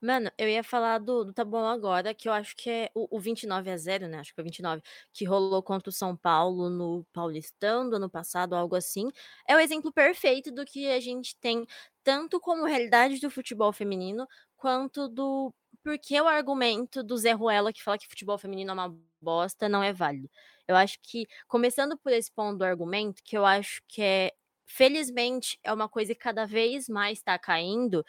Mano, 0.00 0.30
eu 0.38 0.48
ia 0.48 0.62
falar 0.62 0.98
do, 0.98 1.24
do 1.24 1.32
Tá 1.32 1.44
Bom 1.44 1.64
Agora, 1.66 2.14
que 2.14 2.28
eu 2.28 2.32
acho 2.32 2.54
que 2.54 2.70
é 2.70 2.90
o, 2.94 3.16
o 3.16 3.20
29 3.20 3.68
a 3.70 3.76
0, 3.76 4.06
né? 4.06 4.18
Acho 4.20 4.30
que 4.30 4.36
foi 4.36 4.44
29, 4.44 4.80
que 5.12 5.24
rolou 5.24 5.60
contra 5.60 5.90
o 5.90 5.92
São 5.92 6.16
Paulo 6.16 6.70
no 6.70 7.04
Paulistão 7.12 7.88
do 7.90 7.96
ano 7.96 8.08
passado, 8.08 8.54
algo 8.54 8.76
assim. 8.76 9.10
É 9.46 9.56
o 9.56 9.58
exemplo 9.58 9.92
perfeito 9.92 10.52
do 10.52 10.64
que 10.64 10.88
a 10.88 11.00
gente 11.00 11.36
tem, 11.40 11.66
tanto 12.04 12.38
como 12.40 12.64
realidade 12.64 13.18
do 13.20 13.28
futebol 13.30 13.72
feminino, 13.72 14.26
quanto 14.56 15.08
do 15.08 15.52
porque 15.82 16.20
o 16.20 16.26
argumento 16.26 17.02
do 17.02 17.16
Zé 17.16 17.32
Ruela 17.32 17.72
que 17.72 17.82
fala 17.82 17.98
que 17.98 18.06
futebol 18.08 18.36
feminino 18.38 18.70
é 18.70 18.74
uma 18.74 18.96
bosta 19.20 19.68
não 19.68 19.82
é 19.82 19.92
válido. 19.92 20.30
Eu 20.66 20.76
acho 20.76 20.98
que, 21.02 21.26
começando 21.48 21.96
por 21.98 22.12
esse 22.12 22.30
ponto 22.30 22.58
do 22.58 22.64
argumento, 22.64 23.22
que 23.24 23.36
eu 23.38 23.44
acho 23.44 23.80
que 23.88 24.02
é, 24.02 24.32
felizmente, 24.66 25.58
é 25.64 25.72
uma 25.72 25.88
coisa 25.88 26.14
que 26.14 26.20
cada 26.20 26.46
vez 26.46 26.88
mais 26.88 27.18
está 27.18 27.38
caindo, 27.38 28.04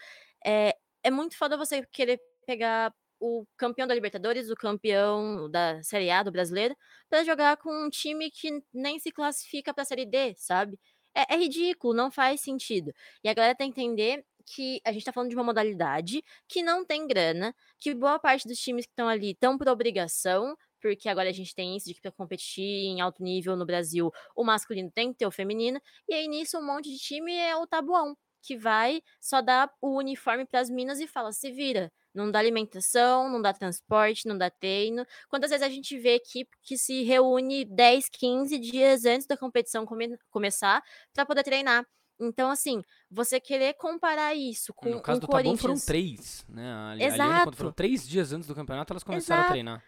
é, 0.45 0.75
é 1.03 1.11
muito 1.11 1.37
foda 1.37 1.57
você 1.57 1.85
querer 1.87 2.19
pegar 2.45 2.93
o 3.19 3.45
campeão 3.57 3.87
da 3.87 3.93
Libertadores, 3.93 4.49
o 4.49 4.55
campeão 4.55 5.49
da 5.49 5.81
Série 5.83 6.09
A 6.09 6.23
do 6.23 6.31
brasileiro, 6.31 6.75
para 7.09 7.23
jogar 7.23 7.57
com 7.57 7.69
um 7.85 7.89
time 7.89 8.31
que 8.31 8.63
nem 8.73 8.97
se 8.99 9.11
classifica 9.11 9.73
para 9.73 9.83
a 9.83 9.85
Série 9.85 10.05
D, 10.05 10.33
sabe? 10.37 10.79
É, 11.13 11.33
é, 11.33 11.37
ridículo, 11.37 11.93
não 11.93 12.09
faz 12.11 12.41
sentido. 12.41 12.93
E 13.23 13.29
a 13.29 13.33
galera 13.33 13.55
tem 13.55 13.71
que 13.71 13.81
entender 13.81 14.23
que 14.45 14.81
a 14.85 14.91
gente 14.91 15.03
tá 15.03 15.11
falando 15.11 15.29
de 15.29 15.35
uma 15.35 15.43
modalidade 15.43 16.23
que 16.47 16.63
não 16.63 16.85
tem 16.85 17.05
grana, 17.07 17.53
que 17.77 17.93
boa 17.93 18.17
parte 18.19 18.47
dos 18.47 18.59
times 18.59 18.85
que 18.85 18.91
estão 18.91 19.07
ali 19.07 19.31
estão 19.31 19.57
por 19.57 19.67
obrigação, 19.67 20.55
porque 20.81 21.09
agora 21.09 21.29
a 21.29 21.33
gente 21.33 21.53
tem 21.53 21.75
isso 21.75 21.87
de 21.87 21.93
que 21.93 22.01
para 22.01 22.11
competir 22.11 22.63
em 22.63 23.01
alto 23.01 23.21
nível 23.21 23.55
no 23.55 23.65
Brasil, 23.65 24.11
o 24.35 24.43
masculino 24.43 24.89
tem 24.91 25.11
que 25.11 25.19
ter 25.19 25.27
o 25.27 25.31
feminino, 25.31 25.79
e 26.07 26.13
aí 26.13 26.27
nisso 26.27 26.57
um 26.57 26.65
monte 26.65 26.89
de 26.89 26.97
time 26.97 27.33
é 27.33 27.55
o 27.55 27.67
tabuão 27.67 28.15
que 28.41 28.57
vai 28.57 29.01
só 29.19 29.41
dar 29.41 29.71
o 29.81 29.97
uniforme 29.97 30.45
para 30.45 30.59
as 30.59 30.69
minas 30.69 30.99
e 30.99 31.07
fala: 31.07 31.31
se 31.31 31.51
vira. 31.51 31.91
Não 32.13 32.31
dá 32.31 32.39
alimentação, 32.39 33.29
não 33.29 33.39
dá 33.39 33.53
transporte, 33.53 34.27
não 34.27 34.37
dá 34.37 34.49
treino. 34.49 35.05
Quantas 35.29 35.51
vezes 35.51 35.65
a 35.65 35.69
gente 35.69 35.97
vê 35.99 36.15
equipe 36.15 36.49
que 36.63 36.75
se 36.77 37.03
reúne 37.03 37.63
10, 37.65 38.09
15 38.09 38.57
dias 38.57 39.05
antes 39.05 39.27
da 39.27 39.37
competição 39.37 39.85
come 39.85 40.17
começar 40.31 40.83
para 41.13 41.25
poder 41.25 41.43
treinar? 41.43 41.85
Então, 42.19 42.49
assim, 42.49 42.81
você 43.09 43.39
querer 43.39 43.75
comparar 43.75 44.35
isso 44.35 44.73
com 44.73 44.89
No 44.89 45.01
caso 45.01 45.21
do 45.21 45.27
Corinthians... 45.27 45.61
Tabon 45.61 45.75
foram 45.75 45.85
três, 45.85 46.45
né? 46.49 46.73
A 46.73 46.97
Exato. 46.99 47.55
Foram 47.55 47.71
três 47.71 48.05
dias 48.05 48.33
antes 48.33 48.47
do 48.47 48.55
campeonato, 48.55 48.91
elas 48.91 49.03
começaram 49.03 49.41
Exato. 49.41 49.51
a 49.51 49.53
treinar 49.53 49.83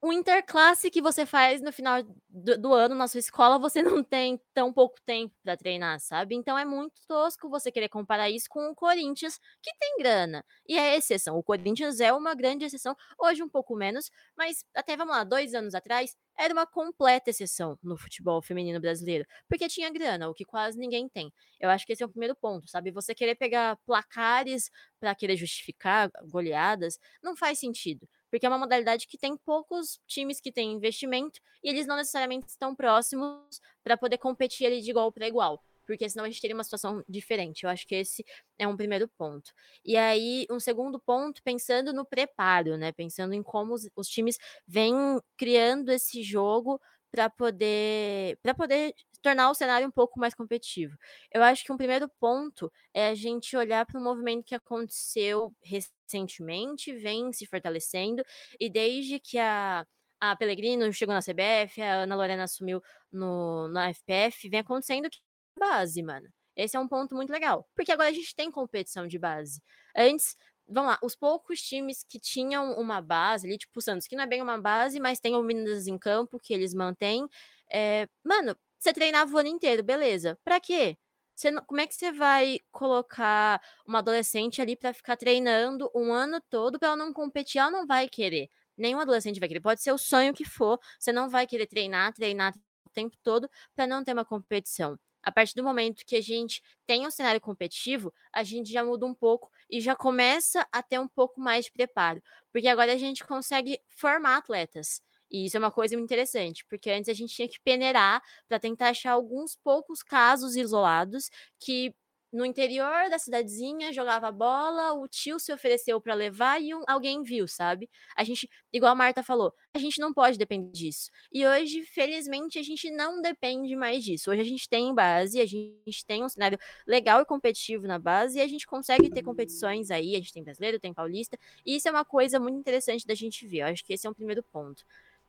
o 0.00 0.12
interclasse 0.12 0.90
que 0.90 1.02
você 1.02 1.26
faz 1.26 1.60
no 1.60 1.72
final 1.72 2.02
do, 2.28 2.56
do, 2.56 2.72
ano 2.72 2.94
na 2.94 3.08
sua 3.08 3.18
escola, 3.18 3.58
você 3.58 3.82
não 3.82 4.02
tem 4.04 4.40
tão 4.54 4.72
pouco 4.72 4.96
tempo 5.04 5.34
para 5.42 5.56
treinar, 5.56 5.98
sabe? 5.98 6.36
Então 6.36 6.56
é 6.56 6.64
muito 6.64 7.00
tosco 7.08 7.48
você 7.48 7.72
querer 7.72 7.88
comparar 7.88 8.30
isso 8.30 8.46
com 8.48 8.70
o 8.70 8.74
Corinthians, 8.76 9.40
que 9.60 9.72
tem 9.76 9.98
grana. 9.98 10.44
E 10.68 10.78
é 10.78 10.96
exceção. 10.96 11.36
O 11.36 11.42
Corinthians 11.42 11.98
é 11.98 12.12
uma 12.12 12.34
grande 12.34 12.64
exceção, 12.64 12.96
hoje 13.18 13.42
um 13.42 13.48
pouco 13.48 13.74
menos, 13.74 14.10
mas 14.36 14.64
até, 14.72 14.96
vamos 14.96 15.16
lá, 15.16 15.24
dois 15.24 15.52
anos 15.52 15.74
atrás, 15.74 16.16
era 16.38 16.54
uma 16.54 16.66
completa 16.66 17.30
exceção 17.30 17.76
no 17.82 17.96
futebol 17.96 18.40
feminino 18.40 18.80
brasileiro, 18.80 19.26
porque 19.48 19.66
tinha 19.68 19.90
grana, 19.90 20.28
o 20.28 20.34
que 20.34 20.44
quase 20.44 20.78
ninguém 20.78 21.08
tem. 21.08 21.32
Eu 21.58 21.70
acho 21.70 21.84
que 21.84 21.92
esse 21.92 22.02
é 22.04 22.06
o 22.06 22.08
primeiro 22.08 22.36
ponto, 22.36 22.70
sabe? 22.70 22.92
Você 22.92 23.14
querer 23.16 23.34
pegar 23.34 23.76
placares 23.84 24.70
para 25.00 25.12
querer 25.14 25.36
justificar 25.36 26.08
goleadas, 26.30 27.00
não 27.20 27.36
faz 27.36 27.58
sentido 27.58 28.08
porque 28.30 28.46
é 28.46 28.48
uma 28.48 28.58
modalidade 28.58 29.06
que 29.06 29.18
tem 29.18 29.36
poucos 29.36 30.00
times 30.06 30.40
que 30.40 30.52
têm 30.52 30.72
investimento 30.72 31.40
e 31.62 31.68
eles 31.68 31.86
não 31.86 31.96
necessariamente 31.96 32.48
estão 32.48 32.74
próximos 32.74 33.60
para 33.82 33.96
poder 33.96 34.18
competir 34.18 34.66
ali 34.66 34.80
de 34.80 34.90
igual 34.90 35.10
para 35.12 35.26
igual, 35.26 35.62
porque 35.86 36.08
senão 36.08 36.24
a 36.24 36.28
gente 36.28 36.40
teria 36.40 36.54
uma 36.54 36.64
situação 36.64 37.02
diferente. 37.08 37.64
Eu 37.64 37.70
acho 37.70 37.86
que 37.86 37.94
esse 37.94 38.24
é 38.58 38.68
um 38.68 38.76
primeiro 38.76 39.08
ponto. 39.08 39.52
E 39.84 39.96
aí, 39.96 40.46
um 40.50 40.60
segundo 40.60 41.00
ponto, 41.00 41.42
pensando 41.42 41.92
no 41.92 42.04
preparo, 42.04 42.76
né? 42.76 42.92
Pensando 42.92 43.32
em 43.32 43.42
como 43.42 43.72
os, 43.72 43.88
os 43.96 44.08
times 44.08 44.36
vêm 44.66 44.94
criando 45.36 45.90
esse 45.90 46.22
jogo 46.22 46.78
para 47.10 47.30
poder 47.30 48.38
para 48.42 48.54
poder 48.54 48.94
tornar 49.22 49.50
o 49.50 49.54
cenário 49.54 49.86
um 49.86 49.90
pouco 49.90 50.18
mais 50.18 50.34
competitivo. 50.34 50.96
Eu 51.32 51.42
acho 51.42 51.64
que 51.64 51.72
um 51.72 51.76
primeiro 51.76 52.08
ponto 52.20 52.72
é 52.94 53.08
a 53.08 53.14
gente 53.14 53.56
olhar 53.56 53.84
para 53.86 54.00
o 54.00 54.02
movimento 54.02 54.44
que 54.44 54.54
aconteceu 54.54 55.52
recentemente, 55.62 56.92
vem 56.94 57.32
se 57.32 57.46
fortalecendo, 57.46 58.22
e 58.60 58.70
desde 58.70 59.18
que 59.18 59.38
a, 59.38 59.84
a 60.20 60.36
Pellegrino 60.36 60.92
chegou 60.92 61.14
na 61.14 61.20
CBF, 61.20 61.82
a 61.82 62.02
Ana 62.02 62.16
Lorena 62.16 62.44
assumiu 62.44 62.82
no, 63.12 63.68
na 63.68 63.90
FPF, 63.90 64.48
vem 64.48 64.60
acontecendo 64.60 65.10
que 65.10 65.18
base, 65.58 66.02
mano. 66.02 66.28
Esse 66.56 66.76
é 66.76 66.80
um 66.80 66.88
ponto 66.88 67.14
muito 67.14 67.30
legal, 67.30 67.68
porque 67.74 67.92
agora 67.92 68.08
a 68.08 68.12
gente 68.12 68.34
tem 68.34 68.50
competição 68.50 69.06
de 69.06 69.18
base. 69.18 69.62
Antes, 69.96 70.36
vamos 70.68 70.90
lá, 70.90 70.98
os 71.02 71.14
poucos 71.16 71.60
times 71.60 72.04
que 72.04 72.20
tinham 72.20 72.72
uma 72.78 73.00
base 73.00 73.46
ali, 73.46 73.58
tipo 73.58 73.78
o 73.78 73.82
Santos, 73.82 74.06
que 74.06 74.16
não 74.16 74.24
é 74.24 74.26
bem 74.26 74.42
uma 74.42 74.60
base, 74.60 75.00
mas 75.00 75.20
tem 75.20 75.34
o 75.34 75.42
Minas 75.42 75.86
em 75.86 75.98
Campo, 75.98 76.38
que 76.38 76.52
eles 76.54 76.74
mantêm. 76.74 77.26
É, 77.70 78.08
mano, 78.24 78.56
você 78.78 78.92
treinava 78.92 79.34
o 79.34 79.38
ano 79.38 79.48
inteiro, 79.48 79.82
beleza. 79.82 80.38
Pra 80.44 80.60
quê? 80.60 80.96
Você 81.34 81.52
como 81.62 81.80
é 81.80 81.86
que 81.86 81.94
você 81.94 82.10
vai 82.12 82.60
colocar 82.72 83.60
uma 83.86 84.00
adolescente 84.00 84.60
ali 84.60 84.76
para 84.76 84.92
ficar 84.92 85.16
treinando 85.16 85.90
um 85.94 86.12
ano 86.12 86.40
todo 86.50 86.78
para 86.78 86.88
ela 86.88 86.96
não 86.96 87.12
competir? 87.12 87.60
Ela 87.60 87.70
não 87.70 87.86
vai 87.86 88.08
querer. 88.08 88.48
Nenhum 88.76 89.00
adolescente 89.00 89.38
vai 89.40 89.48
querer. 89.48 89.60
Pode 89.60 89.82
ser 89.82 89.92
o 89.92 89.98
sonho 89.98 90.34
que 90.34 90.44
for. 90.44 90.78
Você 90.98 91.12
não 91.12 91.28
vai 91.28 91.46
querer 91.46 91.66
treinar, 91.66 92.12
treinar 92.12 92.54
o 92.84 92.90
tempo 92.90 93.16
todo 93.22 93.48
para 93.74 93.86
não 93.86 94.02
ter 94.04 94.12
uma 94.12 94.24
competição. 94.24 94.98
A 95.22 95.32
partir 95.32 95.54
do 95.54 95.62
momento 95.64 96.04
que 96.06 96.16
a 96.16 96.20
gente 96.20 96.62
tem 96.86 97.06
um 97.06 97.10
cenário 97.10 97.40
competitivo, 97.40 98.12
a 98.32 98.42
gente 98.42 98.72
já 98.72 98.84
muda 98.84 99.06
um 99.06 99.14
pouco 99.14 99.50
e 99.70 99.80
já 99.80 99.94
começa 99.96 100.66
a 100.72 100.82
ter 100.82 100.98
um 100.98 101.08
pouco 101.08 101.40
mais 101.40 101.66
de 101.66 101.72
preparo. 101.72 102.22
Porque 102.52 102.68
agora 102.68 102.92
a 102.92 102.96
gente 102.96 103.24
consegue 103.24 103.80
formar 103.88 104.38
atletas. 104.38 105.00
E 105.30 105.44
isso 105.46 105.56
é 105.56 105.60
uma 105.60 105.70
coisa 105.70 105.94
muito 105.96 106.08
interessante, 106.08 106.64
porque 106.68 106.90
antes 106.90 107.08
a 107.08 107.12
gente 107.12 107.34
tinha 107.34 107.48
que 107.48 107.60
peneirar 107.60 108.22
para 108.48 108.58
tentar 108.58 108.88
achar 108.88 109.12
alguns 109.12 109.56
poucos 109.56 110.02
casos 110.02 110.56
isolados 110.56 111.28
que 111.60 111.94
no 112.32 112.44
interior 112.44 113.08
da 113.08 113.18
cidadezinha 113.18 113.92
jogava 113.92 114.30
bola, 114.30 114.92
o 114.92 115.08
tio 115.08 115.38
se 115.38 115.52
ofereceu 115.52 116.00
para 116.00 116.14
levar 116.14 116.60
e 116.60 116.74
um, 116.74 116.82
alguém 116.86 117.22
viu, 117.22 117.48
sabe? 117.48 117.88
A 118.14 118.22
gente, 118.22 118.48
igual 118.72 118.92
a 118.92 118.94
Marta 118.94 119.22
falou, 119.22 119.54
a 119.72 119.78
gente 119.78 119.98
não 120.00 120.12
pode 120.12 120.36
depender 120.36 120.70
disso. 120.70 121.10
E 121.32 121.46
hoje, 121.46 121.82
felizmente, 121.82 122.58
a 122.58 122.62
gente 122.62 122.90
não 122.90 123.22
depende 123.22 123.74
mais 123.74 124.04
disso. 124.04 124.30
Hoje 124.30 124.42
a 124.42 124.44
gente 124.44 124.68
tem 124.68 124.94
base, 124.94 125.40
a 125.40 125.46
gente 125.46 126.04
tem 126.06 126.22
um 126.22 126.28
cenário 126.28 126.58
legal 126.86 127.22
e 127.22 127.24
competitivo 127.24 127.86
na 127.86 127.98
base 127.98 128.38
e 128.38 128.42
a 128.42 128.46
gente 128.46 128.66
consegue 128.66 129.08
ter 129.08 129.22
competições 129.22 129.90
aí, 129.90 130.14
a 130.14 130.18
gente 130.18 130.32
tem 130.32 130.44
brasileiro, 130.44 130.78
tem 130.78 130.92
paulista, 130.92 131.38
e 131.64 131.76
isso 131.76 131.88
é 131.88 131.90
uma 131.90 132.04
coisa 132.04 132.38
muito 132.38 132.58
interessante 132.58 133.06
da 133.06 133.14
gente 133.14 133.46
ver. 133.46 133.60
Eu 133.60 133.66
acho 133.68 133.84
que 133.84 133.92
esse 133.94 134.06
é 134.06 134.10
um 134.10 134.14
primeiro 134.14 134.42
ponto. 134.42 134.84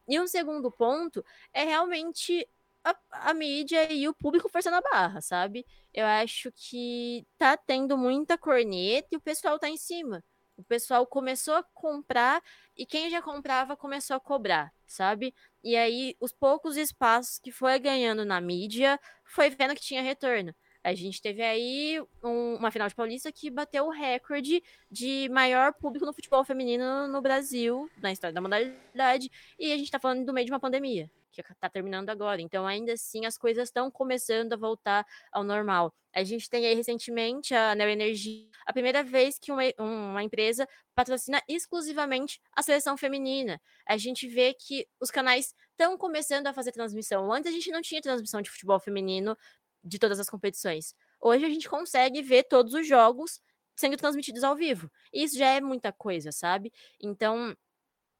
E 0.07 0.19
um 0.19 0.27
segundo 0.27 0.71
ponto 0.71 1.23
é 1.53 1.63
realmente 1.63 2.47
a, 2.83 2.95
a, 3.29 3.33
mídia 3.33 3.91
e 3.91 4.07
o 4.07 4.13
público 4.13 4.49
forçando 4.49 4.77
a 4.77 4.81
barra, 4.81 5.21
sabe? 5.21 5.65
Eu 5.93 6.05
acho 6.05 6.51
que 6.51 7.25
tá 7.37 7.57
tendo 7.57 7.97
muita 7.97 8.37
corneta 8.37 9.07
e 9.11 9.17
o 9.17 9.21
pessoal 9.21 9.59
tá 9.59 9.69
em 9.69 9.77
cima. 9.77 10.23
O 10.57 10.63
pessoal 10.63 11.07
começou 11.07 11.55
a 11.55 11.63
comprar 11.73 12.41
e 12.75 12.85
quem 12.85 13.09
já 13.09 13.21
comprava 13.21 13.77
começou 13.77 14.15
a 14.15 14.19
cobrar, 14.19 14.73
sabe? 14.85 15.33
E 15.63 15.75
aí, 15.75 16.15
os 16.19 16.33
poucos 16.33 16.77
espaços 16.77 17.39
que 17.39 17.51
foi 17.51 17.79
ganhando 17.79 18.25
na 18.25 18.41
mídia, 18.41 18.99
foi 19.25 19.49
vendo 19.49 19.75
que 19.75 19.81
tinha 19.81 20.01
retorno. 20.01 20.53
A 20.83 20.93
gente 20.93 21.21
teve 21.21 21.41
aí 21.41 22.01
um, 22.23 22.55
uma 22.55 22.71
final 22.71 22.87
de 22.87 22.95
Paulista 22.95 23.31
que 23.31 23.49
bateu 23.49 23.85
o 23.85 23.89
recorde 23.89 24.63
de 24.89 25.27
maior 25.29 25.73
público 25.73 26.05
no 26.05 26.13
futebol 26.13 26.43
feminino 26.45 27.07
no 27.07 27.21
Brasil, 27.21 27.89
na 28.01 28.11
história 28.11 28.33
da 28.33 28.41
modalidade, 28.41 29.29
e 29.57 29.73
a 29.73 29.77
gente 29.77 29.91
tá 29.91 29.99
falando 29.99 30.25
do 30.25 30.33
meio 30.33 30.45
de 30.45 30.51
uma 30.51 30.59
pandemia, 30.59 31.11
que 31.31 31.43
tá 31.43 31.69
terminando 31.69 32.09
agora. 32.09 32.41
Então, 32.41 32.65
ainda 32.65 32.93
assim, 32.93 33.25
as 33.25 33.37
coisas 33.37 33.67
estão 33.67 33.91
começando 33.91 34.53
a 34.53 34.57
voltar 34.57 35.05
ao 35.31 35.43
normal. 35.43 35.93
A 36.13 36.23
gente 36.23 36.49
tem 36.49 36.65
aí 36.65 36.73
recentemente 36.73 37.53
a 37.53 37.75
Neo 37.75 37.89
Energia, 37.89 38.47
a 38.65 38.73
primeira 38.73 39.03
vez 39.03 39.37
que 39.37 39.51
uma, 39.51 39.61
uma 39.77 40.23
empresa 40.23 40.67
patrocina 40.95 41.41
exclusivamente 41.47 42.41
a 42.55 42.63
seleção 42.63 42.97
feminina. 42.97 43.61
A 43.85 43.95
gente 43.95 44.27
vê 44.27 44.53
que 44.53 44.87
os 44.99 45.11
canais 45.11 45.53
estão 45.71 45.97
começando 45.97 46.47
a 46.47 46.53
fazer 46.53 46.71
transmissão. 46.71 47.31
Antes 47.31 47.49
a 47.49 47.53
gente 47.53 47.69
não 47.71 47.81
tinha 47.81 48.01
transmissão 48.01 48.41
de 48.41 48.49
futebol 48.49 48.79
feminino 48.79 49.37
de 49.83 49.99
todas 49.99 50.19
as 50.19 50.29
competições. 50.29 50.93
Hoje 51.21 51.45
a 51.45 51.49
gente 51.49 51.69
consegue 51.69 52.21
ver 52.21 52.43
todos 52.43 52.73
os 52.73 52.87
jogos 52.87 53.41
sendo 53.75 53.97
transmitidos 53.97 54.43
ao 54.43 54.55
vivo. 54.55 54.91
Isso 55.13 55.37
já 55.37 55.47
é 55.47 55.61
muita 55.61 55.91
coisa, 55.91 56.31
sabe? 56.31 56.71
Então, 57.01 57.55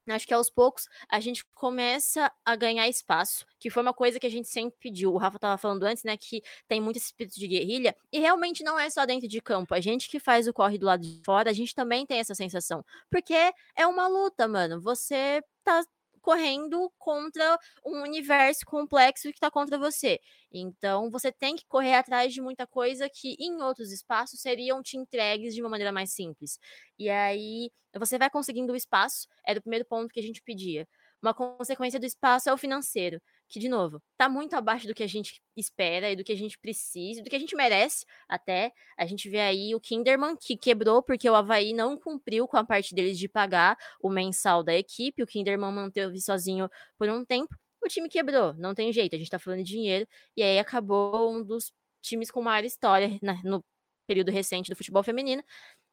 Acho 0.08 0.28
que 0.28 0.34
aos 0.34 0.50
poucos 0.50 0.88
a 1.08 1.20
gente 1.20 1.46
começa 1.54 2.32
a 2.44 2.56
ganhar 2.56 2.88
espaço, 2.88 3.46
que 3.60 3.70
foi 3.70 3.84
uma 3.84 3.94
coisa 3.94 4.20
que 4.20 4.26
a 4.26 4.30
gente 4.30 4.48
sempre 4.48 4.78
pediu. 4.80 5.14
O 5.14 5.18
Rafa 5.18 5.38
estava 5.38 5.58
falando 5.58 5.84
antes, 5.84 6.04
né, 6.04 6.18
que 6.18 6.42
tem 6.68 6.82
muito 6.82 6.98
espírito 6.98 7.40
de 7.40 7.48
guerrilha, 7.48 7.96
e 8.12 8.20
realmente 8.20 8.64
não 8.64 8.80
é 8.80 8.90
só 8.90 9.06
dentro 9.06 9.28
de 9.28 9.42
campo. 9.42 9.74
A 9.74 9.80
gente 9.80 10.10
que 10.10 10.20
faz 10.20 10.48
o 10.48 10.54
corre 10.54 10.78
do 10.78 10.86
lado 10.86 11.02
de 11.02 11.22
fora, 11.24 11.50
a 11.50 11.54
gente 11.54 11.76
também 11.76 12.06
tem 12.06 12.20
essa 12.20 12.36
sensação. 12.36 12.84
Porque 13.10 13.34
é 13.76 13.88
uma 13.88 14.08
luta, 14.08 14.48
mano. 14.48 14.82
Você 14.82 15.44
tá 15.64 15.84
correndo 16.20 16.92
contra 16.98 17.58
um 17.86 18.02
universo 18.02 18.66
complexo 18.66 19.30
que 19.30 19.36
está 19.36 19.50
contra 19.52 19.78
você. 19.78 20.20
Então, 20.52 21.10
você 21.10 21.32
tem 21.32 21.56
que 21.56 21.66
correr 21.68 21.96
atrás 21.96 22.34
de 22.34 22.42
muita 22.42 22.66
coisa 22.68 23.10
que 23.10 23.36
em 23.40 23.62
outros 23.62 23.92
espaços 23.92 24.42
seriam 24.42 24.82
te 24.82 24.98
entregues 24.98 25.54
de 25.56 25.62
uma 25.62 25.70
maneira 25.70 25.92
mais 25.92 26.12
simples. 26.14 26.60
E 26.98 27.10
aí, 27.10 27.72
você 27.98 28.18
vai 28.18 28.30
conseguindo 28.30 28.74
o 28.74 28.76
espaço, 28.76 29.28
era 29.46 29.60
o 29.60 29.62
primeiro 29.62 29.86
ponto 29.86 30.14
que 30.14 30.20
a 30.20 30.24
gente 30.24 30.42
pedia. 30.42 30.88
Uma 31.22 31.34
consequência 31.34 32.00
do 32.00 32.06
espaço 32.06 32.50
é 32.50 32.54
o 32.54 32.58
financeiro, 32.58 33.22
que, 33.50 33.60
de 33.60 33.68
novo, 33.68 34.02
está 34.12 34.30
muito 34.30 34.54
abaixo 34.54 34.88
do 34.88 34.94
que 34.94 35.04
a 35.04 35.08
gente 35.08 35.42
espera 35.58 36.12
e 36.12 36.16
do 36.16 36.24
que 36.24 36.32
a 36.32 36.38
gente 36.38 36.58
precisa, 36.60 37.24
do 37.24 37.30
que 37.30 37.36
a 37.36 37.40
gente 37.40 37.56
merece 37.56 38.06
até. 38.28 38.72
A 38.98 39.06
gente 39.06 39.28
vê 39.28 39.40
aí 39.40 39.74
o 39.74 39.80
Kinderman, 39.80 40.38
que 40.38 40.56
quebrou 40.56 41.02
porque 41.02 41.30
o 41.30 41.36
Havaí 41.36 41.74
não 41.74 41.98
cumpriu 41.98 42.48
com 42.48 42.58
a 42.58 42.64
parte 42.64 42.94
deles 42.94 43.18
de 43.18 43.28
pagar 43.28 43.76
o 44.02 44.10
mensal 44.10 44.64
da 44.64 44.76
equipe. 44.76 45.24
O 45.24 45.28
Kinderman 45.28 45.72
manteve 45.72 46.22
sozinho 46.22 46.70
por 46.98 47.10
um 47.10 47.26
tempo. 47.26 47.56
O 47.84 47.88
time 47.88 48.08
quebrou, 48.08 48.54
não 48.54 48.76
tem 48.76 48.94
jeito, 48.94 49.16
a 49.16 49.18
gente 49.18 49.28
está 49.28 49.40
falando 49.40 49.64
de 49.64 49.72
dinheiro. 49.72 50.08
E 50.38 50.44
aí 50.44 50.60
acabou 50.60 51.34
um 51.34 51.44
dos 51.44 51.72
times 52.02 52.30
com 52.30 52.42
maior 52.42 52.64
história 52.64 53.18
na, 53.22 53.42
no 53.44 53.64
período 54.06 54.32
recente 54.32 54.70
do 54.70 54.76
futebol 54.76 55.02
feminino. 55.04 55.44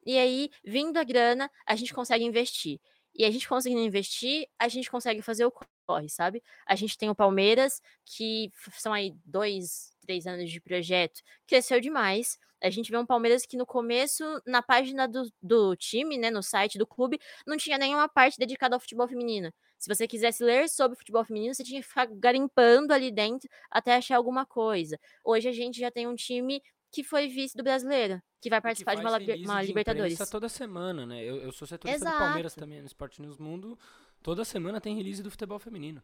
E 0.05 0.19
aí, 0.19 0.51
vindo 0.65 0.99
a 0.99 1.05
grana, 1.05 1.51
a 1.67 1.75
gente 1.75 1.95
consegue 1.95 2.25
investir. 2.25 2.81
E 3.15 3.25
a 3.25 3.31
gente 3.31 3.49
conseguindo 3.49 3.81
investir, 3.81 4.47
a 4.59 4.69
gente 4.69 4.91
consegue 4.91 5.23
fazer 5.23 5.47
o 5.47 5.53
corre, 5.87 6.09
sabe? 6.09 6.43
A 6.66 6.74
gente 6.74 6.99
tem 6.99 7.09
o 7.09 7.14
Palmeiras, 7.14 7.80
que 8.05 8.51
são 8.72 8.93
aí 8.93 9.14
dois, 9.24 9.95
três 10.03 10.26
anos 10.26 10.51
de 10.51 10.61
projeto, 10.61 11.20
cresceu 11.47 11.80
demais. 11.80 12.39
A 12.62 12.70
gente 12.70 12.91
vê 12.91 12.97
um 12.97 13.07
Palmeiras 13.07 13.45
que 13.47 13.57
no 13.57 13.66
começo, 13.66 14.24
na 14.47 14.62
página 14.62 15.07
do, 15.07 15.30
do 15.43 15.76
time, 15.76 16.16
né, 16.16 16.30
no 16.30 16.43
site 16.43 16.78
do 16.78 16.87
clube, 16.87 17.18
não 17.47 17.57
tinha 17.57 17.78
nenhuma 17.78 18.09
parte 18.09 18.39
dedicada 18.39 18.74
ao 18.74 18.80
futebol 18.80 19.07
feminino. 19.07 19.53
Se 19.78 19.95
você 19.95 20.09
quisesse 20.09 20.43
ler 20.43 20.68
sobre 20.68 20.97
futebol 20.97 21.24
feminino, 21.24 21.55
você 21.55 21.62
tinha 21.62 21.80
que 21.80 21.87
ficar 21.87 22.07
garimpando 22.07 22.93
ali 22.93 23.12
dentro 23.12 23.49
até 23.70 23.95
achar 23.95 24.16
alguma 24.16 24.47
coisa. 24.47 24.99
Hoje 25.22 25.49
a 25.49 25.53
gente 25.53 25.78
já 25.78 25.91
tem 25.91 26.07
um 26.07 26.14
time 26.14 26.62
que 26.91 27.05
foi 27.05 27.28
vice 27.28 27.55
do 27.55 27.62
brasileiro, 27.62 28.22
que 28.41 28.49
vai 28.49 28.61
participar 28.61 28.93
que 28.93 29.03
de 29.03 29.07
uma, 29.07 29.18
uma 29.18 29.61
de 29.61 29.66
Libertadores. 29.66 30.18
toda 30.30 30.49
semana, 30.49 31.05
né? 31.05 31.22
Eu, 31.22 31.37
eu 31.37 31.53
sou 31.53 31.68
setorista 31.68 32.05
Exato. 32.05 32.16
do 32.16 32.24
Palmeiras 32.24 32.55
também 32.55 32.80
no 32.80 32.87
Sport 32.87 33.18
News 33.18 33.39
Mundo. 33.39 33.78
Toda 34.27 34.45
semana 34.45 34.81
tem 34.81 34.97
release 34.97 35.22
do 35.22 35.31
futebol 35.31 35.57
feminino. 35.57 36.03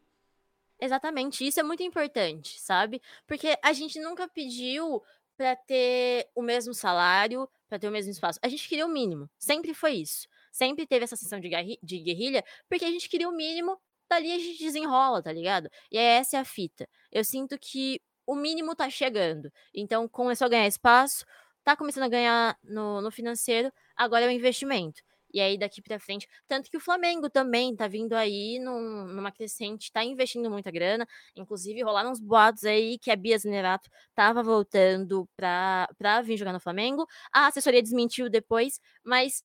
Exatamente, 0.81 1.45
isso 1.45 1.59
é 1.59 1.63
muito 1.65 1.83
importante, 1.83 2.57
sabe? 2.61 3.03
Porque 3.27 3.59
a 3.61 3.73
gente 3.73 3.99
nunca 3.99 4.29
pediu 4.29 5.03
para 5.37 5.57
ter 5.57 6.31
o 6.33 6.41
mesmo 6.41 6.73
salário, 6.73 7.49
para 7.69 7.81
ter 7.81 7.89
o 7.89 7.91
mesmo 7.91 8.13
espaço. 8.13 8.39
A 8.41 8.49
gente 8.49 8.69
queria 8.69 8.87
o 8.87 8.89
mínimo, 8.89 9.29
sempre 9.37 9.75
foi 9.75 9.95
isso. 9.95 10.29
Sempre 10.53 10.87
teve 10.87 11.03
essa 11.03 11.17
sessão 11.17 11.41
de, 11.41 11.51
de 11.83 11.99
guerrilha, 11.99 12.45
porque 12.69 12.85
a 12.85 12.91
gente 12.93 13.09
queria 13.09 13.29
o 13.29 13.35
mínimo, 13.35 13.77
dali 14.09 14.31
a 14.31 14.39
gente 14.39 14.63
desenrola, 14.63 15.21
tá 15.21 15.33
ligado? 15.33 15.69
E 15.91 15.99
essa 15.99 16.37
é 16.37 16.41
a 16.41 16.45
fita. 16.45 16.89
Eu 17.11 17.25
sinto 17.25 17.59
que 17.59 18.01
o 18.25 18.37
mínimo 18.37 18.77
tá 18.77 18.89
chegando. 18.89 19.53
Então, 19.75 20.07
começou 20.07 20.45
a 20.45 20.49
ganhar 20.49 20.69
espaço, 20.69 21.25
tá 21.65 21.77
começando 21.77 22.05
a 22.05 22.09
ganhar 22.09 22.57
no, 22.63 23.01
no 23.01 23.11
financeiro, 23.11 23.73
agora 23.97 24.27
é 24.27 24.29
o 24.29 24.31
investimento. 24.31 25.03
E 25.33 25.41
aí, 25.41 25.59
daqui 25.59 25.81
para 25.83 25.99
frente, 25.99 26.29
tanto 26.47 26.71
que 26.71 26.77
o 26.77 26.81
Flamengo 26.81 27.31
também 27.31 27.75
tá 27.75 27.89
vindo 27.89 28.15
aí 28.15 28.59
num, 28.59 29.07
numa 29.07 29.33
crescente, 29.33 29.91
tá 29.93 30.05
investindo 30.05 30.51
muita 30.51 30.71
grana. 30.71 31.07
Inclusive, 31.37 31.83
rolaram 31.83 32.11
uns 32.11 32.21
boatos 32.21 32.65
aí 32.65 32.99
que 32.99 33.11
a 33.11 33.17
Bia 33.17 33.39
Zenerato 33.39 33.89
tava 34.15 34.43
voltando 34.43 35.29
pra, 35.37 35.89
pra 35.99 36.23
vir 36.23 36.37
jogar 36.37 36.53
no 36.53 36.61
Flamengo. 36.61 37.07
A 37.33 37.47
assessoria 37.47 37.83
desmentiu 37.83 38.29
depois, 38.29 38.81
mas 39.05 39.43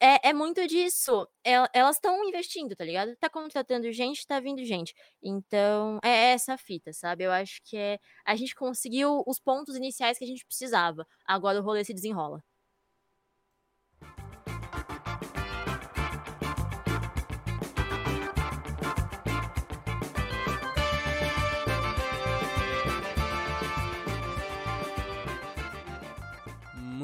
é, 0.00 0.28
é 0.28 0.32
muito 0.34 0.66
disso. 0.66 1.26
elas 1.72 1.96
estão 1.96 2.22
investindo, 2.28 2.76
tá 2.76 2.84
ligado? 2.84 3.16
Tá 3.16 3.30
contratando 3.30 3.90
gente, 3.92 4.26
tá 4.26 4.38
vindo 4.40 4.62
gente. 4.64 4.94
Então, 5.22 5.98
é 6.04 6.32
essa 6.32 6.54
a 6.54 6.58
fita, 6.58 6.92
sabe? 6.92 7.24
Eu 7.24 7.32
acho 7.32 7.60
que 7.64 7.76
é. 7.76 7.98
A 8.24 8.36
gente 8.36 8.54
conseguiu 8.54 9.22
os 9.26 9.38
pontos 9.40 9.74
iniciais 9.76 10.18
que 10.18 10.24
a 10.24 10.26
gente 10.26 10.44
precisava. 10.44 11.06
Agora 11.26 11.60
o 11.60 11.62
rolê 11.62 11.84
se 11.84 11.94
desenrola. 11.94 12.42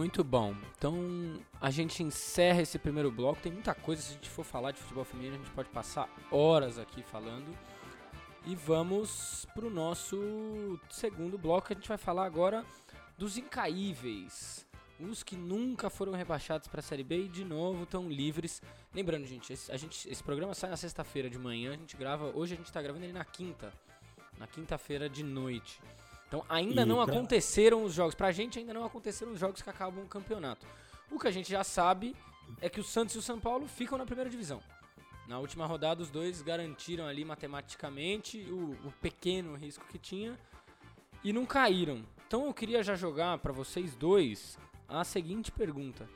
Muito 0.03 0.25
bom. 0.25 0.53
Então 0.77 1.39
a 1.61 1.71
gente 1.71 2.03
encerra 2.03 2.61
esse 2.61 2.77
primeiro 2.77 3.09
bloco. 3.09 3.41
Tem 3.41 3.53
muita 3.53 3.73
coisa, 3.73 4.03
se 4.03 4.11
a 4.11 4.15
gente 4.15 4.29
for 4.29 4.45
falar 4.45 4.73
de 4.73 4.81
futebol 4.81 5.05
feminino, 5.05 5.37
a 5.37 5.39
gente 5.39 5.53
pode 5.53 5.69
passar 5.69 6.09
horas 6.29 6.77
aqui 6.77 7.05
falando. 7.05 7.57
E 8.45 8.57
vamos 8.57 9.47
pro 9.55 9.71
nosso 9.71 10.77
segundo 10.91 11.39
bloco, 11.39 11.69
a 11.71 11.77
gente 11.77 11.87
vai 11.87 11.99
falar 11.99 12.27
agora 12.27 12.67
dos 13.17 13.39
incaíveis. 13.39 14.67
Os 14.99 15.23
que 15.23 15.37
nunca 15.37 15.89
foram 15.89 16.15
rebaixados 16.15 16.67
para 16.67 16.81
a 16.81 16.83
Série 16.83 17.05
B 17.05 17.27
e 17.27 17.29
de 17.29 17.45
novo 17.45 17.85
estão 17.85 18.09
livres. 18.09 18.61
Lembrando, 18.93 19.25
gente, 19.25 19.53
esse, 19.53 19.71
a 19.71 19.77
gente, 19.77 20.11
esse 20.11 20.25
programa 20.25 20.53
sai 20.53 20.71
na 20.71 20.77
sexta-feira 20.77 21.31
de 21.31 21.39
manhã, 21.39 21.75
a 21.75 21.77
gente 21.77 21.97
grava. 21.97 22.33
Hoje 22.35 22.55
a 22.55 22.57
gente 22.57 22.67
está 22.67 22.83
gravando 22.83 23.05
ele 23.05 23.13
na 23.13 23.25
quinta. 23.25 23.73
Na 24.37 24.49
quinta-feira 24.49 25.09
de 25.09 25.23
noite. 25.23 25.81
Então 26.33 26.47
ainda 26.49 26.81
e 26.81 26.85
não 26.87 27.05
pra... 27.05 27.15
aconteceram 27.15 27.85
os 27.85 27.93
jogos. 27.93 28.15
Pra 28.15 28.33
gente 28.33 28.59
ainda 28.59 28.73
não 28.73 28.87
aconteceram 28.87 29.33
os 29.33 29.39
jogos 29.39 29.61
que 29.61 29.69
acabam 29.69 30.03
o 30.03 30.09
campeonato. 30.09 30.67
O 31.11 31.19
que 31.19 31.29
a 31.29 31.31
gente 31.31 31.51
já 31.51 31.63
sabe 31.63 32.17
é 32.59 32.71
que 32.71 32.81
o 32.81 32.83
Santos 32.83 33.15
e 33.15 33.19
o 33.19 33.23
São 33.23 33.39
Paulo 33.39 33.69
ficam 33.69 33.99
na 33.99 34.07
primeira 34.07 34.31
divisão. 34.31 34.63
Na 35.29 35.39
última 35.39 35.67
rodada, 35.67 36.03
os 36.03 36.11
dois 36.11 36.41
garantiram 36.41 37.07
ali 37.07 37.23
matematicamente 37.23 38.39
o, 38.51 38.71
o 38.87 38.93
pequeno 39.03 39.55
risco 39.55 39.85
que 39.87 39.99
tinha 39.99 40.39
e 41.23 41.35
não 41.35 41.45
caíram. 41.45 42.03
Então 42.27 42.47
eu 42.47 42.55
queria 42.55 42.83
já 42.83 42.95
jogar 42.95 43.37
para 43.37 43.53
vocês 43.53 43.95
dois 43.95 44.59
a 44.89 45.05
seguinte 45.05 45.53
pergunta: 45.53 46.09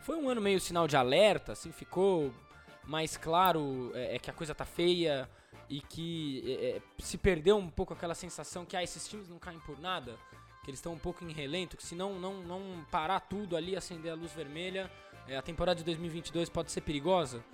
Foi 0.00 0.16
um 0.16 0.28
ano 0.28 0.40
meio 0.40 0.60
sinal 0.60 0.88
de 0.88 0.96
alerta? 0.96 1.52
Assim, 1.52 1.70
ficou 1.70 2.34
mais 2.82 3.16
claro 3.16 3.92
é, 3.94 4.16
é 4.16 4.18
que 4.18 4.28
a 4.28 4.34
coisa 4.34 4.56
tá 4.56 4.64
feia? 4.64 5.30
E 5.68 5.80
que 5.80 6.42
é, 6.46 6.76
é, 6.76 6.82
se 6.98 7.16
perdeu 7.16 7.56
um 7.56 7.68
pouco 7.68 7.92
aquela 7.92 8.14
sensação 8.14 8.64
que 8.64 8.76
ah, 8.76 8.82
esses 8.82 9.08
times 9.08 9.28
não 9.28 9.38
caem 9.38 9.58
por 9.60 9.78
nada, 9.80 10.16
que 10.62 10.70
eles 10.70 10.78
estão 10.78 10.92
um 10.92 10.98
pouco 10.98 11.24
em 11.24 11.32
relento, 11.32 11.76
que 11.76 11.84
se 11.84 11.94
não, 11.94 12.18
não, 12.18 12.42
não 12.42 12.84
parar 12.90 13.20
tudo 13.20 13.56
ali, 13.56 13.76
acender 13.76 14.12
a 14.12 14.14
luz 14.14 14.32
vermelha, 14.32 14.90
é, 15.26 15.36
a 15.36 15.42
temporada 15.42 15.78
de 15.78 15.84
2022 15.84 16.48
pode 16.48 16.70
ser 16.70 16.80
perigosa? 16.80 17.44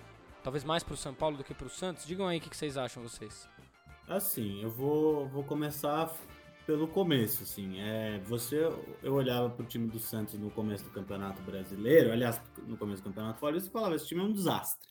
Talvez 0.43 0.65
mais 0.65 0.83
para 0.83 0.95
o 0.95 0.97
São 0.97 1.15
Paulo 1.15 1.37
do 1.37 1.45
que 1.45 1.55
para 1.55 1.67
o 1.67 1.71
Santos? 1.71 2.07
Digam 2.07 2.27
aí 2.27 2.39
o 2.39 2.41
que, 2.41 2.49
que, 2.49 2.57
vocês 2.57 2.77
acham, 2.77 3.03
vocês. 3.03 3.49
Assim, 4.07 4.63
eu 4.63 4.71
vou, 4.71 5.29
vou 5.29 5.45
começar 5.45 6.11
pelo 6.67 6.89
começo, 6.89 7.43
assim. 7.43 7.81
É, 7.81 8.19
você, 8.21 8.57
eu 9.03 9.15
olhava 9.15 9.51
para 9.51 9.63
o 9.63 9.67
time 9.67 9.89
do 9.89 9.99
Santos 9.99 10.39
no 10.39 10.51
começo 10.51 10.85
do 10.85 10.91
Campeonato 10.91 11.43
Brasileiro, 11.43 12.13
aliás, 12.13 12.41
no 12.67 12.77
começo 12.77 13.03
do 13.03 13.07
Campeonato 13.07 13.41
Paulista, 13.41 13.69
e 13.69 13.73
falava, 13.73 13.95
esse 13.95 14.07
time 14.07 14.21
é 14.21 14.25
um 14.25 14.33
desastre, 14.33 14.89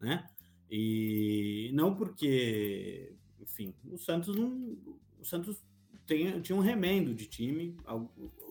né? 0.00 0.28
E 0.70 1.70
não 1.74 1.94
porque, 1.94 3.12
enfim, 3.40 3.74
o 3.90 3.98
Santos 3.98 4.36
não. 4.36 4.76
O 5.18 5.24
Santos 5.24 5.62
tem, 6.06 6.40
tinha 6.40 6.56
um 6.56 6.60
remendo 6.60 7.12
de 7.12 7.26
time. 7.26 7.76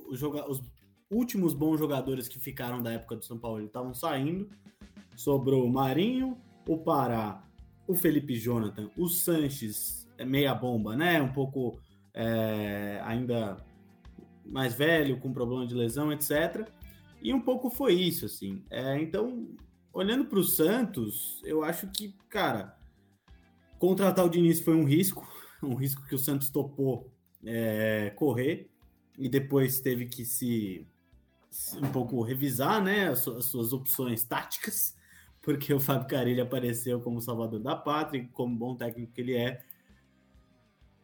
Os, 0.08 0.22
os 0.22 0.62
últimos 1.10 1.54
bons 1.54 1.80
jogadores 1.80 2.28
que 2.28 2.40
ficaram 2.40 2.84
da 2.84 2.92
época 2.92 3.16
do 3.16 3.26
São 3.26 3.38
Paulo 3.38 3.64
estavam 3.64 3.94
saindo. 3.94 4.50
Sobrou 5.16 5.66
o 5.66 5.72
Marinho, 5.72 6.38
o 6.68 6.78
Pará, 6.78 7.44
o 7.88 7.96
Felipe 7.96 8.36
Jonathan, 8.36 8.90
o 8.96 9.08
Sanches, 9.08 10.08
é 10.18 10.26
meia 10.26 10.54
bomba, 10.54 10.96
né? 10.96 11.22
Um 11.22 11.32
pouco 11.34 11.80
é, 12.14 13.02
ainda 13.04 13.58
mais 14.46 14.74
velho, 14.74 15.20
com 15.20 15.32
problema 15.32 15.66
de 15.66 15.74
lesão, 15.74 16.12
etc. 16.12 16.68
E 17.22 17.34
um 17.34 17.42
pouco 17.42 17.70
foi 17.70 17.94
isso, 17.94 18.26
assim. 18.26 18.64
É, 18.70 19.00
então, 19.00 19.48
olhando 19.94 20.26
para 20.26 20.40
o 20.40 20.44
Santos, 20.44 21.42
eu 21.44 21.64
acho 21.64 21.88
que, 21.88 22.16
cara, 22.30 22.78
contratar 23.78 24.26
o 24.26 24.30
Diniz 24.30 24.62
foi 24.62 24.76
um 24.76 24.86
risco, 24.86 25.28
um 25.64 25.76
risco 25.76 26.06
que 26.06 26.16
o 26.16 26.20
Santos 26.20 26.50
topou 26.50 27.12
é, 27.44 28.12
correr 28.16 28.70
e 29.18 29.28
depois 29.28 29.80
teve 29.80 30.06
que 30.06 30.26
se, 30.26 30.88
se, 31.50 31.78
um 31.78 31.92
pouco 31.92 32.22
revisar, 32.22 32.82
né, 32.84 33.10
as, 33.10 33.28
as 33.28 33.46
suas 33.46 33.74
opções 33.74 34.24
táticas, 34.24 34.96
porque 35.42 35.74
o 35.74 35.80
Fábio 35.80 36.08
Carilli 36.08 36.42
apareceu 36.42 37.00
como 37.02 37.22
salvador 37.22 37.60
da 37.60 37.76
pátria, 37.76 38.28
como 38.34 38.56
bom 38.56 38.76
técnico 38.76 39.14
que 39.14 39.22
ele 39.22 39.36
é, 39.36 39.64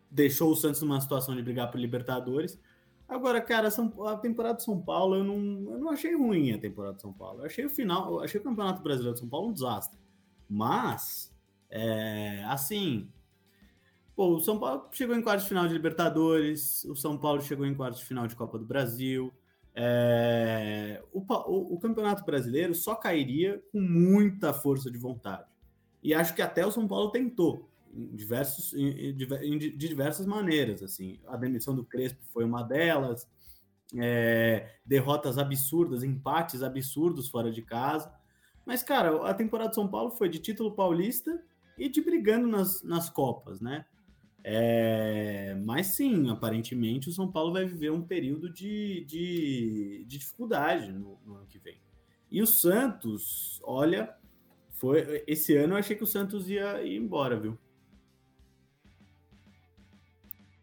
deixou 0.10 0.52
o 0.52 0.56
Santos 0.56 0.82
numa 0.82 1.02
situação 1.02 1.36
de 1.36 1.42
brigar 1.42 1.70
por 1.70 1.80
Libertadores. 1.80 2.60
Agora, 3.08 3.40
cara, 3.40 3.68
a 3.68 4.18
temporada 4.18 4.58
de 4.58 4.64
São 4.64 4.82
Paulo, 4.82 5.16
eu 5.16 5.24
não, 5.24 5.74
eu 5.74 5.78
não 5.78 5.90
achei 5.92 6.16
ruim 6.16 6.52
a 6.52 6.58
temporada 6.58 6.96
de 6.96 7.02
São 7.02 7.14
Paulo. 7.14 7.42
Eu 7.42 7.46
achei 7.46 7.66
o 7.66 7.70
final, 7.70 8.14
eu 8.14 8.20
achei 8.22 8.40
o 8.40 8.44
Campeonato 8.44 8.82
Brasileiro 8.82 9.14
de 9.14 9.20
São 9.20 9.30
Paulo 9.30 9.50
um 9.50 9.54
desastre. 9.54 10.00
Mas 10.50 11.32
É, 11.70 12.44
assim, 12.48 13.10
pô, 14.16 14.36
o 14.36 14.42
São 14.42 14.60
Paulo 14.60 14.88
chegou 14.92 15.16
em 15.16 15.22
quartos 15.22 15.44
de 15.44 15.50
final 15.50 15.68
de 15.68 15.74
Libertadores, 15.74 16.84
o 16.86 16.96
São 16.96 17.18
Paulo 17.18 17.42
chegou 17.42 17.66
em 17.66 17.76
quartos 17.76 18.00
de 18.00 18.06
final 18.06 18.28
de 18.28 18.36
Copa 18.36 18.58
do 18.58 18.66
Brasil. 18.66 19.34
É, 19.74 21.04
o, 21.12 21.20
o, 21.20 21.76
o, 21.76 21.80
Campeonato 21.80 22.24
Brasileiro 22.24 22.74
só 22.74 22.96
cairia 22.96 23.62
com 23.72 23.82
muita 23.82 24.54
força 24.54 24.90
de 24.90 24.98
vontade. 24.98 25.46
E 26.02 26.14
acho 26.14 26.34
que 26.34 26.42
até 26.42 26.66
o 26.66 26.72
São 26.72 26.88
Paulo 26.88 27.12
tentou, 27.12 27.70
diversos, 28.14 28.74
em, 28.74 29.10
em, 29.10 29.58
de 29.58 29.72
diversas 29.72 30.26
maneiras. 30.26 30.84
Assim, 30.84 31.20
a 31.28 31.38
demissão 31.38 31.76
do 31.76 31.86
Crespo 31.86 32.20
foi 32.34 32.44
uma 32.44 32.62
delas, 32.62 33.28
é, 33.98 34.70
derrotas 34.86 35.38
absurdas, 35.38 36.04
empates 36.04 36.62
absurdos 36.62 37.30
fora 37.30 37.52
de 37.52 37.62
casa. 37.62 38.14
Mas, 38.66 38.84
cara, 38.84 39.30
a 39.30 39.34
temporada 39.34 39.70
de 39.70 39.76
São 39.76 39.88
Paulo 39.88 40.12
foi 40.12 40.28
de 40.28 40.40
título 40.40 40.72
paulista 40.76 41.42
e 41.78 41.88
de 41.88 42.02
brigando 42.02 42.48
nas, 42.48 42.84
nas 42.84 43.10
Copas, 43.10 43.62
né? 43.62 43.86
É, 44.48 45.56
mas 45.66 45.88
sim, 45.88 46.30
aparentemente 46.30 47.10
o 47.10 47.12
São 47.12 47.32
Paulo 47.32 47.54
vai 47.54 47.66
viver 47.66 47.92
um 47.92 48.04
período 48.04 48.48
de, 48.48 49.04
de, 49.06 50.06
de 50.06 50.20
dificuldade 50.20 50.92
no, 50.92 51.20
no, 51.26 51.36
ano 51.38 51.48
que 51.48 51.58
vem. 51.58 51.82
E 52.30 52.44
o 52.44 52.46
Santos, 52.46 53.60
olha, 53.64 54.16
foi 54.70 55.24
esse 55.26 55.56
ano 55.56 55.74
eu 55.74 55.78
achei 55.78 55.96
que 55.96 56.04
o 56.04 56.08
Santos 56.08 56.48
ia 56.48 56.84
ir 56.84 56.96
embora, 56.96 57.40
viu? 57.40 57.58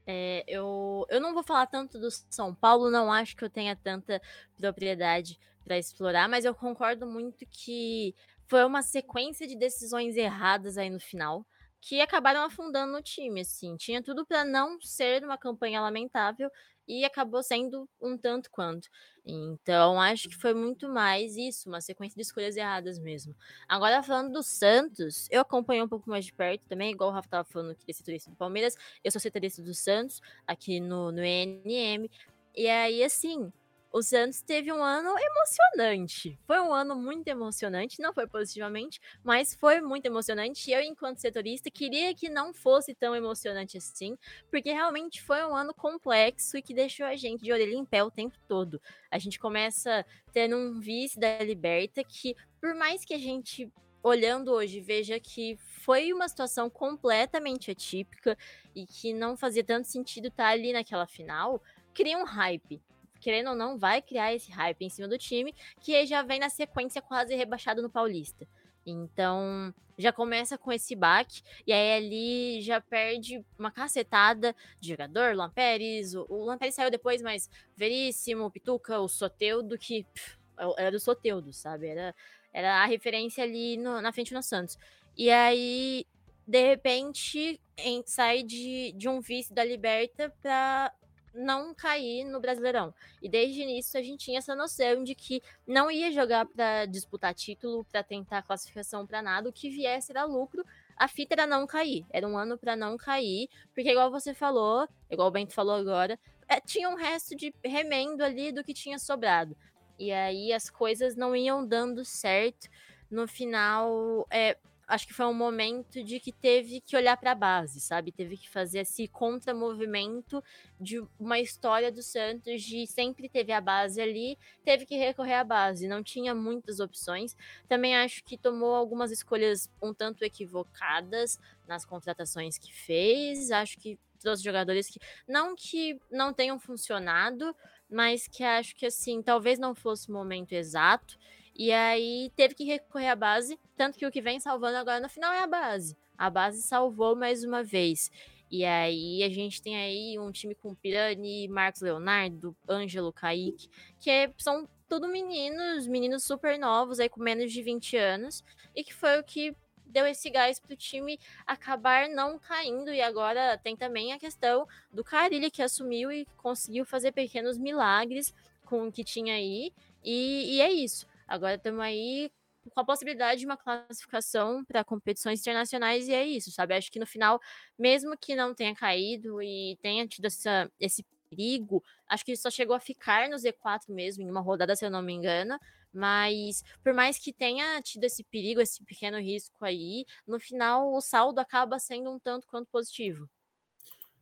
É, 0.07 0.44
eu, 0.48 1.07
eu 1.09 1.20
não 1.20 1.32
vou 1.32 1.42
falar 1.42 1.66
tanto 1.66 1.98
do 1.98 2.11
São 2.11 2.55
Paulo, 2.55 2.90
não 2.90 3.12
acho 3.12 3.36
que 3.36 3.44
eu 3.44 3.50
tenha 3.50 3.76
tanta 3.76 4.20
propriedade 4.57 5.38
para 5.64 5.78
explorar, 5.78 6.28
mas 6.28 6.44
eu 6.44 6.55
concordo 6.55 7.07
muito 7.07 7.46
que 7.50 8.14
foi 8.46 8.64
uma 8.64 8.82
sequência 8.82 9.46
de 9.46 9.57
decisões 9.57 10.16
erradas 10.16 10.76
aí 10.76 10.90
no 10.90 11.00
final 11.00 11.46
que 11.80 12.00
acabaram 12.00 12.44
afundando 12.44 12.96
o 12.96 13.03
time, 13.03 13.40
assim. 13.40 13.76
Tinha 13.76 14.00
tudo 14.00 14.24
para 14.24 14.44
não 14.44 14.80
ser 14.80 15.24
uma 15.24 15.36
campanha 15.36 15.80
lamentável 15.80 16.48
e 16.87 17.05
acabou 17.05 17.43
sendo 17.43 17.89
um 18.01 18.16
tanto 18.16 18.51
quanto. 18.51 18.89
Então, 19.24 20.01
acho 20.01 20.28
que 20.28 20.37
foi 20.37 20.53
muito 20.53 20.89
mais 20.89 21.37
isso, 21.37 21.68
uma 21.68 21.80
sequência 21.80 22.16
de 22.16 22.22
escolhas 22.22 22.57
erradas 22.57 22.99
mesmo. 22.99 23.35
Agora, 23.68 24.03
falando 24.03 24.33
do 24.33 24.43
Santos, 24.43 25.28
eu 25.30 25.41
acompanhei 25.41 25.83
um 25.83 25.89
pouco 25.89 26.11
mais 26.11 26.24
de 26.24 26.33
perto 26.33 26.62
também, 26.68 26.91
igual 26.91 27.11
o 27.11 27.12
Rafa 27.12 27.26
estava 27.26 27.45
falando 27.45 27.74
que 27.74 27.85
é 27.89 27.93
setorista 27.93 28.30
do 28.30 28.37
Palmeiras, 28.37 28.76
eu 29.05 29.11
sou 29.11 29.20
setorista 29.20 29.62
do 29.62 29.74
Santos, 29.74 30.20
aqui 30.47 30.80
no, 30.80 31.12
no 31.12 31.24
ENM, 31.24 32.11
e 32.55 32.68
aí, 32.68 33.03
assim, 33.03 33.53
o 33.93 34.03
Santos 34.03 34.40
teve 34.40 34.72
um 34.72 34.82
ano 34.82 35.14
emocionante. 35.18 36.38
Foi 36.47 36.59
um 36.61 36.72
ano 36.72 36.97
muito 36.97 37.28
emocionante, 37.28 38.01
não 38.01 38.14
foi 38.14 38.26
positivamente, 38.26 38.99
mas 39.22 39.55
foi 39.55 39.82
muito 39.82 40.07
emocionante. 40.07 40.70
Eu, 40.70 40.80
enquanto 40.80 41.18
setorista, 41.18 41.70
queria 41.70 42.14
que 42.14 42.30
não 42.30 42.55
fosse 42.55 42.95
tão 42.95 43.14
emocionante 43.14 43.76
assim, 43.76 44.16
porque 44.51 44.72
realmente 44.72 45.20
foi 45.22 45.45
um 45.45 45.55
ano 45.55 45.74
complexo 45.74 46.57
e 46.57 46.62
que 46.62 46.72
deixou 46.72 47.05
a 47.05 47.14
gente 47.16 47.45
de 47.45 47.53
orelha 47.53 47.74
em 47.74 47.84
pé 47.84 48.03
o 48.03 48.11
tempo 48.11 48.38
todo. 48.49 48.80
A 49.11 49.18
gente 49.18 49.38
começa 49.38 50.07
tendo 50.32 50.57
um 50.57 50.80
vice 50.80 51.20
da 51.20 51.38
Liberta 51.40 52.03
que, 52.03 52.34
por 52.59 52.74
mais 52.74 53.05
que 53.05 53.12
a 53.12 53.18
gente 53.18 53.70
olhando 54.03 54.53
hoje, 54.53 54.80
veja 54.80 55.20
que 55.20 55.57
foi 55.82 56.12
uma 56.12 56.28
situação 56.28 56.70
completamente 56.70 57.70
atípica 57.70 58.36
e 58.74 58.86
que 58.86 59.12
não 59.12 59.36
fazia 59.36 59.62
tanto 59.62 59.86
sentido 59.86 60.28
estar 60.28 60.49
ali 60.49 60.72
naquela 60.72 61.07
final, 61.07 61.62
cria 61.95 62.18
um 62.18 62.24
hype 62.24 62.82
querendo 63.22 63.50
ou 63.50 63.56
não, 63.56 63.78
vai 63.78 64.02
criar 64.02 64.34
esse 64.34 64.50
hype 64.50 64.82
em 64.82 64.90
cima 64.90 65.06
do 65.06 65.16
time, 65.16 65.54
que 65.80 66.04
já 66.04 66.22
vem 66.22 66.40
na 66.40 66.50
sequência 66.50 67.00
quase 67.00 67.34
rebaixado 67.36 67.80
no 67.80 67.88
Paulista. 67.88 68.46
Então, 68.84 69.72
já 69.96 70.12
começa 70.12 70.58
com 70.58 70.72
esse 70.72 70.96
baque, 70.96 71.40
e 71.64 71.72
aí 71.72 71.92
ali 71.92 72.60
já 72.62 72.80
perde 72.80 73.44
uma 73.56 73.70
cacetada 73.70 74.56
de 74.80 74.88
jogador, 74.88 75.36
Luan 75.36 75.50
Pérez, 75.50 76.16
o, 76.16 76.26
o 76.28 76.44
Luan 76.44 76.58
Pérez 76.58 76.74
saiu 76.74 76.90
depois, 76.90 77.22
mas 77.22 77.48
Veríssimo, 77.76 78.50
Pituca, 78.50 78.98
o 78.98 79.08
Soteudo, 79.08 79.78
que 79.78 80.02
pff, 80.12 80.36
era 80.76 80.90
do 80.90 80.98
Soteudo, 80.98 81.52
sabe? 81.52 81.86
Era, 81.86 82.12
era 82.52 82.82
a 82.82 82.86
referência 82.86 83.44
ali 83.44 83.76
no, 83.76 84.00
na 84.00 84.12
frente 84.12 84.34
do 84.34 84.42
Santos. 84.42 84.76
E 85.16 85.30
aí, 85.30 86.04
de 86.44 86.66
repente, 86.66 87.60
em, 87.76 88.02
sai 88.04 88.42
de, 88.42 88.92
de 88.96 89.08
um 89.08 89.20
vice 89.20 89.54
da 89.54 89.64
Liberta 89.64 90.34
para 90.42 90.92
não 91.35 91.74
cair 91.74 92.24
no 92.24 92.41
Brasileirão. 92.41 92.95
E 93.20 93.28
desde 93.28 93.61
o 93.61 93.62
início 93.62 93.99
a 93.99 94.03
gente 94.03 94.24
tinha 94.24 94.39
essa 94.39 94.55
noção 94.55 95.03
de 95.03 95.14
que 95.14 95.43
não 95.66 95.91
ia 95.91 96.11
jogar 96.12 96.47
para 96.47 96.87
disputar 96.87 97.35
título, 97.35 97.85
para 97.85 98.03
tentar 98.03 98.43
classificação 98.43 99.07
para 99.07 99.22
nada, 99.22 99.49
o 99.49 99.53
que 99.53 99.70
viesse 99.70 100.12
era 100.12 100.24
lucro. 100.24 100.64
A 100.97 101.09
fita 101.09 101.35
era 101.35 101.47
não 101.47 101.66
cair, 101.66 102.05
era 102.11 102.28
um 102.28 102.37
ano 102.37 102.57
para 102.59 102.76
não 102.76 102.97
cair, 102.97 103.49
porque 103.74 103.91
igual 103.91 104.11
você 104.11 104.35
falou, 104.35 104.87
igual 105.11 105.28
o 105.28 105.30
Bento 105.30 105.53
falou 105.53 105.74
agora, 105.74 106.18
é, 106.49 106.61
tinha 106.61 106.89
um 106.89 106.95
resto 106.95 107.35
de 107.35 107.53
remendo 107.64 108.22
ali 108.22 108.53
do 108.53 108.62
que 108.62 108.74
tinha 108.74 108.99
sobrado. 108.99 109.57
E 109.99 110.12
aí 110.12 110.53
as 110.53 110.68
coisas 110.68 111.16
não 111.16 111.35
iam 111.35 111.66
dando 111.66 112.05
certo. 112.05 112.68
No 113.11 113.28
final, 113.28 114.26
é, 114.30 114.57
acho 114.87 115.07
que 115.07 115.14
foi 115.14 115.26
um 115.26 115.35
momento 115.35 116.03
de 116.03 116.20
que 116.20 116.33
teve 116.33 116.80
que 116.80 116.97
olhar 116.97 117.16
para 117.16 117.33
a 117.33 117.35
base, 117.35 117.80
sabe? 117.80 118.12
Teve 118.12 118.37
que 118.37 118.49
fazer 118.49 118.80
esse 118.80 119.09
contramovimento 119.09 120.43
de 120.80 121.03
uma 121.18 121.39
história 121.39 121.91
do 121.91 122.03
Santos 122.03 122.62
de 122.62 122.87
sempre 122.87 123.28
teve 123.28 123.53
a 123.53 123.61
base 123.61 124.01
ali, 124.01 124.37
teve 124.64 124.85
que 124.85 124.97
recorrer 124.97 125.35
à 125.35 125.45
base, 125.45 125.89
não 125.89 126.03
tinha 126.03 126.35
muitas 126.35 126.80
opções. 126.80 127.37
Também 127.68 127.97
acho 127.97 128.22
que 128.24 128.37
tomou 128.37 128.74
algumas 128.74 129.11
escolhas 129.11 129.70
um 129.80 129.95
tanto 129.95 130.24
equivocadas 130.24 131.39
nas 131.66 131.85
contratações 131.85 132.59
que 132.59 132.72
fez. 132.72 133.51
Acho 133.51 133.78
que 133.78 133.99
trouxe 134.22 134.43
jogadores 134.43 134.89
que 134.89 135.01
não 135.28 135.55
que 135.57 136.01
não 136.11 136.33
tenham 136.33 136.59
funcionado, 136.59 137.55
mas 137.91 138.26
que 138.28 138.45
acho 138.45 138.74
que 138.74 138.87
assim, 138.87 139.22
talvez 139.22 139.59
não 139.59 139.74
fosse 139.74 140.09
o 140.09 140.12
momento 140.12 140.53
exato. 140.53 141.18
E 141.55 141.70
aí 141.70 142.30
teve 142.34 142.55
que 142.55 142.64
recorrer 142.64 143.09
à 143.09 143.16
base, 143.16 143.59
tanto 143.76 143.98
que 143.98 144.07
o 144.07 144.11
que 144.11 144.22
vem 144.22 144.40
salvando 144.40 144.78
agora 144.78 145.00
no 145.00 145.09
final 145.09 145.32
é 145.32 145.40
a 145.40 145.46
base. 145.46 145.96
A 146.16 146.30
base 146.30 146.62
salvou 146.62 147.14
mais 147.14 147.44
uma 147.44 147.62
vez. 147.62 148.11
E 148.50 148.64
aí 148.64 149.22
a 149.22 149.30
gente 149.30 149.62
tem 149.62 149.76
aí 149.76 150.18
um 150.18 150.30
time 150.30 150.55
com 150.55 150.74
Pirani, 150.74 151.48
Marcos 151.48 151.80
Leonardo, 151.80 152.55
Ângelo, 152.68 153.12
Kaique, 153.12 153.68
que 153.98 154.11
é, 154.11 154.32
são 154.36 154.68
tudo 154.88 155.09
meninos, 155.09 155.86
meninos 155.86 156.24
super 156.24 156.59
novos, 156.59 157.00
aí 157.00 157.09
com 157.09 157.22
menos 157.22 157.50
de 157.50 157.62
20 157.62 157.96
anos, 157.96 158.44
e 158.76 158.84
que 158.84 158.92
foi 158.92 159.18
o 159.18 159.24
que 159.24 159.57
deu 159.86 160.07
esse 160.07 160.28
gás 160.28 160.61
para 160.61 160.74
o 160.74 160.76
time 160.76 161.18
acabar 161.46 162.09
não 162.09 162.38
caindo. 162.38 162.92
E 162.92 163.00
agora 163.00 163.57
tem 163.57 163.74
também 163.74 164.12
a 164.12 164.18
questão 164.18 164.66
do 164.92 165.03
Carilli, 165.03 165.50
que 165.50 165.62
assumiu 165.62 166.12
e 166.12 166.26
conseguiu 166.36 166.84
fazer 166.84 167.12
pequenos 167.12 167.57
milagres 167.57 168.34
com 168.66 168.86
o 168.86 168.92
que 168.92 169.03
tinha 169.03 169.34
aí. 169.34 169.72
E, 170.05 170.57
e 170.57 170.61
é 170.61 170.70
isso. 170.70 171.07
Agora 171.33 171.55
estamos 171.55 171.80
aí 171.80 172.30
com 172.74 172.80
a 172.80 172.85
possibilidade 172.85 173.41
de 173.41 173.47
uma 173.47 173.57
classificação 173.57 174.62
para 174.66 174.85
competições 174.85 175.41
internacionais 175.41 176.07
e 176.07 176.12
é 176.12 176.26
isso, 176.26 176.51
sabe? 176.51 176.74
Acho 176.74 176.93
que 176.93 177.01
no 177.01 177.07
final, 177.07 177.41
mesmo 177.78 178.14
que 178.18 178.37
não 178.37 178.55
tenha 178.55 178.74
caído 178.74 179.41
e 179.41 179.78
tenha 179.80 180.07
tido 180.07 180.26
essa, 180.26 180.70
esse 180.78 181.03
perigo, 181.30 181.83
acho 182.07 182.22
que 182.22 182.37
só 182.37 182.51
chegou 182.51 182.76
a 182.76 182.80
ficar 182.80 183.30
no 183.30 183.37
Z4 183.37 183.89
mesmo, 183.89 184.22
em 184.22 184.30
uma 184.30 184.43
rodada, 184.43 184.76
se 184.76 184.85
eu 184.85 184.91
não 184.91 185.01
me 185.01 185.14
engano. 185.14 185.59
Mas 185.91 186.62
por 186.85 186.93
mais 186.93 187.18
que 187.18 187.33
tenha 187.33 187.80
tido 187.80 188.05
esse 188.05 188.22
perigo, 188.24 188.61
esse 188.61 188.85
pequeno 188.85 189.18
risco 189.18 189.64
aí, 189.64 190.05
no 190.26 190.39
final 190.39 190.93
o 190.93 191.01
saldo 191.01 191.41
acaba 191.41 191.78
sendo 191.78 192.11
um 192.11 192.18
tanto 192.18 192.47
quanto 192.47 192.68
positivo. 192.70 193.26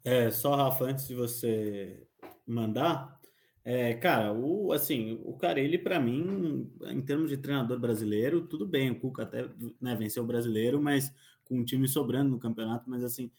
É, 0.05 0.31
só 0.31 0.55
Rafa, 0.55 0.85
antes 0.85 1.09
de 1.09 1.17
você 1.17 2.07
mandar, 2.47 3.20
é, 3.65 3.95
cara, 3.95 4.33
o 4.33 4.73
assim, 4.73 5.21
o 5.25 5.35
Carelli 5.35 5.79
para 5.79 6.01
mim, 6.01 6.71
em 6.87 7.01
termos 7.03 7.31
de 7.31 7.37
treinador 7.37 7.79
brasileiro, 7.79 8.47
tudo 8.47 8.67
bem, 8.67 8.91
o 8.91 8.99
Cuca 8.99 9.25
até 9.25 9.49
né, 9.81 9.95
venceu 9.95 10.23
o 10.23 10.27
brasileiro, 10.27 10.81
mas 10.81 11.13
com 11.45 11.59
um 11.59 11.65
time 11.65 11.87
sobrando 11.87 12.31
no 12.31 12.39
campeonato, 12.39 12.89
mas 12.89 13.05
assim, 13.05 13.31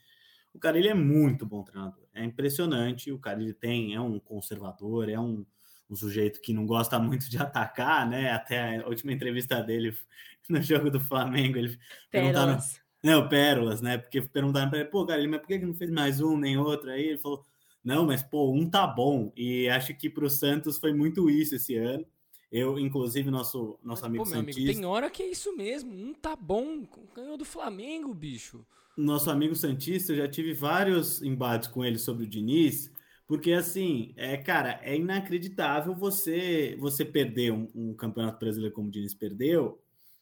o 0.54 0.60
Carelli 0.60 0.90
é 0.90 0.94
muito 0.94 1.46
bom 1.46 1.64
treinador. 1.64 2.06
É 2.14 2.24
impressionante, 2.24 3.12
o 3.12 3.18
Carelli 3.18 3.54
tem, 3.54 3.96
é 3.96 4.02
um 4.02 4.20
conservador, 4.20 5.10
é 5.10 5.20
um, 5.20 5.46
um 5.90 5.96
sujeito 5.96 6.42
que 6.42 6.54
não 6.54 6.66
gosta 6.66 7.00
muito 7.00 7.30
de 7.30 7.38
atacar, 7.38 8.08
né? 8.08 8.32
Até 8.32 8.78
a 8.78 8.88
última 8.88 9.14
entrevista 9.14 9.62
dele 9.62 9.98
no 10.50 10.62
jogo 10.62 10.92
do 10.92 11.00
Flamengo, 11.00 11.58
ele 11.58 11.80
perguntaram, 12.12 12.58
não, 13.04 13.28
pérolas, 13.28 13.82
né? 13.82 13.98
Porque 13.98 14.22
perguntaram 14.22 14.70
para 14.70 14.80
ele, 14.80 14.90
pô, 14.90 15.06
Carelli, 15.06 15.28
mas 15.28 15.40
por 15.40 15.48
que 15.48 15.58
não 15.58 15.74
fez 15.74 15.90
mais 15.90 16.22
um 16.22 16.38
nem 16.38 16.58
outro 16.58 16.92
aí? 16.92 17.06
Ele 17.06 17.18
falou 17.18 17.46
não, 17.84 18.06
mas 18.06 18.22
pô, 18.22 18.52
um 18.52 18.70
tá 18.70 18.86
bom. 18.86 19.32
E 19.36 19.68
acho 19.70 19.94
que 19.96 20.10
para 20.10 20.26
o 20.26 20.30
Santos 20.30 20.78
foi 20.78 20.94
muito 20.94 21.30
isso 21.30 21.56
esse 21.56 21.76
ano. 21.76 22.06
Eu, 22.52 22.78
inclusive, 22.78 23.32
nosso, 23.32 23.80
nosso 23.82 24.02
mas, 24.02 24.10
amigo 24.10 24.24
pô, 24.24 24.30
Santista. 24.30 24.60
Amigo, 24.60 24.74
tem 24.74 24.86
hora 24.86 25.10
que 25.10 25.24
é 25.24 25.32
isso 25.32 25.56
mesmo. 25.56 25.92
Um 25.92 26.14
tá 26.14 26.36
bom. 26.36 26.86
Ganhou 27.16 27.38
do 27.38 27.46
Flamengo, 27.46 28.14
bicho. 28.14 28.66
Nosso 28.98 29.32
amigo 29.32 29.56
Santista, 29.56 30.12
eu 30.12 30.18
já 30.18 30.28
tive 30.28 30.54
vários 30.54 31.22
embates 31.24 31.70
com 31.70 31.84
ele 31.84 31.98
sobre 31.98 32.26
o 32.26 32.28
Diniz. 32.28 32.92
Porque, 33.26 33.54
assim, 33.54 34.14
é, 34.18 34.36
cara, 34.36 34.80
é 34.84 34.98
inacreditável 34.98 35.96
você 35.96 36.76
você 36.78 37.06
perder 37.06 37.54
um, 37.54 37.70
um 37.74 37.94
campeonato 37.94 38.38
brasileiro 38.38 38.76
como 38.76 38.90
o 38.90 38.92
Diniz 38.92 39.14
perdeu 39.14 39.81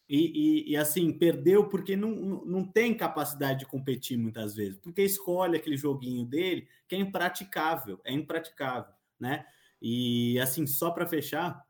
E, 0.10 0.18
e, 0.18 0.72
e, 0.72 0.78
assim, 0.78 1.14
perdeu 1.14 1.70
porque 1.70 1.96
não, 1.96 2.44
não 2.44 2.66
tem 2.66 2.98
capacidade 2.98 3.60
de 3.60 3.68
competir 3.68 4.18
muitas 4.18 4.56
vezes, 4.56 4.80
porque 4.80 5.04
escolhe 5.04 5.56
aquele 5.56 5.78
joguinho 5.78 6.26
dele 6.26 6.68
que 6.88 6.96
é 6.96 7.00
impraticável, 7.00 8.02
é 8.04 8.12
impraticável, 8.12 8.92
né? 9.20 9.46
E 9.80 10.40
assim, 10.40 10.66
só 10.66 10.90
para 10.90 11.08
fechar, 11.08 11.64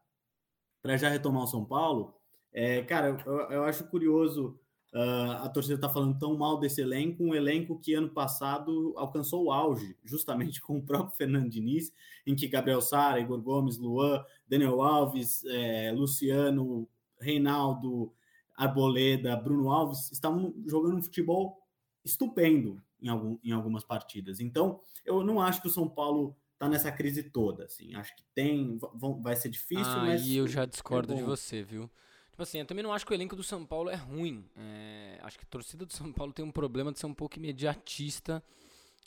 para 0.81 0.95
já 0.95 1.09
retomar 1.09 1.43
o 1.43 1.47
São 1.47 1.65
Paulo, 1.65 2.15
é, 2.53 2.81
cara, 2.83 3.21
eu, 3.25 3.39
eu 3.51 3.63
acho 3.65 3.89
curioso 3.89 4.57
uh, 4.93 5.43
a 5.43 5.49
torcida 5.49 5.77
tá 5.77 5.89
falando 5.89 6.17
tão 6.17 6.37
mal 6.37 6.59
desse 6.59 6.81
elenco, 6.81 7.23
um 7.23 7.35
elenco 7.35 7.79
que 7.79 7.93
ano 7.93 8.09
passado 8.09 8.93
alcançou 8.97 9.45
o 9.45 9.51
auge, 9.51 9.97
justamente 10.03 10.61
com 10.63 10.77
o 10.77 10.85
próprio 10.85 11.15
Fernando 11.15 11.49
Diniz, 11.49 11.91
em 12.25 12.35
que 12.35 12.47
Gabriel 12.47 12.81
Sara, 12.81 13.19
Igor 13.19 13.41
Gomes, 13.41 13.77
Luan, 13.77 14.23
Daniel 14.47 14.81
Alves, 14.81 15.43
é, 15.45 15.91
Luciano, 15.91 16.87
Reinaldo, 17.19 18.13
Arboleda, 18.59 19.37
Bruno 19.37 19.71
Alves 19.71 20.11
estavam 20.11 20.53
jogando 20.67 20.97
um 20.97 21.01
futebol 21.01 21.57
estupendo 22.03 22.81
em, 23.01 23.07
algum, 23.07 23.39
em 23.41 23.53
algumas 23.53 23.85
partidas. 23.85 24.41
Então, 24.41 24.81
eu 25.05 25.23
não 25.23 25.41
acho 25.41 25.61
que 25.61 25.67
o 25.67 25.71
São 25.71 25.87
Paulo 25.87 26.35
está 26.53 26.67
nessa 26.67 26.91
crise 26.91 27.23
toda. 27.23 27.63
Assim. 27.63 27.95
Acho 27.95 28.13
que 28.13 28.23
tem, 28.35 28.77
vão, 28.93 29.21
vai 29.21 29.37
ser 29.37 29.47
difícil, 29.47 29.85
ah, 29.85 30.03
mas. 30.05 30.21
E 30.25 30.35
eu 30.35 30.45
já 30.45 30.65
discordo 30.65 31.13
é 31.13 31.15
de 31.15 31.23
você, 31.23 31.63
viu? 31.63 31.89
Tipo 32.31 32.43
assim, 32.43 32.59
eu 32.59 32.65
também 32.65 32.83
não 32.83 32.91
acho 32.91 33.05
que 33.05 33.13
o 33.13 33.15
elenco 33.15 33.35
do 33.35 33.43
São 33.43 33.65
Paulo 33.65 33.89
é 33.89 33.95
ruim. 33.95 34.45
É, 34.57 35.19
acho 35.23 35.39
que 35.39 35.45
a 35.45 35.49
torcida 35.49 35.85
do 35.85 35.93
São 35.93 36.11
Paulo 36.11 36.33
tem 36.33 36.43
um 36.43 36.51
problema 36.51 36.91
de 36.91 36.99
ser 36.99 37.05
um 37.05 37.13
pouco 37.13 37.37
imediatista 37.37 38.43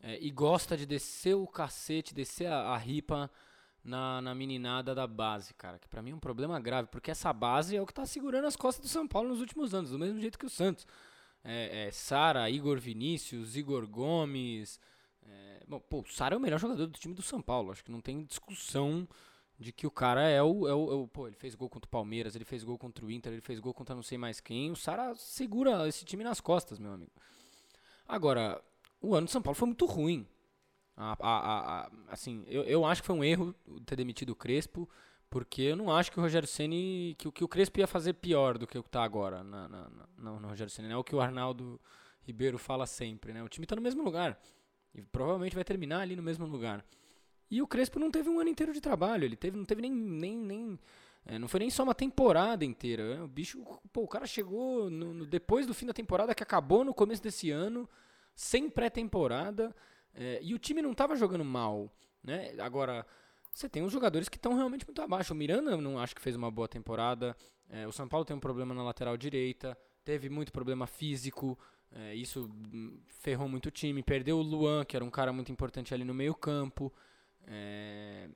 é, 0.03 0.19
e 0.19 0.31
gosta 0.31 0.79
de 0.79 0.87
descer 0.87 1.35
o 1.35 1.47
cacete, 1.47 2.15
descer 2.15 2.47
a, 2.47 2.71
a 2.71 2.79
ripa 2.79 3.31
na, 3.85 4.21
na 4.23 4.35
meninada 4.35 4.95
da 4.95 5.07
base, 5.07 5.55
cara. 5.55 5.79
Que 5.79 5.89
para 5.89 6.03
mim 6.03 6.11
é 6.11 6.15
um 6.15 6.21
problema 6.21 6.59
grave, 6.61 6.89
porque 6.89 7.11
essa 7.11 7.33
base 7.33 7.77
é 7.77 7.83
o 7.83 7.87
que 7.87 7.95
tá 7.95 8.07
segurando 8.07 8.47
as 8.47 8.57
costas 8.57 8.85
do 8.85 8.89
São 8.89 9.07
Paulo 9.07 9.29
nos 9.29 9.41
últimos 9.41 9.75
anos, 9.75 9.91
do 9.91 9.99
mesmo 9.99 10.21
jeito 10.21 10.39
que 10.39 10.47
o 10.47 10.51
Santos. 10.51 10.87
É, 11.45 11.89
é 11.89 11.91
Sara, 11.91 12.49
Igor 12.49 12.79
Vinícius, 12.79 13.57
Igor 13.57 13.87
Gomes. 13.87 14.79
É, 15.27 15.65
bom, 15.67 15.81
pô, 15.81 16.01
o 16.01 16.09
Sara 16.09 16.35
é 16.35 16.39
o 16.39 16.41
melhor 16.41 16.59
jogador 16.59 16.87
do 16.87 16.99
time 16.99 17.15
do 17.15 17.23
São 17.23 17.43
Paulo. 17.43 17.73
Acho 17.73 17.85
que 17.85 17.91
não 17.91 18.01
tem 18.01 18.25
discussão 18.25 19.09
de 19.59 19.73
que 19.73 19.87
o 19.87 19.91
cara 19.91 20.29
é 20.29 20.43
o, 20.43 20.69
é 20.69 20.75
o, 20.75 20.91
é 20.91 20.95
o, 20.95 21.09
Pô, 21.09 21.27
ele 21.27 21.37
fez 21.37 21.55
gol 21.55 21.69
contra 21.69 21.87
o 21.87 21.91
Palmeiras, 21.91 22.35
ele 22.35 22.45
fez 22.45 22.65
gol 22.65 22.79
contra 22.79 23.05
o 23.05 23.11
Inter, 23.11 23.33
ele 23.33 23.41
fez 23.41 23.59
gol 23.61 23.75
contra 23.75 23.95
não 23.95 24.03
sei 24.03 24.19
mais 24.19 24.41
quem. 24.41 24.71
O 24.71 24.77
Sara 24.77 25.15
segura 25.17 25.89
esse 25.89 26.05
time 26.05 26.25
nas 26.25 26.41
costas, 26.41 26.79
meu 26.79 26.93
amigo. 26.93 27.13
Agora, 28.07 28.63
o 29.01 29.15
ano 29.15 29.27
do 29.27 29.31
São 29.31 29.43
Paulo 29.43 29.57
foi 29.57 29.67
muito 29.67 29.87
ruim. 29.87 30.27
A, 30.97 31.17
a, 31.21 31.81
a, 31.85 31.91
assim, 32.09 32.45
eu, 32.47 32.63
eu 32.65 32.85
acho 32.85 33.03
que 33.03 33.07
foi 33.07 33.17
um 33.17 33.25
erro 33.25 33.55
ter 33.87 33.97
demitido 33.97 34.31
o 34.31 34.37
Crespo, 34.37 34.89
porque 35.31 35.63
eu 35.63 35.77
não 35.77 35.91
acho 35.91 36.13
que 36.13 36.19
o 36.19 36.23
Rogério 36.23 36.47
Ceni 36.47 37.15
que, 37.19 37.31
que 37.33 37.45
o 37.45 37.49
Crespo 37.49 37.81
ia 37.81 37.87
fazer 37.87 38.15
pior 38.15 38.59
do 38.59 38.67
que 38.67 38.79
o 38.79 38.83
que 38.83 38.91
tá 38.91 39.03
agora 39.03 39.43
na, 39.43 39.69
na, 39.69 39.91
na, 40.19 40.41
no 40.41 40.49
Rogério 40.49 40.71
Ceni. 40.71 40.93
É 40.93 40.97
o 40.97 41.05
que 41.05 41.15
o 41.15 41.21
Arnaldo 41.21 41.81
Ribeiro 42.23 42.59
fala 42.59 42.87
sempre, 42.87 43.33
né? 43.33 43.43
O 43.43 43.49
time 43.49 43.65
está 43.65 43.75
no 43.75 43.83
mesmo 43.83 44.03
lugar 44.03 44.39
e 44.95 45.03
provavelmente 45.03 45.55
vai 45.55 45.65
terminar 45.65 46.01
ali 46.01 46.15
no 46.15 46.23
mesmo 46.23 46.47
lugar. 46.47 46.85
E 47.51 47.61
o 47.61 47.67
Crespo 47.67 47.99
não 47.99 48.11
teve 48.11 48.29
um 48.29 48.41
ano 48.41 48.51
inteiro 48.51 48.73
de 48.73 48.81
trabalho, 48.81 49.25
ele 49.25 49.37
teve, 49.37 49.57
não 49.57 49.65
teve 49.65 49.83
nem, 49.83 49.93
nem, 49.93 50.37
nem 50.39 50.79
é, 51.25 51.39
não 51.39 51.47
foi 51.47 51.61
nem 51.61 51.71
só 51.71 51.83
uma 51.83 51.95
temporada 51.95 52.65
inteira. 52.65 53.17
Né? 53.17 53.23
O 53.23 53.29
bicho, 53.29 53.63
pô, 53.93 54.03
o 54.03 54.09
cara 54.09 54.27
chegou 54.27 54.91
no, 54.91 55.15
no, 55.15 55.27
depois 55.27 55.67
do 55.67 55.75
fim 55.75 55.87
da 55.87 55.93
temporada 55.93 56.35
que 56.35 56.43
acabou 56.43 56.85
no 56.85 56.95
começo 56.95 57.23
desse 57.23 57.51
ano, 57.51 57.89
sem 58.35 58.69
pré-temporada. 58.69 59.75
É, 60.15 60.41
e 60.43 60.55
o 60.55 60.59
time 60.59 60.83
não 60.83 60.93
estava 60.93 61.17
jogando 61.17 61.45
mal, 61.45 61.91
né? 62.23 62.55
Agora, 62.59 63.07
você 63.53 63.69
tem 63.69 63.83
os 63.83 63.93
jogadores 63.93 64.29
que 64.29 64.37
estão 64.37 64.55
realmente 64.55 64.87
muito 64.87 65.01
abaixo. 65.03 65.33
O 65.33 65.37
Miranda 65.37 65.77
não 65.77 65.99
acho 65.99 66.15
que 66.15 66.21
fez 66.21 66.37
uma 66.37 66.51
boa 66.51 66.69
temporada. 66.69 67.37
É, 67.69 67.87
o 67.87 67.93
São 67.93 68.09
Paulo 68.09 68.25
tem 68.25 68.37
um 68.37 68.41
problema 68.41 68.75
na 68.75 68.83
lateral 68.83 69.17
direita. 69.17 69.77
Teve 70.05 70.29
muito 70.29 70.53
problema 70.53 70.87
físico. 70.87 71.59
É, 71.91 72.15
isso 72.15 72.51
ferrou 73.09 73.49
muito 73.49 73.67
o 73.67 73.71
time. 73.71 74.03
Perdeu 74.03 74.39
o 74.39 74.43
Luan, 74.43 74.85
que 74.85 74.97
era 74.97 75.05
um 75.05 75.11
cara 75.11 75.33
muito 75.33 75.53
importante 75.53 75.93
ali 75.93 76.05
no 76.05 76.15
meio 76.15 76.35
campo. 76.35 76.93
É, 77.47 78.29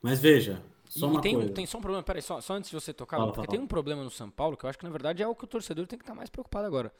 Mas 0.00 0.20
veja, 0.20 0.62
só 0.88 1.06
e 1.06 1.10
uma 1.10 1.20
tem, 1.20 1.48
tem 1.52 1.66
só 1.66 1.78
um 1.78 1.80
problema, 1.80 2.02
peraí, 2.02 2.22
só, 2.22 2.40
só 2.40 2.54
antes 2.54 2.70
de 2.70 2.76
você 2.76 2.92
tocar, 2.92 3.16
fala, 3.16 3.32
porque 3.32 3.46
fala. 3.46 3.48
tem 3.48 3.60
um 3.60 3.66
problema 3.66 4.02
no 4.04 4.10
São 4.10 4.30
Paulo 4.30 4.56
que 4.56 4.64
eu 4.64 4.70
acho 4.70 4.78
que 4.78 4.84
na 4.84 4.90
verdade 4.90 5.22
é 5.22 5.26
o 5.26 5.34
que 5.34 5.44
o 5.44 5.48
torcedor 5.48 5.86
tem 5.86 5.98
que 5.98 6.04
estar 6.04 6.14
mais 6.14 6.30
preocupado 6.30 6.66
agora. 6.66 6.94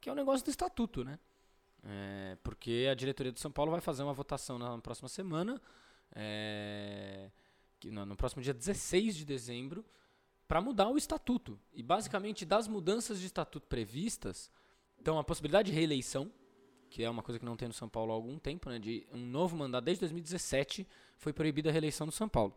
Que 0.00 0.08
é 0.08 0.12
o 0.12 0.16
negócio 0.16 0.44
do 0.44 0.50
estatuto, 0.50 1.04
né? 1.04 1.18
É, 1.88 2.36
porque 2.42 2.88
a 2.90 2.94
diretoria 2.94 3.30
do 3.30 3.38
São 3.38 3.50
Paulo 3.50 3.70
vai 3.70 3.80
fazer 3.80 4.02
uma 4.02 4.12
votação 4.12 4.58
na 4.58 4.76
próxima 4.78 5.08
semana, 5.08 5.60
é, 6.12 7.30
que, 7.78 7.92
no, 7.92 8.16
próximo 8.16 8.42
dia 8.42 8.52
16 8.52 9.14
de 9.14 9.24
dezembro, 9.24 9.84
para 10.48 10.60
mudar 10.60 10.88
o 10.88 10.96
estatuto. 10.96 11.58
E 11.72 11.84
basicamente, 11.84 12.44
das 12.44 12.66
mudanças 12.66 13.20
de 13.20 13.26
estatuto 13.26 13.68
previstas, 13.68 14.50
então 14.98 15.16
a 15.16 15.22
possibilidade 15.22 15.70
de 15.70 15.76
reeleição, 15.76 16.32
que 16.90 17.04
é 17.04 17.10
uma 17.10 17.22
coisa 17.22 17.38
que 17.38 17.44
não 17.44 17.56
tem 17.56 17.68
no 17.68 17.74
São 17.74 17.88
Paulo 17.88 18.10
há 18.10 18.14
algum 18.14 18.36
tempo, 18.36 18.68
né, 18.68 18.80
de 18.80 19.06
um 19.12 19.18
novo 19.18 19.56
mandato, 19.56 19.84
desde 19.84 20.00
2017 20.00 20.86
foi 21.16 21.32
proibida 21.32 21.68
a 21.68 21.72
reeleição 21.72 22.04
no 22.04 22.12
São 22.12 22.28
Paulo. 22.28 22.56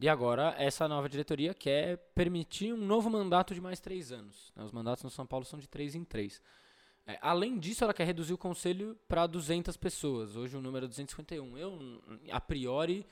E 0.00 0.08
agora 0.08 0.54
essa 0.58 0.88
nova 0.88 1.08
diretoria 1.08 1.54
quer 1.54 1.98
permitir 2.14 2.72
um 2.72 2.78
novo 2.84 3.08
mandato 3.10 3.54
de 3.54 3.60
mais 3.60 3.78
três 3.78 4.10
anos. 4.10 4.52
Né, 4.56 4.64
os 4.64 4.72
mandatos 4.72 5.04
no 5.04 5.10
São 5.10 5.26
Paulo 5.26 5.44
são 5.44 5.58
de 5.58 5.68
três 5.68 5.94
em 5.94 6.04
três. 6.04 6.40
É, 7.06 7.18
além 7.20 7.58
disso, 7.58 7.84
ela 7.84 7.92
quer 7.92 8.04
reduzir 8.04 8.32
o 8.32 8.38
conselho 8.38 8.96
para 9.06 9.26
200 9.26 9.76
pessoas. 9.76 10.36
Hoje 10.36 10.56
o 10.56 10.60
número 10.60 10.86
é 10.86 10.88
251. 10.88 11.58
Eu, 11.58 12.00
a 12.30 12.40
priori, 12.40 13.06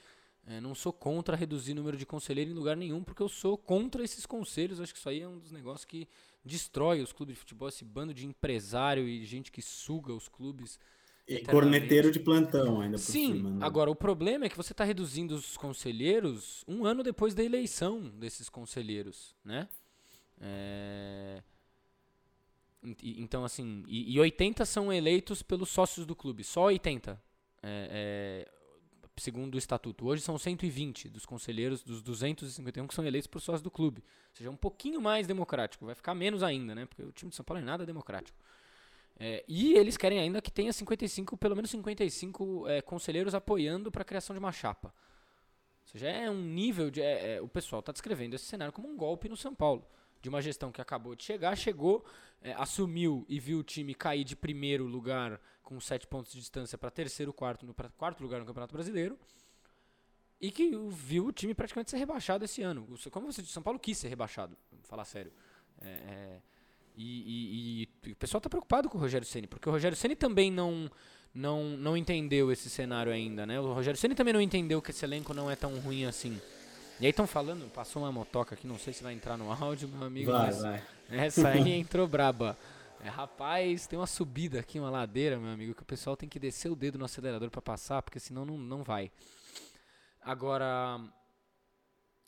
é, 0.47 0.61
não 0.61 0.75
sou 0.75 0.93
contra 0.93 1.37
reduzir 1.37 1.73
o 1.73 1.77
número 1.77 1.97
de 1.97 2.07
conselheiros 2.07 2.53
em 2.53 2.57
lugar 2.57 2.77
nenhum, 2.77 3.05
porque 3.05 3.23
eu 3.23 3.29
sou 3.29 3.57
contra 3.57 4.03
esses 4.03 4.25
conselhos. 4.25 4.81
Acho 4.81 4.93
que 4.93 4.99
isso 4.99 5.09
aí 5.09 5.21
é 5.21 5.29
um 5.29 5.39
dos 5.39 5.53
negócios 5.53 5.85
que 5.85 6.09
destrói 6.45 7.03
os 7.03 7.13
clubes 7.13 7.35
de 7.35 7.41
futebol, 7.41 7.69
esse 7.69 7.85
bando 7.85 8.15
de 8.15 8.27
empresário 8.27 9.07
e 9.07 9.25
gente 9.25 9.53
que 9.53 9.61
suga 9.61 10.13
os 10.13 10.27
clubes. 10.27 10.79
E 11.29 11.41
corneteiro 11.41 12.11
de 12.11 12.19
plantão 12.19 12.81
ainda 12.81 12.97
por 12.97 13.05
Sim, 13.05 13.33
cima, 13.35 13.51
né? 13.51 13.65
agora 13.65 13.89
o 13.89 13.95
problema 13.95 14.45
é 14.45 14.49
que 14.49 14.57
você 14.57 14.73
está 14.73 14.83
reduzindo 14.83 15.37
os 15.37 15.57
conselheiros 15.57 16.65
um 16.67 16.85
ano 16.85 17.03
depois 17.03 17.33
da 17.33 17.45
eleição 17.45 18.01
desses 18.19 18.49
conselheiros, 18.49 19.37
né? 19.45 19.69
É... 20.41 21.43
Então, 22.83 23.45
assim, 23.45 23.85
e, 23.87 24.15
e 24.15 24.19
80 24.19 24.65
são 24.65 24.93
eleitos 24.93 25.43
pelos 25.43 25.69
sócios 25.69 26.05
do 26.05 26.17
clube, 26.17 26.43
só 26.43 26.65
80, 26.65 27.21
é, 27.63 28.47
é, 28.49 28.53
segundo 29.17 29.55
o 29.55 29.59
estatuto. 29.59 30.05
Hoje 30.07 30.21
são 30.21 30.37
120 30.37 31.09
dos 31.09 31.25
conselheiros, 31.25 31.85
dos 31.85 32.03
251 32.03 32.89
que 32.89 32.95
são 32.95 33.05
eleitos 33.07 33.29
por 33.29 33.41
sócios 33.41 33.63
do 33.63 33.71
clube. 33.71 34.03
Ou 34.03 34.37
seja, 34.37 34.51
é 34.51 34.53
um 34.53 34.57
pouquinho 34.57 35.01
mais 35.01 35.29
democrático, 35.29 35.87
vai 35.87 35.95
ficar 35.95 36.15
menos 36.15 36.43
ainda, 36.43 36.75
né? 36.75 36.85
Porque 36.87 37.03
o 37.03 37.13
time 37.13 37.31
de 37.31 37.37
São 37.37 37.45
Paulo 37.45 37.63
é 37.63 37.65
nada 37.65 37.87
democrático. 37.87 38.37
É, 39.17 39.45
e 39.47 39.75
eles 39.75 39.97
querem 39.97 40.19
ainda 40.19 40.43
que 40.43 40.51
tenha 40.51 40.73
55, 40.73 41.37
pelo 41.37 41.55
menos 41.55 41.71
55 41.71 42.69
é, 42.69 42.83
conselheiros 42.83 43.33
apoiando 43.35 43.93
para 43.93 44.03
a 44.03 44.05
criação 44.05 44.35
de 44.35 44.41
uma 44.41 44.51
chapa. 44.51 44.93
Ou 45.83 45.87
seja, 45.87 46.09
é 46.09 46.29
um 46.29 46.43
nível 46.43 46.91
de. 46.91 47.01
É, 47.01 47.37
é 47.37 47.41
o 47.41 47.47
pessoal 47.47 47.79
está 47.79 47.93
descrevendo 47.93 48.35
esse 48.35 48.47
cenário 48.47 48.73
como 48.73 48.89
um 48.89 48.97
golpe 48.97 49.29
no 49.29 49.37
São 49.37 49.55
Paulo 49.55 49.87
de 50.23 50.29
uma 50.29 50.41
gestão 50.41 50.71
que 50.71 50.81
acabou 50.81 51.17
de 51.17 51.25
chegar, 51.25 51.57
chegou, 51.57 52.05
é, 52.41 52.53
assumiu 52.53 53.27
e 53.29 53.41
viu 53.41 53.59
o 53.59 53.63
time 53.65 53.93
cair 53.93 54.23
de 54.23 54.37
primeiro 54.37 54.85
lugar 54.85 55.41
com 55.63 55.79
sete 55.81 56.07
pontos 56.07 56.33
de 56.33 56.39
distância 56.39 56.79
para 56.79 56.91
terceiro, 56.91 57.33
quarto, 57.33 57.67
no, 57.67 57.75
quarto 57.75 58.23
lugar 58.23 58.41
no 58.41 58.47
Campeonato 58.47 58.73
Brasileiro. 58.73 59.19
E 60.41 60.51
que 60.51 60.71
viu 60.91 61.27
o 61.27 61.33
time 61.33 61.55
praticamente 61.55 61.91
ser 61.91 61.99
rebaixado 61.99 62.45
esse 62.45 62.63
ano. 62.63 62.87
Como 63.11 63.33
você 63.33 63.43
disse, 63.43 63.55
São 63.55 63.63
Paulo 63.63 63.79
quis 63.79 63.99
ser 63.99 64.09
rebaixado, 64.09 64.57
vamos 64.71 64.89
falar 64.89 65.05
sério. 65.05 65.33
É, 65.81 65.89
é, 65.89 66.43
e, 66.97 67.89
e, 68.05 68.09
e, 68.09 68.13
o 68.13 68.17
pessoal 68.17 68.39
está 68.39 68.51
preocupado 68.51 68.89
com 68.89 68.99
o 68.99 69.01
Rogério 69.01 69.27
Ceni, 69.27 69.47
porque 69.47 69.69
o 69.69 69.73
Rogério 69.73 69.97
Ceni 69.97 70.15
também 70.17 70.51
não, 70.51 70.91
não, 71.33 71.77
não 71.77 71.97
entendeu 71.97 72.51
esse 72.51 72.69
cenário 72.69 73.13
ainda, 73.13 73.47
né? 73.47 73.61
O 73.61 73.73
Rogério 73.73 73.99
Ceni 73.99 74.15
também 74.15 74.35
não 74.35 74.41
entendeu 74.41 74.83
que 74.83 74.91
esse 74.91 75.05
elenco 75.05 75.33
não 75.33 75.51
é 75.51 75.57
tão 75.57 75.79
ruim 75.79 76.05
assim. 76.05 76.41
E 77.03 77.07
aí 77.07 77.11
estão 77.11 77.27
falando, 77.27 77.69
passou 77.73 78.05
uma 78.05 78.13
motoca 78.13 78.55
aqui, 78.55 78.65
não 78.65 78.79
sei 78.79 78.93
se 78.93 79.03
vai 79.03 79.13
entrar 79.13 79.37
no 79.37 79.51
áudio, 79.51 79.89
meu 79.89 80.05
amigo. 80.05 80.31
Vai, 80.31 80.53
vai. 80.53 80.83
Essa 81.11 81.49
aí 81.49 81.69
entrou 81.75 82.07
braba. 82.07 82.57
É, 83.01 83.09
rapaz, 83.09 83.89
tem 83.89 83.99
uma 83.99 84.07
subida 84.07 84.61
aqui, 84.61 84.79
uma 84.79 84.89
ladeira, 84.89 85.37
meu 85.37 85.51
amigo, 85.51 85.75
que 85.75 85.83
o 85.83 85.85
pessoal 85.85 86.17
tem 86.17 86.29
que 86.29 86.39
descer 86.39 86.71
o 86.71 86.77
dedo 86.77 87.01
no 87.01 87.05
acelerador 87.05 87.51
para 87.51 87.61
passar, 87.61 88.03
porque 88.03 88.21
senão 88.21 88.45
não, 88.47 88.57
não 88.57 88.85
vai. 88.85 89.11
Agora, 90.21 91.01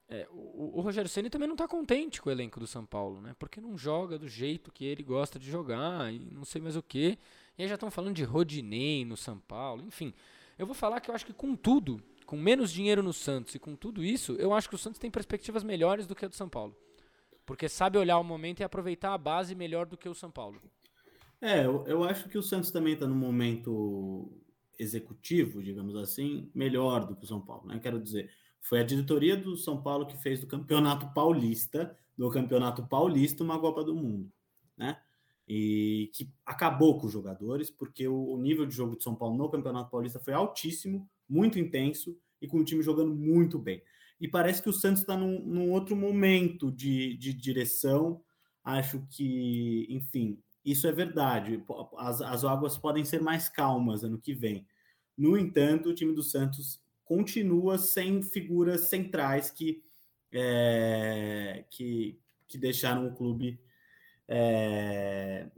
é, 0.08 0.26
o, 0.32 0.78
o, 0.78 0.80
Rogério 0.80 1.08
Ceni 1.08 1.30
também 1.30 1.46
não 1.46 1.54
está 1.54 1.68
contente 1.68 2.20
com 2.20 2.28
o 2.28 2.32
elenco 2.32 2.58
do 2.58 2.66
São 2.66 2.84
Paulo, 2.84 3.20
né? 3.20 3.32
Porque 3.38 3.60
não 3.60 3.78
joga 3.78 4.18
do 4.18 4.28
jeito 4.28 4.72
que 4.72 4.84
ele 4.84 5.04
gosta 5.04 5.38
de 5.38 5.48
jogar 5.48 6.12
e 6.12 6.18
não 6.18 6.44
sei 6.44 6.60
mais 6.60 6.74
o 6.74 6.82
que. 6.82 7.16
E 7.56 7.62
aí 7.62 7.68
já 7.68 7.76
estão 7.76 7.92
falando 7.92 8.16
de 8.16 8.24
Rodinei 8.24 9.04
no 9.04 9.16
São 9.16 9.38
Paulo, 9.38 9.84
enfim. 9.86 10.12
Eu 10.58 10.66
vou 10.66 10.74
falar 10.74 11.00
que 11.00 11.12
eu 11.12 11.14
acho 11.14 11.24
que 11.24 11.32
com 11.32 11.54
tudo 11.54 12.02
com 12.26 12.36
menos 12.36 12.72
dinheiro 12.72 13.02
no 13.02 13.12
Santos 13.12 13.54
e 13.54 13.58
com 13.58 13.76
tudo 13.76 14.02
isso, 14.04 14.32
eu 14.34 14.52
acho 14.52 14.68
que 14.68 14.74
o 14.74 14.78
Santos 14.78 14.98
tem 14.98 15.10
perspectivas 15.10 15.62
melhores 15.62 16.06
do 16.06 16.14
que 16.14 16.24
a 16.24 16.28
do 16.28 16.34
São 16.34 16.48
Paulo. 16.48 16.76
Porque 17.46 17.68
sabe 17.68 17.98
olhar 17.98 18.18
o 18.18 18.24
momento 18.24 18.60
e 18.60 18.64
aproveitar 18.64 19.12
a 19.12 19.18
base 19.18 19.54
melhor 19.54 19.86
do 19.86 19.96
que 19.96 20.08
o 20.08 20.14
São 20.14 20.30
Paulo. 20.30 20.60
É, 21.40 21.66
eu, 21.66 21.84
eu 21.86 22.04
acho 22.04 22.28
que 22.28 22.38
o 22.38 22.42
Santos 22.42 22.70
também 22.70 22.94
está 22.94 23.06
num 23.06 23.14
momento 23.14 24.32
executivo, 24.78 25.62
digamos 25.62 25.94
assim, 25.96 26.50
melhor 26.54 27.06
do 27.06 27.14
que 27.14 27.24
o 27.24 27.26
São 27.26 27.40
Paulo. 27.40 27.66
Né? 27.66 27.78
Quero 27.78 28.00
dizer, 28.00 28.30
Foi 28.60 28.80
a 28.80 28.84
diretoria 28.84 29.36
do 29.36 29.56
São 29.56 29.82
Paulo 29.82 30.06
que 30.06 30.16
fez 30.16 30.40
do 30.40 30.46
Campeonato 30.46 31.12
Paulista, 31.12 31.94
do 32.16 32.30
Campeonato 32.30 32.86
Paulista, 32.86 33.44
uma 33.44 33.58
Copa 33.60 33.84
do 33.84 33.94
Mundo, 33.94 34.32
né? 34.76 34.98
E 35.46 36.10
que 36.14 36.32
acabou 36.46 36.98
com 36.98 37.06
os 37.06 37.12
jogadores, 37.12 37.70
porque 37.70 38.08
o, 38.08 38.38
nível 38.38 38.64
de 38.64 38.74
jogo 38.74 38.96
de 38.96 39.04
São 39.04 39.14
Paulo 39.14 39.36
no 39.36 39.50
Campeonato 39.50 39.90
Paulista 39.90 40.18
foi 40.18 40.32
altíssimo, 40.32 41.06
muito 41.28 41.58
intenso 41.58 42.16
e 42.40 42.46
com 42.46 42.58
o 42.58 42.64
time 42.64 42.82
jogando 42.82 43.14
muito 43.14 43.58
bem. 43.58 43.82
E 44.20 44.28
parece 44.28 44.62
que 44.62 44.68
o 44.68 44.72
Santos 44.72 45.00
está 45.02 45.16
num, 45.16 45.40
num, 45.40 45.70
outro 45.70 45.96
momento 45.96 46.70
de, 46.70 47.16
de 47.16 47.32
direção. 47.32 48.22
Acho 48.62 49.06
que, 49.10 49.86
enfim, 49.90 50.38
isso 50.64 50.86
é 50.86 50.92
verdade. 50.92 51.62
As, 51.98 52.22
as 52.22 52.44
águas 52.44 52.78
podem 52.78 53.04
ser 53.04 53.20
mais 53.20 53.48
calmas 53.48 54.04
ano 54.04 54.18
que 54.18 54.32
vem. 54.32 54.66
No 55.16 55.36
entanto, 55.36 55.90
o 55.90 55.94
time 55.94 56.14
do 56.14 56.22
Santos 56.22 56.80
continua 57.04 57.76
sem 57.78 58.22
figuras 58.22 58.88
centrais 58.88 59.50
que, 59.50 59.82
é, 60.32 61.64
que, 61.70 62.18
que 62.48 62.56
deixaram 62.56 63.06
o 63.06 63.14
clube 63.14 63.60
é, 64.26 65.50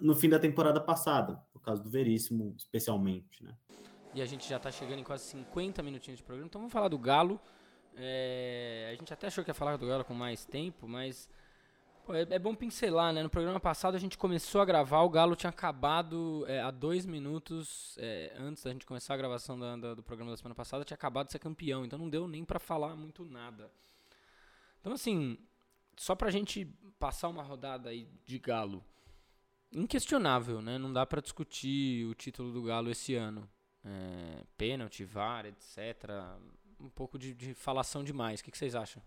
no 0.00 0.14
fim 0.14 0.28
da 0.28 0.38
temporada 0.38 0.80
passada, 0.80 1.36
por 1.52 1.60
causa 1.60 1.82
do 1.82 1.90
Veríssimo, 1.90 2.54
especialmente. 2.56 3.42
Né? 3.42 3.54
E 4.16 4.22
a 4.22 4.24
gente 4.24 4.48
já 4.48 4.56
está 4.56 4.70
chegando 4.70 4.98
em 4.98 5.04
quase 5.04 5.24
50 5.24 5.82
minutinhos 5.82 6.16
de 6.16 6.24
programa, 6.24 6.46
então 6.46 6.58
vamos 6.58 6.72
falar 6.72 6.88
do 6.88 6.98
Galo. 6.98 7.38
É, 7.94 8.88
a 8.90 8.94
gente 8.94 9.12
até 9.12 9.26
achou 9.26 9.44
que 9.44 9.50
ia 9.50 9.54
falar 9.54 9.76
do 9.76 9.86
Galo 9.86 10.06
com 10.06 10.14
mais 10.14 10.42
tempo, 10.46 10.88
mas 10.88 11.28
Pô, 12.06 12.14
é, 12.14 12.22
é, 12.30 12.38
bom 12.38 12.54
pincelar, 12.54 13.12
né? 13.12 13.22
No 13.22 13.28
programa 13.28 13.60
passado 13.60 13.94
a 13.94 13.98
gente 13.98 14.16
começou 14.16 14.62
a 14.62 14.64
gravar, 14.64 15.02
o 15.02 15.10
Galo 15.10 15.36
tinha 15.36 15.50
acabado 15.50 16.46
é, 16.48 16.62
há 16.62 16.70
dois 16.70 17.04
minutos 17.04 17.94
é, 17.98 18.34
antes 18.38 18.62
da 18.62 18.72
gente 18.72 18.86
começar 18.86 19.12
a 19.12 19.16
gravação 19.18 19.58
da, 19.58 19.76
da, 19.76 19.92
do 19.92 20.02
programa 20.02 20.30
da 20.30 20.36
semana 20.38 20.54
passada, 20.54 20.82
tinha 20.82 20.94
acabado 20.94 21.26
de 21.26 21.32
ser 21.32 21.38
campeão, 21.38 21.84
então 21.84 21.98
não 21.98 22.08
deu 22.08 22.26
nem 22.26 22.42
para 22.42 22.58
falar 22.58 22.96
muito 22.96 23.22
nada. 23.22 23.70
Então, 24.80 24.94
assim, 24.94 25.36
só 25.94 26.14
pra 26.14 26.30
gente 26.30 26.64
passar 26.98 27.28
uma 27.28 27.42
rodada 27.42 27.90
aí 27.90 28.08
de 28.24 28.38
Galo, 28.38 28.82
inquestionável, 29.70 30.62
né? 30.62 30.78
Não 30.78 30.90
dá 30.90 31.04
para 31.04 31.20
discutir 31.20 32.06
o 32.06 32.14
título 32.14 32.50
do 32.50 32.62
Galo 32.62 32.90
esse 32.90 33.14
ano. 33.14 33.46
É, 33.86 34.42
pênalti, 34.58 35.04
VAR, 35.04 35.46
etc. 35.46 36.10
Um 36.80 36.90
pouco 36.90 37.16
de, 37.16 37.32
de 37.32 37.54
falação 37.54 38.02
demais. 38.02 38.40
O 38.40 38.44
que, 38.44 38.50
que 38.50 38.58
vocês 38.58 38.74
acham? 38.74 39.00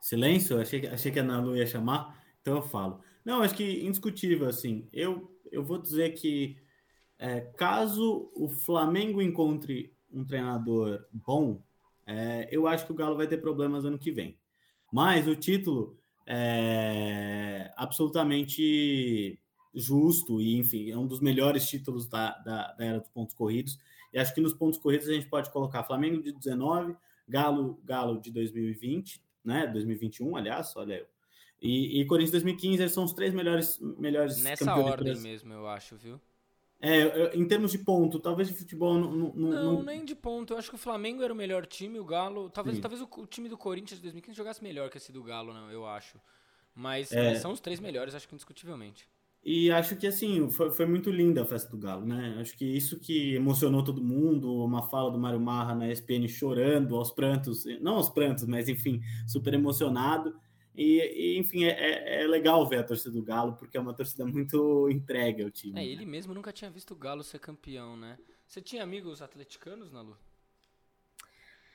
Silêncio? 0.00 0.60
Achei, 0.60 0.86
achei 0.86 1.10
que 1.10 1.18
a 1.18 1.22
Ana 1.22 1.40
Lu 1.40 1.56
ia 1.56 1.66
chamar, 1.66 2.24
então 2.40 2.56
eu 2.56 2.62
falo. 2.62 3.02
Não, 3.24 3.42
acho 3.42 3.54
que 3.54 3.84
indiscutível, 3.84 4.48
assim. 4.48 4.88
Eu, 4.92 5.36
eu 5.50 5.64
vou 5.64 5.78
dizer 5.78 6.12
que 6.12 6.56
é, 7.18 7.40
caso 7.40 8.30
o 8.34 8.48
Flamengo 8.48 9.20
encontre 9.20 9.92
um 10.10 10.24
treinador 10.24 11.04
bom, 11.12 11.60
é, 12.06 12.48
eu 12.50 12.66
acho 12.66 12.86
que 12.86 12.92
o 12.92 12.94
Galo 12.94 13.16
vai 13.16 13.26
ter 13.26 13.38
problemas 13.38 13.84
ano 13.84 13.98
que 13.98 14.12
vem. 14.12 14.38
Mas 14.90 15.26
o 15.26 15.34
título 15.34 15.98
é 16.24 17.70
absolutamente 17.76 19.38
justo 19.74 20.40
e, 20.40 20.56
enfim, 20.56 20.90
é 20.90 20.96
um 20.96 21.06
dos 21.06 21.20
melhores 21.20 21.68
títulos 21.68 22.08
da, 22.08 22.32
da, 22.38 22.72
da 22.72 22.84
era 22.84 23.00
dos 23.00 23.08
pontos 23.08 23.34
corridos. 23.34 23.78
E 24.12 24.18
acho 24.18 24.34
que 24.34 24.40
nos 24.40 24.54
pontos 24.54 24.78
corridos 24.78 25.08
a 25.08 25.12
gente 25.12 25.28
pode 25.28 25.50
colocar 25.50 25.84
Flamengo 25.84 26.22
de 26.22 26.32
19, 26.32 26.96
Galo, 27.28 27.80
Galo 27.84 28.20
de 28.20 28.30
2020, 28.30 29.22
né? 29.44 29.66
2021, 29.66 30.36
aliás, 30.36 30.74
olha 30.76 30.94
eu. 30.94 31.06
E, 31.60 32.00
e 32.00 32.06
Corinthians 32.06 32.30
2015 32.32 32.88
são 32.88 33.04
os 33.04 33.12
três 33.12 33.34
melhores, 33.34 33.78
melhores 33.80 34.42
Nessa 34.42 34.74
ordem 34.76 35.18
mesmo, 35.20 35.52
eu 35.52 35.66
acho, 35.66 35.96
viu? 35.96 36.20
É, 36.80 37.36
em 37.36 37.44
termos 37.44 37.72
de 37.72 37.78
ponto, 37.78 38.20
talvez 38.20 38.46
de 38.48 38.54
futebol. 38.54 38.94
Não, 38.94 39.10
não, 39.10 39.32
não, 39.34 39.82
nem 39.82 40.04
de 40.04 40.14
ponto. 40.14 40.52
Eu 40.52 40.58
acho 40.58 40.68
que 40.68 40.76
o 40.76 40.78
Flamengo 40.78 41.24
era 41.24 41.32
o 41.32 41.36
melhor 41.36 41.66
time, 41.66 41.98
o 41.98 42.04
Galo. 42.04 42.48
Talvez, 42.50 42.78
talvez 42.78 43.02
o, 43.02 43.08
o, 43.16 43.26
time 43.26 43.48
do 43.48 43.58
Corinthians 43.58 43.98
de 43.98 44.02
2015 44.04 44.36
jogasse 44.36 44.62
melhor 44.62 44.88
que 44.88 44.96
esse 44.96 45.10
do 45.10 45.22
Galo, 45.22 45.52
não, 45.52 45.72
eu 45.72 45.84
acho. 45.84 46.20
Mas, 46.72 47.10
é. 47.10 47.30
mas 47.30 47.38
são 47.38 47.50
os 47.50 47.58
três 47.58 47.80
melhores, 47.80 48.14
acho 48.14 48.28
que 48.28 48.34
indiscutivelmente. 48.34 49.08
E 49.44 49.70
acho 49.70 49.96
que 49.96 50.06
assim, 50.06 50.50
foi, 50.50 50.70
foi 50.70 50.84
muito 50.84 51.10
linda 51.10 51.42
a 51.42 51.46
festa 51.46 51.70
do 51.70 51.78
Galo, 51.78 52.04
né? 52.04 52.36
Acho 52.40 52.56
que 52.56 52.64
isso 52.64 52.98
que 52.98 53.34
emocionou 53.34 53.82
todo 53.82 54.02
mundo, 54.02 54.64
uma 54.64 54.82
fala 54.82 55.10
do 55.10 55.18
Mário 55.18 55.40
Marra 55.40 55.74
na 55.74 55.90
ESPN 55.90 56.28
chorando 56.28 56.96
aos 56.96 57.10
prantos, 57.10 57.64
não 57.80 57.94
aos 57.94 58.10
prantos, 58.10 58.44
mas 58.44 58.68
enfim, 58.68 59.00
super 59.26 59.54
emocionado. 59.54 60.38
E, 60.76 61.00
e 61.00 61.38
enfim, 61.38 61.64
é, 61.64 61.70
é, 61.70 62.22
é 62.22 62.26
legal 62.26 62.68
ver 62.68 62.78
a 62.78 62.84
torcida 62.84 63.10
do 63.10 63.22
Galo, 63.22 63.56
porque 63.56 63.76
é 63.76 63.80
uma 63.80 63.94
torcida 63.94 64.24
muito 64.26 64.88
entregue 64.90 65.42
ao 65.42 65.50
time. 65.50 65.80
É, 65.80 65.84
ele 65.84 66.04
né? 66.04 66.10
mesmo 66.10 66.34
nunca 66.34 66.52
tinha 66.52 66.70
visto 66.70 66.92
o 66.92 66.96
Galo 66.96 67.24
ser 67.24 67.38
campeão, 67.38 67.96
né? 67.96 68.18
Você 68.46 68.60
tinha 68.60 68.82
amigos 68.82 69.20
atleticanos, 69.20 69.92
Nalu? 69.92 70.16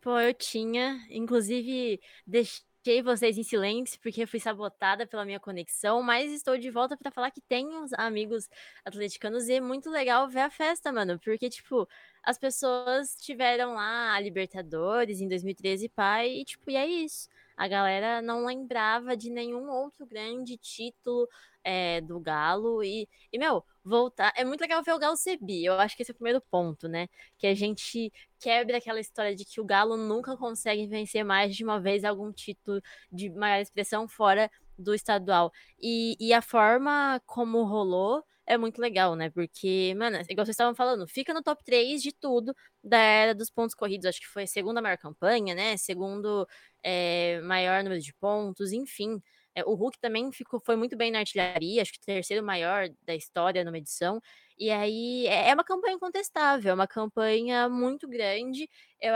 Pô, 0.02 0.20
eu 0.20 0.34
tinha. 0.34 1.06
Inclusive, 1.10 2.00
deixei 2.26 2.64
deixei 2.84 3.02
vocês 3.02 3.38
em 3.38 3.44
silêncio 3.44 4.00
porque 4.02 4.26
fui 4.26 4.40
sabotada 4.40 5.08
pela 5.08 5.24
minha 5.24 5.40
conexão, 5.40 6.04
mas 6.04 6.32
estou 6.32 6.58
de 6.58 6.70
volta 6.70 6.98
para 6.98 7.12
falar 7.12 7.32
que 7.32 7.42
tenho 7.42 7.86
amigos 7.98 8.50
atleticanos 8.84 9.48
e 9.48 9.54
é 9.54 9.62
muito 9.62 9.90
legal 9.90 10.28
ver 10.28 10.42
a 10.42 10.50
festa, 10.50 10.92
mano, 10.92 11.18
porque 11.20 11.50
tipo, 11.50 11.88
as 12.22 12.38
pessoas 12.38 13.16
tiveram 13.16 13.76
lá 13.76 14.14
a 14.14 14.20
Libertadores 14.20 15.22
em 15.22 15.30
2013, 15.30 15.88
pai, 15.90 16.30
e 16.30 16.46
tipo, 16.46 16.70
e 16.70 16.76
é 16.76 16.86
isso. 16.86 17.30
A 17.56 17.68
galera 17.68 18.22
não 18.22 18.46
lembrava 18.46 19.16
de 19.16 19.30
nenhum 19.30 19.70
outro 19.70 20.06
grande 20.06 20.58
título 20.58 21.28
é, 21.64 22.02
do 22.02 22.20
Galo. 22.20 22.84
E, 22.84 23.08
e, 23.32 23.38
meu, 23.38 23.64
voltar. 23.84 24.34
É 24.36 24.44
muito 24.46 24.62
legal 24.62 24.82
ver 24.84 24.94
o 24.94 25.00
Galo 25.00 25.18
ser 25.18 25.38
bi. 25.42 25.66
Eu 25.66 25.74
acho 25.76 25.96
que 25.96 26.04
esse 26.04 26.12
é 26.12 26.14
o 26.14 26.16
primeiro 26.16 26.42
ponto, 26.42 26.88
né? 26.88 27.08
Que 27.38 27.48
a 27.48 27.54
gente 27.56 28.12
quebra 28.40 28.78
aquela 28.78 29.00
história 29.00 29.36
de 29.36 29.46
que 29.46 29.60
o 29.60 29.66
Galo 29.66 29.98
nunca 29.98 30.38
consegue 30.38 30.88
vencer 30.88 31.24
mais 31.24 31.56
de 31.56 31.64
uma 31.64 31.80
vez 31.80 32.04
algum 32.04 32.32
título 32.32 32.82
de 33.12 33.30
maior 33.30 33.62
expressão 33.62 34.08
fora 34.08 34.50
do 34.78 34.94
estadual. 34.94 35.52
E, 35.82 36.16
e 36.20 36.34
a 36.34 36.42
forma 36.42 37.22
como 37.26 37.64
rolou 37.64 38.24
é 38.46 38.58
muito 38.58 38.82
legal, 38.82 39.16
né? 39.16 39.30
Porque, 39.30 39.94
mano, 39.98 40.18
igual 40.30 40.46
vocês 40.46 40.50
estavam 40.56 40.76
falando, 40.76 41.08
fica 41.08 41.34
no 41.34 41.42
top 41.42 41.64
3 41.64 42.02
de 42.02 42.12
tudo 42.12 42.56
da 42.84 42.98
era 42.98 43.34
dos 43.36 43.50
pontos 43.50 43.76
corridos. 43.76 44.06
Acho 44.06 44.20
que 44.20 44.28
foi 44.28 44.44
a 44.44 44.48
segunda 44.48 44.82
maior 44.82 44.98
campanha, 44.98 45.56
né? 45.56 45.78
Segundo 45.78 46.48
é, 46.84 47.40
maior 47.42 47.84
número 47.84 48.02
de 48.02 48.14
pontos, 48.16 48.72
enfim. 48.74 49.22
É, 49.56 49.64
o 49.66 49.74
Hulk 49.76 50.00
também 50.00 50.32
ficou, 50.32 50.60
foi 50.60 50.76
muito 50.76 50.98
bem 50.98 51.12
na 51.12 51.20
artilharia, 51.20 51.82
acho 51.82 51.94
que 51.94 52.00
terceiro 52.00 52.46
maior 52.46 52.90
da 53.04 53.16
história 53.16 53.64
numa 53.64 53.78
edição. 53.78 54.20
E 54.58 54.70
aí 54.72 55.28
é, 55.28 55.50
é 55.50 55.54
uma 55.54 55.64
campanha 55.64 55.96
incontestável, 55.96 56.72
é 56.72 56.74
uma 56.74 56.88
campanha 56.88 57.70
muito 57.70 58.08
grande. 58.08 58.70
Eu 59.00 59.14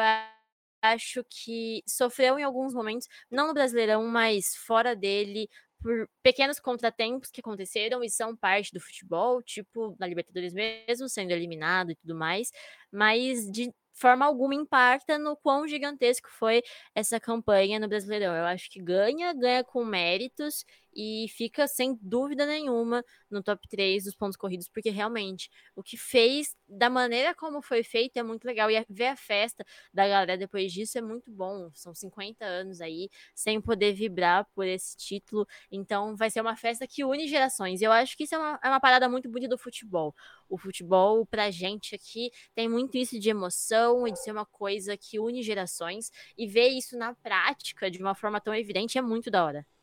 acho 0.81 1.23
que 1.29 1.83
sofreu 1.87 2.37
em 2.39 2.43
alguns 2.43 2.73
momentos, 2.73 3.07
não 3.31 3.47
no 3.47 3.53
Brasileirão, 3.53 4.07
mas 4.07 4.55
fora 4.55 4.95
dele, 4.95 5.49
por 5.81 6.09
pequenos 6.23 6.59
contratempos 6.59 7.29
que 7.31 7.41
aconteceram 7.41 8.03
e 8.03 8.09
são 8.09 8.35
parte 8.35 8.73
do 8.73 8.79
futebol, 8.79 9.41
tipo 9.41 9.95
na 9.99 10.07
Libertadores 10.07 10.53
mesmo, 10.53 11.09
sendo 11.09 11.31
eliminado 11.31 11.91
e 11.91 11.95
tudo 11.95 12.15
mais, 12.15 12.51
mas 12.91 13.49
de 13.51 13.71
forma 13.97 14.25
alguma 14.25 14.55
impacta 14.55 15.17
no 15.17 15.35
quão 15.35 15.67
gigantesco 15.67 16.29
foi 16.29 16.61
essa 16.95 17.19
campanha 17.19 17.79
no 17.79 17.87
Brasileirão. 17.87 18.35
Eu 18.35 18.45
acho 18.45 18.69
que 18.69 18.81
ganha, 18.81 19.33
ganha 19.33 19.63
com 19.63 19.83
méritos 19.85 20.65
e 20.93 21.27
fica 21.29 21.67
sem 21.67 21.97
dúvida 22.01 22.45
nenhuma 22.45 23.03
no 23.29 23.43
top 23.43 23.67
3 23.67 24.05
dos 24.05 24.15
pontos 24.15 24.37
corridos, 24.37 24.67
porque 24.69 24.89
realmente 24.89 25.49
o 25.75 25.83
que 25.83 25.97
fez, 25.97 26.55
da 26.67 26.89
maneira 26.89 27.35
como 27.35 27.61
foi 27.61 27.83
feito, 27.83 28.17
é 28.17 28.23
muito 28.23 28.45
legal. 28.45 28.69
E 28.71 28.85
ver 28.89 29.07
a 29.07 29.15
festa 29.15 29.65
da 29.93 30.07
galera 30.07 30.37
depois 30.37 30.71
disso 30.71 30.97
é 30.97 31.01
muito 31.01 31.31
bom. 31.31 31.69
São 31.73 31.93
50 31.93 32.45
anos 32.45 32.81
aí, 32.81 33.09
sem 33.35 33.61
poder 33.61 33.93
vibrar 33.93 34.47
por 34.53 34.65
esse 34.65 34.95
título. 34.97 35.47
Então 35.71 36.15
vai 36.15 36.29
ser 36.29 36.41
uma 36.41 36.55
festa 36.55 36.87
que 36.87 37.03
une 37.03 37.27
gerações. 37.27 37.81
Eu 37.81 37.91
acho 37.91 38.15
que 38.17 38.23
isso 38.23 38.35
é 38.35 38.37
uma, 38.37 38.59
é 38.63 38.69
uma 38.69 38.79
parada 38.79 39.07
muito 39.09 39.29
bonita 39.29 39.49
do 39.49 39.57
futebol. 39.57 40.15
O 40.49 40.57
futebol, 40.57 41.25
pra 41.25 41.51
gente 41.51 41.95
aqui, 41.95 42.31
tem 42.55 42.67
muito 42.69 42.97
isso 42.97 43.19
de 43.19 43.29
emoção 43.29 44.07
e 44.07 44.11
de 44.11 44.21
ser 44.21 44.31
uma 44.31 44.45
coisa 44.45 44.97
que 44.97 45.19
une 45.19 45.43
gerações. 45.43 46.11
E 46.37 46.47
ver 46.47 46.69
isso 46.69 46.97
na 46.97 47.13
prática, 47.15 47.89
de 47.91 47.99
uma 48.01 48.15
forma 48.15 48.39
tão 48.41 48.53
evidente, 48.55 48.97
é 48.97 49.01
muito 49.01 49.29
da 49.29 49.43
hora. 49.45 49.76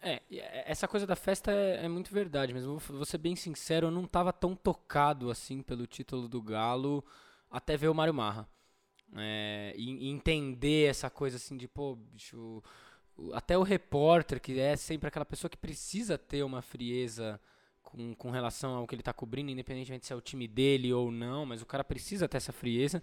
É, 0.00 0.22
é, 0.30 0.64
essa 0.70 0.86
coisa 0.86 1.06
da 1.06 1.16
festa 1.16 1.50
é, 1.50 1.84
é, 1.84 1.88
muito 1.88 2.12
verdade, 2.12 2.54
mas 2.54 2.64
vou, 2.64 2.78
vou 2.78 3.04
ser 3.04 3.18
bem 3.18 3.34
sincero, 3.34 3.88
eu 3.88 3.90
não 3.90 4.06
tava 4.06 4.32
tão 4.32 4.54
tocado 4.54 5.30
assim 5.30 5.60
pelo 5.62 5.86
título 5.86 6.28
do 6.28 6.40
Galo 6.40 7.04
até 7.50 7.76
ver 7.76 7.88
o 7.88 7.94
Mário 7.94 8.14
Marra. 8.14 8.48
É, 9.16 9.74
e, 9.76 10.06
e, 10.06 10.10
entender 10.10 10.88
essa 10.88 11.08
coisa 11.08 11.36
assim 11.36 11.56
de, 11.56 11.66
pô, 11.66 11.96
bicho, 11.96 12.62
até 13.32 13.56
o 13.56 13.62
repórter, 13.62 14.40
que 14.40 14.60
é 14.60 14.76
sempre 14.76 15.08
aquela 15.08 15.24
pessoa 15.24 15.50
que 15.50 15.56
precisa 15.56 16.18
ter 16.18 16.42
uma 16.42 16.60
frieza 16.62 17.40
com, 17.82 18.14
com 18.14 18.30
relação 18.30 18.74
ao 18.74 18.86
que 18.86 18.94
ele 18.94 19.02
tá 19.02 19.12
cobrindo, 19.12 19.50
independentemente 19.50 20.06
se 20.06 20.12
é 20.12 20.16
o 20.16 20.20
time 20.20 20.46
dele 20.46 20.92
ou 20.92 21.10
não, 21.10 21.46
mas 21.46 21.62
o 21.62 21.66
cara 21.66 21.82
precisa 21.82 22.28
ter 22.28 22.36
essa 22.36 22.52
frieza. 22.52 23.02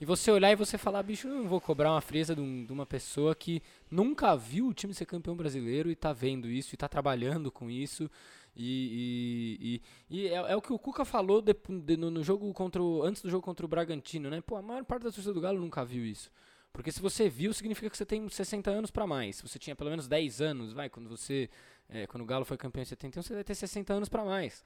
E 0.00 0.04
você 0.06 0.30
olhar 0.30 0.50
e 0.50 0.56
você 0.56 0.78
falar, 0.78 1.02
bicho, 1.02 1.28
eu 1.28 1.34
não 1.34 1.46
vou 1.46 1.60
cobrar 1.60 1.92
uma 1.92 2.00
frieza 2.00 2.34
de, 2.34 2.40
um, 2.40 2.64
de, 2.64 2.72
uma 2.72 2.86
pessoa 2.86 3.34
que 3.34 3.62
nunca 3.90 4.34
viu 4.34 4.68
o 4.68 4.72
time 4.72 4.94
ser 4.94 5.04
campeão 5.04 5.36
brasileiro 5.36 5.90
e 5.90 5.94
tá 5.94 6.10
vendo 6.10 6.48
isso 6.48 6.74
e 6.74 6.78
tá 6.78 6.88
trabalhando 6.88 7.52
com 7.52 7.70
isso. 7.70 8.10
E, 8.56 9.82
e, 10.08 10.22
e 10.22 10.28
é, 10.28 10.36
é, 10.52 10.56
o 10.56 10.62
que 10.62 10.72
o 10.72 10.78
Cuca 10.78 11.04
falou 11.04 11.42
de, 11.42 11.54
de, 11.84 11.98
no, 11.98 12.10
no, 12.10 12.24
jogo 12.24 12.50
contra 12.54 12.82
o, 12.82 13.02
antes 13.02 13.20
do 13.20 13.28
jogo 13.28 13.44
contra 13.44 13.66
o 13.66 13.68
Bragantino, 13.68 14.30
né? 14.30 14.40
Pô, 14.40 14.56
a 14.56 14.62
maior 14.62 14.84
parte 14.84 15.02
da 15.02 15.10
torcida 15.10 15.34
do 15.34 15.40
Galo 15.40 15.60
nunca 15.60 15.84
viu 15.84 16.02
isso. 16.02 16.30
Porque 16.72 16.90
se 16.90 17.00
você 17.00 17.28
viu, 17.28 17.52
significa 17.52 17.90
que 17.90 17.96
você 17.96 18.06
tem 18.06 18.26
60 18.26 18.70
anos 18.70 18.90
para 18.90 19.06
mais. 19.06 19.38
Você 19.42 19.58
tinha 19.58 19.76
pelo 19.76 19.90
menos 19.90 20.08
10 20.08 20.40
anos, 20.40 20.72
vai, 20.72 20.88
quando 20.88 21.10
você. 21.10 21.50
É, 21.90 22.06
quando 22.06 22.22
o 22.22 22.26
Galo 22.26 22.46
foi 22.46 22.56
campeão 22.56 22.82
em 22.82 22.86
71, 22.86 23.22
você 23.22 23.34
vai 23.34 23.44
ter 23.44 23.54
60 23.54 23.92
anos 23.92 24.08
para 24.08 24.24
mais. 24.24 24.64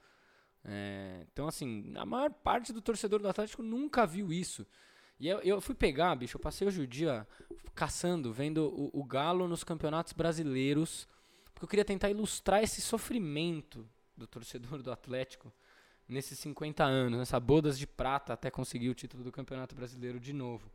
É, 0.63 1.25
então, 1.31 1.45
assim, 1.45 1.91
a 1.95 2.05
maior 2.05 2.31
parte 2.31 2.71
do 2.71 2.81
torcedor 2.81 3.19
do 3.19 3.27
Atlético 3.27 3.61
nunca 3.61 4.05
viu 4.05 4.31
isso. 4.31 4.65
E 5.19 5.27
eu, 5.27 5.39
eu 5.39 5.61
fui 5.61 5.75
pegar, 5.75 6.15
bicho, 6.15 6.37
eu 6.37 6.41
passei 6.41 6.67
hoje 6.67 6.81
o 6.81 6.87
dia 6.87 7.27
caçando, 7.73 8.33
vendo 8.33 8.67
o, 8.67 9.01
o 9.01 9.03
Galo 9.03 9.47
nos 9.47 9.63
campeonatos 9.63 10.13
brasileiros 10.13 11.07
porque 11.55 11.63
eu 11.63 11.69
queria 11.69 11.85
tentar 11.85 12.09
ilustrar 12.09 12.61
esse 12.61 12.81
sofrimento 12.81 13.87
do 14.15 14.27
torcedor 14.27 14.83
do 14.83 14.91
Atlético 14.91 15.51
nesses 16.05 16.37
50 16.39 16.83
anos, 16.83 17.17
nessa 17.17 17.39
bodas 17.39 17.79
de 17.79 17.87
prata 17.87 18.33
até 18.33 18.51
conseguir 18.51 18.89
o 18.89 18.93
título 18.93 19.23
do 19.23 19.31
Campeonato 19.31 19.73
Brasileiro 19.73 20.19
de 20.19 20.33
novo. 20.33 20.69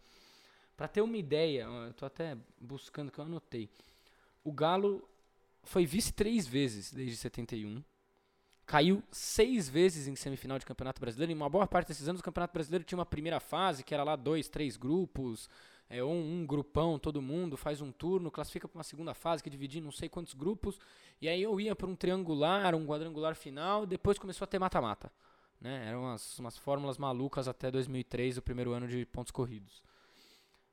Para 0.74 0.88
ter 0.88 1.02
uma 1.02 1.18
ideia, 1.18 1.64
eu 1.64 1.92
tô 1.92 2.06
até 2.06 2.36
buscando 2.58 3.12
que 3.12 3.18
eu 3.18 3.24
anotei. 3.24 3.68
O 4.42 4.50
Galo 4.50 5.06
foi 5.62 5.84
vice 5.84 6.14
três 6.14 6.46
vezes 6.46 6.90
desde 6.90 7.18
71. 7.18 7.84
Caiu 8.70 9.02
seis 9.10 9.68
vezes 9.68 10.06
em 10.06 10.14
semifinal 10.14 10.56
de 10.56 10.64
Campeonato 10.64 11.00
Brasileiro. 11.00 11.32
Em 11.32 11.34
uma 11.34 11.48
boa 11.48 11.66
parte 11.66 11.88
desses 11.88 12.08
anos, 12.08 12.20
o 12.20 12.24
Campeonato 12.24 12.52
Brasileiro 12.52 12.84
tinha 12.84 12.96
uma 12.96 13.04
primeira 13.04 13.40
fase, 13.40 13.82
que 13.82 13.92
era 13.92 14.04
lá 14.04 14.14
dois, 14.14 14.48
três 14.48 14.76
grupos 14.76 15.48
é, 15.90 16.04
um, 16.04 16.42
um, 16.42 16.46
grupão, 16.46 17.00
todo 17.00 17.20
mundo, 17.20 17.56
faz 17.56 17.80
um 17.80 17.90
turno, 17.90 18.30
classifica 18.30 18.68
para 18.68 18.78
uma 18.78 18.84
segunda 18.84 19.12
fase, 19.12 19.42
que 19.42 19.50
dividir 19.50 19.82
não 19.82 19.90
sei 19.90 20.08
quantos 20.08 20.34
grupos, 20.34 20.78
e 21.20 21.28
aí 21.28 21.42
eu 21.42 21.60
ia 21.60 21.74
para 21.74 21.88
um 21.88 21.96
triangular, 21.96 22.76
um 22.76 22.86
quadrangular 22.86 23.34
final, 23.34 23.84
depois 23.84 24.16
começou 24.16 24.44
a 24.44 24.46
ter 24.46 24.60
mata-mata. 24.60 25.12
Né? 25.60 25.88
Eram 25.88 26.02
umas, 26.02 26.38
umas 26.38 26.56
fórmulas 26.56 26.96
malucas 26.96 27.48
até 27.48 27.72
2003, 27.72 28.38
o 28.38 28.42
primeiro 28.42 28.70
ano 28.70 28.86
de 28.86 29.04
pontos 29.04 29.32
corridos. 29.32 29.82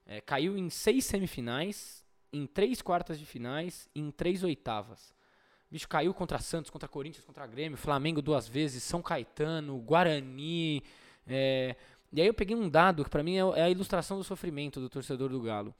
É, 0.05 0.21
caiu 0.21 0.55
em 0.55 0.69
seis 0.69 1.03
semifinais, 1.03 2.05
em 2.31 2.45
três 2.45 2.79
quartas 2.79 3.17
de 3.17 3.25
finais 3.25 3.89
e 3.95 3.99
em 3.99 4.11
três 4.11 4.43
oitavas. 4.43 5.16
Bicho 5.70 5.88
caiu 5.88 6.13
contra 6.13 6.39
Santos, 6.39 6.72
contra 6.72 6.88
Corinthians, 6.88 7.26
contra 7.26 7.45
Grêmio, 7.45 7.78
Flamengo 7.78 8.22
duas 8.22 8.47
vezes, 8.47 8.84
São 8.84 9.01
Caetano, 9.01 9.78
Guarani, 9.80 10.82
é, 11.28 11.76
e 12.11 12.22
aí 12.22 12.28
eu 12.28 12.34
peguei 12.34 12.55
um 12.55 12.70
dado 12.70 13.03
que 13.03 13.09
para 13.09 13.24
mim 13.24 13.36
é, 13.36 13.41
é 13.59 13.63
a 13.63 13.70
ilustração 13.70 14.18
do 14.18 14.24
sofrimento 14.24 14.80
do 14.80 14.89
torcedor 14.89 15.30
do 15.30 15.41
Galo. 15.41 15.76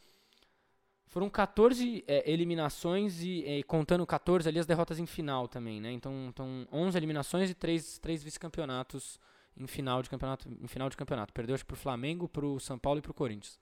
Foram 1.06 1.30
14 1.30 2.04
é, 2.06 2.30
eliminações 2.30 3.22
e 3.22 3.44
é, 3.46 3.64
contando 3.64 4.06
14 4.06 4.48
ali 4.48 4.60
as 4.60 4.66
derrotas 4.66 5.00
em 5.00 5.06
final 5.06 5.48
também, 5.48 5.80
né? 5.80 5.92
Então, 5.92 6.28
então 6.30 6.68
11 6.72 6.98
eliminações 6.98 7.50
e 7.50 7.54
3, 7.54 7.98
3 8.00 8.24
vice-campeonatos 8.24 9.20
em 9.56 9.66
final 9.66 10.04
de 10.04 10.10
campeonato, 10.10 10.50
em 10.62 10.68
final 10.68 10.90
de 10.90 10.98
campeonato. 10.98 11.34
Perdeu 11.34 11.56
acho 11.56 11.66
pro 11.66 11.78
Flamengo, 11.78 12.28
pro 12.28 12.60
São 12.60 12.78
Paulo 12.78 13.00
e 13.00 13.02
pro 13.02 13.14
Corinthians. 13.14 13.58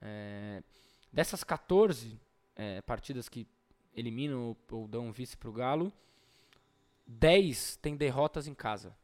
É, 0.00 0.62
dessas 1.12 1.42
14 1.42 2.18
é, 2.54 2.80
partidas 2.82 3.28
que 3.28 3.46
eliminam 3.98 4.56
ou, 4.70 4.88
dão 4.88 5.06
um 5.06 5.12
vice 5.12 5.36
pro 5.36 5.52
Galo, 5.52 5.92
10 7.06 7.76
tem 7.76 7.96
derrotas 7.96 8.46
em 8.46 8.54
casa. 8.54 8.94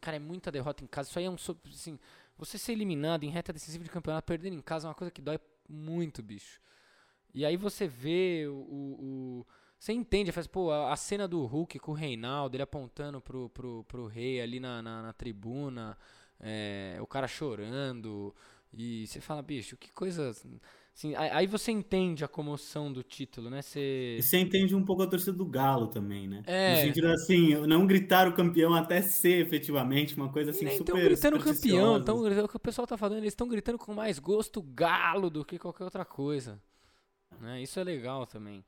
Cara, 0.00 0.16
é 0.16 0.20
muita 0.20 0.50
derrota 0.50 0.82
em 0.82 0.86
casa. 0.86 1.08
Isso 1.08 1.18
aí 1.18 1.26
é 1.26 1.30
um. 1.30 1.36
Assim, 1.66 1.98
você 2.38 2.56
ser 2.56 2.72
eliminado 2.72 3.24
em 3.24 3.28
reta 3.28 3.52
decisiva 3.52 3.84
de 3.84 3.90
campeonato, 3.90 4.26
perdendo 4.26 4.56
em 4.56 4.62
casa 4.62 4.86
é 4.86 4.88
uma 4.88 4.94
coisa 4.94 5.10
que 5.10 5.20
dói 5.20 5.38
muito, 5.68 6.22
bicho. 6.22 6.60
E 7.34 7.44
aí 7.44 7.56
você 7.56 7.86
vê 7.86 8.46
o. 8.48 8.54
o, 8.54 9.40
o 9.40 9.46
você 9.78 9.94
entende, 9.94 10.30
faz, 10.30 10.46
pô, 10.46 10.70
a, 10.70 10.92
a, 10.92 10.96
cena 10.96 11.26
do 11.26 11.46
Hulk 11.46 11.78
com 11.78 11.92
o 11.92 11.94
Reinaldo, 11.94 12.54
ele 12.54 12.62
apontando 12.62 13.18
pro, 13.18 13.48
pro, 13.48 13.82
pro 13.84 14.06
rei 14.06 14.38
ali 14.38 14.60
na, 14.60 14.82
na, 14.82 15.00
na 15.00 15.12
tribuna, 15.14 15.96
é, 16.38 16.98
o 17.00 17.06
cara 17.06 17.26
chorando. 17.26 18.34
E 18.74 19.06
você 19.06 19.20
fala, 19.20 19.42
bicho, 19.42 19.76
que 19.76 19.90
coisa. 19.90 20.34
Assim, 20.94 21.14
aí 21.14 21.46
você 21.46 21.72
entende 21.72 22.24
a 22.24 22.28
comoção 22.28 22.92
do 22.92 23.02
título, 23.02 23.48
né? 23.48 23.62
Você... 23.62 24.16
E 24.18 24.22
você 24.22 24.38
entende 24.38 24.74
um 24.74 24.84
pouco 24.84 25.02
a 25.02 25.06
torcida 25.06 25.32
do 25.32 25.46
Galo 25.46 25.86
também, 25.86 26.28
né? 26.28 26.42
É. 26.46 26.74
No 26.74 26.80
sentido 26.88 27.06
assim, 27.08 27.54
não 27.66 27.86
gritar 27.86 28.28
o 28.28 28.34
campeão 28.34 28.74
até 28.74 29.00
ser 29.00 29.46
efetivamente 29.46 30.14
uma 30.16 30.30
coisa 30.30 30.50
assim 30.50 30.66
e 30.66 30.76
super. 30.76 31.12
Estão 31.12 31.30
gritando 31.30 31.38
campeão, 31.38 31.96
então 31.96 32.44
o 32.44 32.48
que 32.48 32.56
o 32.56 32.60
pessoal 32.60 32.86
tá 32.86 32.98
falando, 32.98 33.18
eles 33.18 33.32
estão 33.32 33.48
gritando 33.48 33.78
com 33.78 33.94
mais 33.94 34.18
gosto 34.18 34.60
Galo 34.60 35.30
do 35.30 35.44
que 35.44 35.58
qualquer 35.58 35.84
outra 35.84 36.04
coisa. 36.04 36.60
Né? 37.40 37.62
Isso 37.62 37.80
é 37.80 37.84
legal 37.84 38.26
também. 38.26 38.62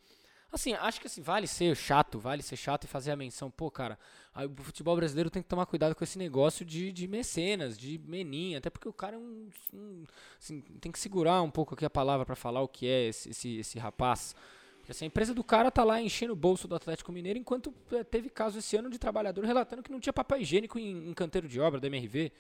Assim, 0.53 0.75
acho 0.75 1.01
que 1.01 1.07
assim, 1.07 1.23
vale 1.23 1.47
ser 1.47 1.75
chato, 1.75 2.19
vale 2.19 2.43
ser 2.43 2.57
chato 2.57 2.85
e 2.85 2.87
fazer 2.87 3.11
a 3.11 3.17
menção. 3.17 3.51
Pô, 3.51 3.71
cara, 3.71 3.99
o 4.37 4.63
futebol 4.63 4.95
brasileiro 4.95 5.31
tem 5.31 5.43
que 5.43 5.49
tomar 5.49 5.65
cuidado 5.65 5.95
com 5.95 6.05
esse 6.05 6.19
negócio 6.19 6.63
de, 6.63 6.93
de 6.93 7.09
mecenas, 7.09 7.79
de 7.79 7.99
meninha, 8.05 8.59
até 8.59 8.69
porque 8.69 8.87
o 8.87 8.93
cara 8.93 9.17
é 9.17 9.19
um. 9.19 9.49
um 9.73 10.05
assim, 10.39 10.61
tem 10.79 10.93
que 10.93 10.99
segurar 10.99 11.41
um 11.41 11.51
pouco 11.51 11.73
aqui 11.75 11.87
a 11.87 11.91
palavra 11.91 12.27
para 12.27 12.37
falar 12.37 12.61
o 12.61 12.69
que 12.69 12.87
é 12.87 13.09
esse, 13.09 13.31
esse, 13.31 13.57
esse 13.61 13.79
rapaz. 13.79 14.37
Porque 14.77 14.93
assim, 14.93 15.07
a 15.07 15.09
empresa 15.09 15.33
do 15.33 15.43
cara 15.43 15.71
tá 15.71 15.83
lá 15.85 16.03
enchendo 16.03 16.35
o 16.35 16.37
bolso 16.37 16.69
do 16.69 16.75
Atlético 16.75 17.11
Mineiro, 17.13 17.39
enquanto 17.39 17.73
é, 17.91 18.05
teve 18.05 18.29
caso 18.29 18.59
esse 18.59 18.77
ano 18.77 18.91
de 18.91 18.99
trabalhador 18.99 19.47
relatando 19.47 19.83
que 19.83 19.91
não 19.91 20.01
tinha 20.01 20.13
papel 20.13 20.39
higiênico 20.39 20.79
em, 20.79 21.09
em 21.09 21.15
canteiro 21.15 21.49
de 21.49 21.59
obra 21.59 21.81
da 21.81 21.87
MRV 21.87 22.31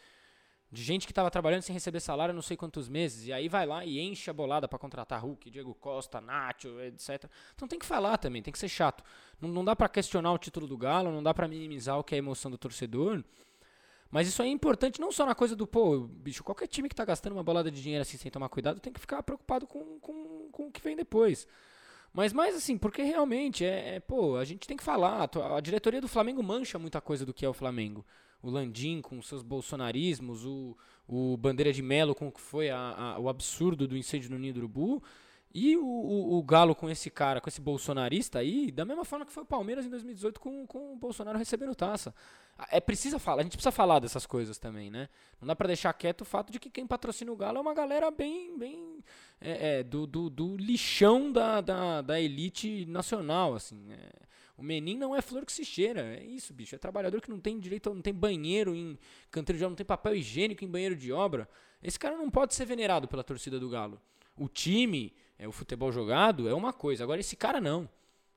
de 0.72 0.82
gente 0.82 1.06
que 1.06 1.12
estava 1.12 1.30
trabalhando 1.30 1.60
sem 1.60 1.74
receber 1.74 2.00
salário 2.00 2.32
não 2.32 2.40
sei 2.40 2.56
quantos 2.56 2.88
meses, 2.88 3.26
e 3.26 3.32
aí 3.32 3.46
vai 3.46 3.66
lá 3.66 3.84
e 3.84 4.00
enche 4.00 4.30
a 4.30 4.32
bolada 4.32 4.66
para 4.66 4.78
contratar 4.78 5.22
Hulk, 5.22 5.50
Diego 5.50 5.74
Costa, 5.74 6.18
Nacho, 6.18 6.80
etc. 6.80 7.30
Então 7.54 7.68
tem 7.68 7.78
que 7.78 7.84
falar 7.84 8.16
também, 8.16 8.42
tem 8.42 8.50
que 8.50 8.58
ser 8.58 8.70
chato. 8.70 9.04
Não, 9.38 9.50
não 9.50 9.62
dá 9.62 9.76
para 9.76 9.86
questionar 9.86 10.32
o 10.32 10.38
título 10.38 10.66
do 10.66 10.78
Galo, 10.78 11.12
não 11.12 11.22
dá 11.22 11.34
para 11.34 11.46
minimizar 11.46 11.98
o 11.98 12.02
que 12.02 12.14
é 12.14 12.16
a 12.16 12.18
emoção 12.18 12.50
do 12.50 12.56
torcedor. 12.56 13.22
Mas 14.10 14.26
isso 14.26 14.40
aí 14.40 14.48
é 14.48 14.52
importante 14.52 14.98
não 14.98 15.12
só 15.12 15.26
na 15.26 15.34
coisa 15.34 15.54
do, 15.54 15.66
pô, 15.66 16.00
bicho, 16.00 16.42
qualquer 16.42 16.66
time 16.66 16.88
que 16.88 16.94
tá 16.94 17.04
gastando 17.04 17.34
uma 17.34 17.44
bolada 17.44 17.70
de 17.70 17.82
dinheiro 17.82 18.00
assim 18.00 18.16
sem 18.16 18.30
tomar 18.30 18.48
cuidado 18.48 18.80
tem 18.80 18.92
que 18.92 19.00
ficar 19.00 19.22
preocupado 19.22 19.66
com, 19.66 20.00
com, 20.00 20.48
com 20.50 20.66
o 20.68 20.72
que 20.72 20.82
vem 20.82 20.96
depois. 20.96 21.46
Mas 22.14 22.32
mais 22.32 22.54
assim, 22.54 22.78
porque 22.78 23.02
realmente 23.02 23.62
é, 23.62 23.96
é, 23.96 24.00
pô, 24.00 24.36
a 24.36 24.44
gente 24.44 24.66
tem 24.66 24.76
que 24.76 24.82
falar. 24.82 25.28
A 25.54 25.60
diretoria 25.60 26.00
do 26.00 26.08
Flamengo 26.08 26.42
mancha 26.42 26.78
muita 26.78 27.00
coisa 27.00 27.26
do 27.26 27.34
que 27.34 27.44
é 27.44 27.48
o 27.48 27.54
Flamengo 27.54 28.04
o 28.42 28.50
Landim 28.50 29.00
com 29.00 29.22
seus 29.22 29.42
bolsonarismos, 29.42 30.44
o, 30.44 30.76
o 31.06 31.36
Bandeira 31.36 31.72
de 31.72 31.82
Melo 31.82 32.14
com 32.14 32.28
o 32.28 32.32
que 32.32 32.40
foi 32.40 32.70
a, 32.70 32.78
a, 32.78 33.18
o 33.18 33.28
absurdo 33.28 33.86
do 33.86 33.96
incêndio 33.96 34.30
no 34.30 34.38
Ninho 34.38 34.54
do 34.54 34.58
Urubu, 34.58 35.02
e 35.54 35.76
o, 35.76 35.84
o, 35.84 36.38
o, 36.38 36.42
Galo 36.42 36.74
com 36.74 36.88
esse 36.88 37.10
cara, 37.10 37.40
com 37.40 37.48
esse 37.48 37.60
bolsonarista 37.60 38.38
aí, 38.38 38.70
da 38.70 38.86
mesma 38.86 39.04
forma 39.04 39.26
que 39.26 39.32
foi 39.32 39.42
o 39.42 39.46
Palmeiras 39.46 39.84
em 39.84 39.90
2018 39.90 40.40
com, 40.40 40.66
com 40.66 40.94
o 40.94 40.96
Bolsonaro 40.96 41.38
recebendo 41.38 41.74
taça. 41.74 42.14
É 42.70 42.80
precisa 42.80 43.18
falar, 43.18 43.40
a 43.40 43.42
gente 43.42 43.52
precisa 43.52 43.70
falar 43.70 43.98
dessas 43.98 44.24
coisas 44.24 44.56
também, 44.56 44.90
né? 44.90 45.08
Não 45.40 45.46
dá 45.46 45.54
para 45.54 45.66
deixar 45.66 45.92
quieto 45.92 46.22
o 46.22 46.24
fato 46.24 46.50
de 46.50 46.58
que 46.58 46.70
quem 46.70 46.86
patrocina 46.86 47.30
o 47.30 47.36
Galo 47.36 47.58
é 47.58 47.60
uma 47.60 47.74
galera 47.74 48.10
bem, 48.10 48.56
bem 48.58 49.04
é, 49.40 49.80
é, 49.80 49.82
do, 49.82 50.06
do, 50.06 50.30
do, 50.30 50.56
lixão 50.56 51.30
da, 51.30 51.60
da, 51.60 52.00
da 52.00 52.20
elite 52.20 52.86
nacional, 52.86 53.54
assim. 53.54 53.92
É. 53.92 54.10
O 54.62 54.64
Menin 54.64 54.96
não 54.96 55.16
é 55.16 55.20
flor 55.20 55.44
que 55.44 55.52
se 55.52 55.64
cheira. 55.64 56.16
É 56.16 56.22
isso, 56.22 56.54
bicho. 56.54 56.76
É 56.76 56.78
trabalhador 56.78 57.20
que 57.20 57.28
não 57.28 57.40
tem 57.40 57.58
direito, 57.58 57.92
não 57.92 58.00
tem 58.00 58.14
banheiro 58.14 58.76
em 58.76 58.96
canteiro 59.28 59.58
de 59.58 59.64
obra, 59.64 59.70
não 59.70 59.76
tem 59.76 59.84
papel 59.84 60.14
higiênico 60.14 60.64
em 60.64 60.68
banheiro 60.68 60.94
de 60.94 61.12
obra. 61.12 61.48
Esse 61.82 61.98
cara 61.98 62.16
não 62.16 62.30
pode 62.30 62.54
ser 62.54 62.64
venerado 62.64 63.08
pela 63.08 63.24
torcida 63.24 63.58
do 63.58 63.68
Galo. 63.68 64.00
O 64.36 64.48
time, 64.48 65.12
é 65.36 65.48
o 65.48 65.52
futebol 65.52 65.90
jogado, 65.90 66.48
é 66.48 66.54
uma 66.54 66.72
coisa. 66.72 67.02
Agora 67.02 67.18
esse 67.18 67.34
cara 67.34 67.60
não. 67.60 67.88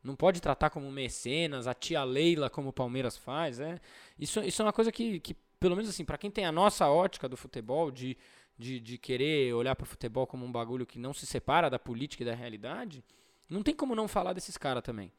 Não 0.04 0.16
pode 0.16 0.42
tratar 0.42 0.72
como 0.72 0.92
mecenas, 0.92 1.68
a 1.68 1.76
tia 1.76 2.04
Leila, 2.04 2.50
como 2.50 2.70
o 2.70 2.74
Palmeiras 2.74 3.16
faz. 3.16 3.60
É. 3.60 3.80
Isso, 4.18 4.40
isso 4.40 4.64
é 4.64 4.66
uma 4.66 4.74
coisa 4.74 4.92
que, 4.92 5.20
que 5.20 5.36
pelo 5.60 5.76
menos 5.76 5.92
assim, 5.92 6.04
para 6.04 6.18
quem 6.18 6.32
tem 6.32 6.48
a 6.48 6.52
nossa 6.52 6.90
ótica 6.90 7.30
do 7.30 7.38
futebol, 7.38 7.92
de, 7.92 8.18
de, 8.58 8.80
de 8.80 8.98
querer 8.98 9.54
olhar 9.54 9.76
para 9.76 9.84
o 9.84 9.88
futebol 9.88 10.26
como 10.26 10.44
um 10.44 10.52
bagulho 10.52 10.88
que 10.88 10.98
não 10.98 11.14
se 11.14 11.28
separa 11.28 11.70
da 11.70 11.78
política 11.78 12.24
e 12.24 12.26
da 12.26 12.34
realidade, 12.34 13.04
não 13.48 13.62
tem 13.62 13.76
como 13.76 13.94
não 13.94 14.08
falar 14.08 14.34
desses 14.34 14.58
caras 14.58 14.82
também. 14.82 15.12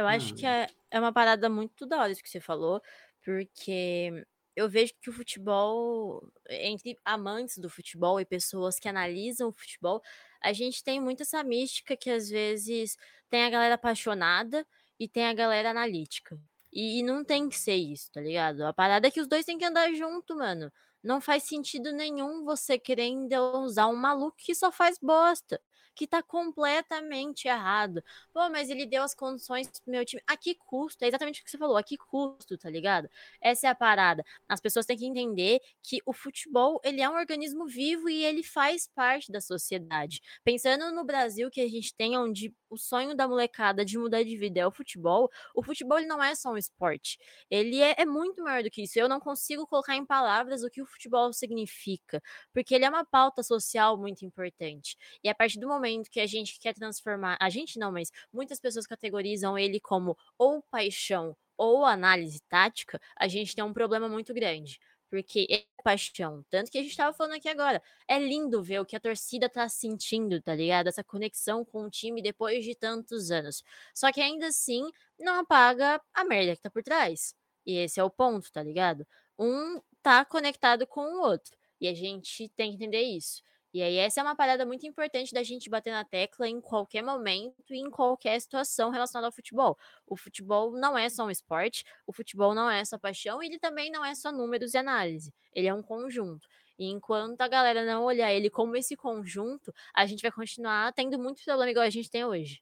Eu 0.00 0.06
acho 0.08 0.34
que 0.34 0.46
é, 0.46 0.68
é 0.90 0.98
uma 1.00 1.12
parada 1.12 1.48
muito 1.48 1.86
da 1.86 2.00
hora 2.00 2.12
isso 2.12 2.22
que 2.22 2.28
você 2.30 2.40
falou, 2.40 2.80
porque 3.24 4.24
eu 4.56 4.68
vejo 4.68 4.92
que 5.00 5.10
o 5.10 5.12
futebol, 5.12 6.22
entre 6.48 6.96
amantes 7.04 7.58
do 7.58 7.70
futebol 7.70 8.20
e 8.20 8.24
pessoas 8.26 8.78
que 8.78 8.88
analisam 8.88 9.48
o 9.48 9.52
futebol, 9.52 10.02
a 10.42 10.52
gente 10.52 10.82
tem 10.82 11.00
muito 11.00 11.22
essa 11.22 11.42
mística 11.44 11.96
que 11.96 12.10
às 12.10 12.28
vezes 12.28 12.96
tem 13.28 13.44
a 13.44 13.50
galera 13.50 13.74
apaixonada 13.74 14.66
e 14.98 15.08
tem 15.08 15.26
a 15.26 15.34
galera 15.34 15.70
analítica. 15.70 16.38
E, 16.72 17.00
e 17.00 17.02
não 17.02 17.24
tem 17.24 17.48
que 17.48 17.58
ser 17.58 17.74
isso, 17.76 18.10
tá 18.12 18.20
ligado? 18.20 18.62
A 18.64 18.72
parada 18.72 19.08
é 19.08 19.10
que 19.10 19.20
os 19.20 19.26
dois 19.28 19.44
têm 19.44 19.58
que 19.58 19.64
andar 19.64 19.92
junto, 19.94 20.36
mano. 20.36 20.72
Não 21.02 21.20
faz 21.20 21.44
sentido 21.44 21.92
nenhum 21.92 22.44
você 22.44 22.78
querendo 22.78 23.32
usar 23.62 23.86
um 23.88 23.96
maluco 23.96 24.36
que 24.38 24.54
só 24.54 24.70
faz 24.70 24.98
bosta. 25.00 25.60
Que 25.94 26.06
tá 26.06 26.22
completamente 26.22 27.48
errado. 27.48 28.02
Pô, 28.32 28.48
mas 28.48 28.70
ele 28.70 28.86
deu 28.86 29.02
as 29.02 29.14
condições 29.14 29.68
pro 29.68 29.90
meu 29.90 30.04
time. 30.04 30.22
A 30.26 30.36
que 30.36 30.54
custo? 30.54 31.04
É 31.04 31.08
exatamente 31.08 31.40
o 31.40 31.44
que 31.44 31.50
você 31.50 31.58
falou, 31.58 31.76
a 31.76 31.82
que 31.82 31.96
custo, 31.96 32.56
tá 32.56 32.70
ligado? 32.70 33.08
Essa 33.40 33.66
é 33.66 33.70
a 33.70 33.74
parada. 33.74 34.24
As 34.48 34.60
pessoas 34.60 34.86
têm 34.86 34.96
que 34.96 35.06
entender 35.06 35.60
que 35.82 36.00
o 36.06 36.12
futebol, 36.12 36.80
ele 36.84 37.00
é 37.00 37.08
um 37.08 37.16
organismo 37.16 37.66
vivo 37.66 38.08
e 38.08 38.24
ele 38.24 38.42
faz 38.42 38.88
parte 38.94 39.30
da 39.30 39.40
sociedade. 39.40 40.20
Pensando 40.44 40.92
no 40.94 41.04
Brasil 41.04 41.50
que 41.50 41.60
a 41.60 41.68
gente 41.68 41.94
tem, 41.94 42.16
onde 42.16 42.54
o 42.68 42.76
sonho 42.76 43.14
da 43.16 43.26
molecada 43.26 43.84
de 43.84 43.98
mudar 43.98 44.22
de 44.22 44.36
vida 44.36 44.60
é 44.60 44.66
o 44.66 44.70
futebol, 44.70 45.30
o 45.54 45.62
futebol 45.62 45.98
ele 45.98 46.06
não 46.06 46.22
é 46.22 46.34
só 46.34 46.52
um 46.52 46.56
esporte. 46.56 47.18
Ele 47.50 47.80
é, 47.80 47.96
é 47.98 48.06
muito 48.06 48.42
maior 48.42 48.62
do 48.62 48.70
que 48.70 48.82
isso. 48.82 48.98
Eu 48.98 49.08
não 49.08 49.20
consigo 49.20 49.66
colocar 49.66 49.96
em 49.96 50.06
palavras 50.06 50.62
o 50.62 50.70
que 50.70 50.80
o 50.80 50.86
futebol 50.86 51.32
significa, 51.32 52.22
porque 52.52 52.74
ele 52.74 52.84
é 52.84 52.88
uma 52.88 53.04
pauta 53.04 53.42
social 53.42 53.98
muito 53.98 54.24
importante. 54.24 54.96
E 55.22 55.28
a 55.28 55.34
partir 55.34 55.58
do 55.58 55.68
momento 55.68 55.79
que 56.10 56.20
a 56.20 56.26
gente 56.26 56.58
quer 56.58 56.74
transformar, 56.74 57.36
a 57.40 57.50
gente 57.50 57.78
não, 57.78 57.92
mas 57.92 58.10
muitas 58.32 58.60
pessoas 58.60 58.86
categorizam 58.86 59.58
ele 59.58 59.80
como 59.80 60.16
ou 60.38 60.62
paixão 60.70 61.36
ou 61.56 61.84
análise 61.84 62.40
tática, 62.48 63.00
a 63.16 63.28
gente 63.28 63.54
tem 63.54 63.62
um 63.64 63.72
problema 63.72 64.08
muito 64.08 64.32
grande 64.32 64.78
porque 65.10 65.46
é 65.50 65.64
paixão. 65.82 66.44
Tanto 66.48 66.70
que 66.70 66.78
a 66.78 66.82
gente 66.82 66.96
tava 66.96 67.12
falando 67.12 67.34
aqui 67.34 67.48
agora. 67.48 67.82
É 68.08 68.18
lindo 68.18 68.62
ver 68.62 68.80
o 68.80 68.86
que 68.86 68.94
a 68.96 69.00
torcida 69.00 69.48
tá 69.48 69.68
sentindo, 69.68 70.40
tá 70.40 70.54
ligado? 70.54 70.86
Essa 70.86 71.02
conexão 71.02 71.64
com 71.64 71.84
o 71.84 71.90
time 71.90 72.22
depois 72.22 72.64
de 72.64 72.74
tantos 72.76 73.30
anos. 73.30 73.62
Só 73.92 74.12
que 74.12 74.20
ainda 74.20 74.46
assim, 74.46 74.88
não 75.18 75.40
apaga 75.40 76.00
a 76.14 76.24
merda 76.24 76.54
que 76.54 76.62
tá 76.62 76.70
por 76.70 76.82
trás. 76.82 77.34
E 77.66 77.76
esse 77.76 77.98
é 78.00 78.04
o 78.04 78.10
ponto, 78.10 78.50
tá 78.52 78.62
ligado? 78.62 79.06
Um 79.38 79.80
tá 80.02 80.24
conectado 80.24 80.86
com 80.86 81.00
o 81.02 81.22
outro. 81.22 81.56
E 81.80 81.88
a 81.88 81.94
gente 81.94 82.48
tem 82.50 82.70
que 82.70 82.76
entender 82.76 83.02
isso. 83.02 83.42
E 83.72 83.82
aí, 83.82 83.96
essa 83.98 84.20
é 84.20 84.22
uma 84.24 84.34
parada 84.34 84.66
muito 84.66 84.84
importante 84.84 85.32
da 85.32 85.44
gente 85.44 85.70
bater 85.70 85.92
na 85.92 86.04
tecla 86.04 86.48
em 86.48 86.60
qualquer 86.60 87.02
momento 87.02 87.72
e 87.72 87.78
em 87.78 87.88
qualquer 87.88 88.40
situação 88.40 88.90
relacionada 88.90 89.28
ao 89.28 89.32
futebol. 89.32 89.78
O 90.06 90.16
futebol 90.16 90.72
não 90.72 90.98
é 90.98 91.08
só 91.08 91.24
um 91.24 91.30
esporte, 91.30 91.84
o 92.04 92.12
futebol 92.12 92.52
não 92.52 92.68
é 92.68 92.84
só 92.84 92.98
paixão, 92.98 93.40
ele 93.40 93.60
também 93.60 93.90
não 93.90 94.04
é 94.04 94.12
só 94.14 94.32
números 94.32 94.74
e 94.74 94.78
análise. 94.78 95.32
Ele 95.54 95.68
é 95.68 95.74
um 95.74 95.82
conjunto. 95.82 96.48
E 96.76 96.86
enquanto 96.86 97.42
a 97.42 97.48
galera 97.48 97.84
não 97.84 98.04
olhar 98.04 98.32
ele 98.32 98.50
como 98.50 98.74
esse 98.74 98.96
conjunto, 98.96 99.72
a 99.94 100.04
gente 100.06 100.22
vai 100.22 100.32
continuar 100.32 100.92
tendo 100.92 101.18
muito 101.18 101.44
problema 101.44 101.70
igual 101.70 101.86
a 101.86 101.90
gente 101.90 102.10
tem 102.10 102.24
hoje. 102.24 102.60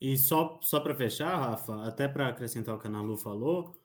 E 0.00 0.16
só, 0.18 0.60
só 0.62 0.78
para 0.78 0.94
fechar, 0.94 1.36
Rafa, 1.36 1.86
até 1.86 2.06
para 2.06 2.28
acrescentar 2.28 2.74
o 2.74 2.78
que 2.78 2.86
a 2.86 2.90
Nalu 2.90 3.16
falou, 3.16 3.80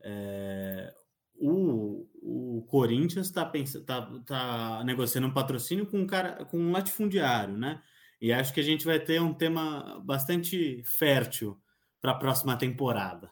é, 0.00 0.94
o, 1.38 2.06
o 2.22 2.66
Corinthians 2.68 3.26
está 3.26 3.50
tá, 3.86 4.20
tá 4.26 4.84
negociando 4.84 5.28
um 5.28 5.32
patrocínio 5.32 5.86
com 5.86 6.00
um 6.00 6.06
cara 6.06 6.44
com 6.46 6.58
um 6.58 6.72
latifundiário, 6.72 7.56
né? 7.56 7.82
E 8.20 8.32
acho 8.32 8.52
que 8.52 8.60
a 8.60 8.64
gente 8.64 8.84
vai 8.84 8.98
ter 8.98 9.20
um 9.22 9.32
tema 9.32 10.00
bastante 10.04 10.82
fértil 10.84 11.60
para 12.00 12.12
a 12.12 12.18
próxima 12.18 12.56
temporada, 12.56 13.30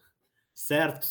certo? 0.54 1.06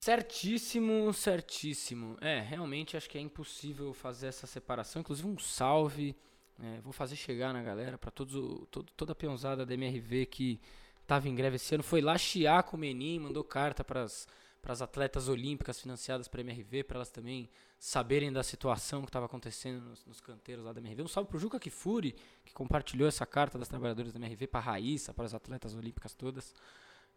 Certíssimo, 0.00 1.12
certíssimo. 1.12 2.16
É, 2.20 2.38
realmente 2.38 2.96
acho 2.96 3.08
que 3.08 3.18
é 3.18 3.20
impossível 3.20 3.92
fazer 3.92 4.28
essa 4.28 4.46
separação. 4.46 5.00
Inclusive 5.00 5.26
um 5.26 5.38
salve, 5.38 6.14
é, 6.60 6.80
vou 6.82 6.92
fazer 6.92 7.16
chegar 7.16 7.52
na 7.52 7.62
galera 7.62 7.98
para 7.98 8.10
todo, 8.10 8.66
toda 8.66 9.12
a 9.12 9.16
peãozada 9.16 9.66
da 9.66 9.74
MRV 9.74 10.26
que 10.26 10.60
estava 11.00 11.28
em 11.28 11.34
greve 11.34 11.56
esse 11.56 11.74
ano, 11.74 11.82
foi 11.82 12.00
lá 12.00 12.16
chiar 12.16 12.62
com 12.62 12.76
o 12.76 12.80
Menin, 12.80 13.18
mandou 13.18 13.42
carta 13.42 13.82
para 13.82 14.02
as 14.02 14.26
para 14.64 14.72
as 14.72 14.80
atletas 14.80 15.28
olímpicas 15.28 15.78
financiadas 15.78 16.26
para 16.26 16.40
a 16.40 16.42
MRV, 16.42 16.84
para 16.84 16.96
elas 16.96 17.10
também 17.10 17.50
saberem 17.78 18.32
da 18.32 18.42
situação 18.42 19.02
que 19.02 19.10
estava 19.10 19.26
acontecendo 19.26 19.84
nos, 19.84 20.06
nos, 20.06 20.22
canteiros 20.22 20.64
lá 20.64 20.72
da 20.72 20.80
MRV. 20.80 21.02
Um 21.02 21.06
salve 21.06 21.28
para 21.28 21.36
o 21.36 21.38
Juca 21.38 21.60
Kifuri, 21.60 22.16
que 22.46 22.54
compartilhou 22.54 23.06
essa 23.06 23.26
carta 23.26 23.58
das 23.58 23.68
trabalhadoras 23.68 24.10
da 24.10 24.18
MRV 24.18 24.46
para 24.46 24.60
a 24.60 24.62
Raíssa, 24.62 25.12
para 25.12 25.26
as 25.26 25.34
atletas 25.34 25.74
olímpicas 25.74 26.14
todas. 26.14 26.54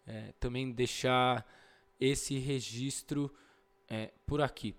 É, 0.06 0.34
também 0.42 0.74
deixar 0.74 1.50
esse 1.98 2.38
registro 2.38 3.34
é, 3.88 4.12
por 4.26 4.42
aqui. 4.42 4.76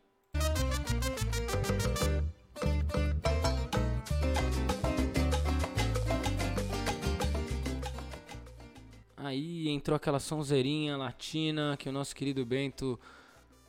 Aí 9.29 9.68
entrou 9.68 9.95
aquela 9.95 10.18
sonzeirinha 10.18 10.97
latina 10.97 11.76
que 11.79 11.87
o 11.87 11.93
nosso 11.93 12.16
querido 12.16 12.47
Bento 12.47 12.99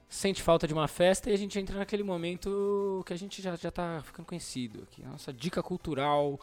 sente 0.07 0.41
falta 0.41 0.66
de 0.66 0.74
uma 0.74 0.88
festa 0.88 1.30
e 1.30 1.34
a 1.34 1.38
gente 1.38 1.60
entra 1.60 1.78
naquele 1.78 2.01
momento 2.01 3.03
que 3.05 3.12
a 3.12 3.18
gente 3.18 3.41
já, 3.41 3.57
já 3.57 3.70
tá 3.70 4.01
ficando 4.01 4.26
conhecido. 4.26 4.84
Aqui, 4.84 5.03
nossa 5.03 5.34
dica 5.34 5.62
cultural 5.62 6.39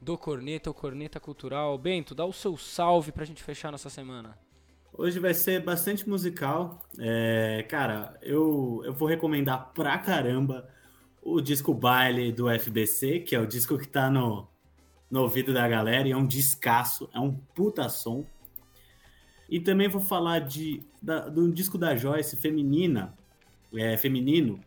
do 0.00 0.16
Corneta, 0.16 0.70
o 0.70 0.74
Corneta 0.74 1.18
Cultural. 1.18 1.76
Bento, 1.76 2.14
dá 2.14 2.24
o 2.24 2.32
seu 2.32 2.56
salve 2.56 3.10
pra 3.10 3.24
gente 3.24 3.42
fechar 3.42 3.72
nossa 3.72 3.90
semana. 3.90 4.38
Hoje 4.92 5.18
vai 5.18 5.34
ser 5.34 5.60
bastante 5.60 6.08
musical. 6.08 6.80
É, 7.00 7.66
cara, 7.68 8.16
eu, 8.22 8.80
eu 8.84 8.94
vou 8.94 9.08
recomendar 9.08 9.72
pra 9.74 9.98
caramba 9.98 10.68
o 11.20 11.40
disco 11.40 11.74
baile 11.74 12.30
do 12.30 12.46
FBC, 12.48 13.20
que 13.20 13.34
é 13.34 13.40
o 13.40 13.46
disco 13.46 13.76
que 13.76 13.88
tá 13.88 14.08
no, 14.08 14.46
no 15.10 15.22
ouvido 15.22 15.52
da 15.52 15.66
galera 15.66 16.06
e 16.06 16.12
é 16.12 16.16
um 16.16 16.26
descasso, 16.26 17.10
é 17.12 17.18
um 17.18 17.32
puta 17.32 17.88
som. 17.88 18.24
E 19.52 19.60
também 19.60 19.86
vou 19.86 20.00
falar 20.00 20.38
de, 20.38 20.82
da, 21.02 21.28
do 21.28 21.52
disco 21.52 21.76
da 21.76 21.94
Joyce, 21.94 22.38
Feminina, 22.38 23.12
é, 23.74 23.98
Feminino, 23.98 24.58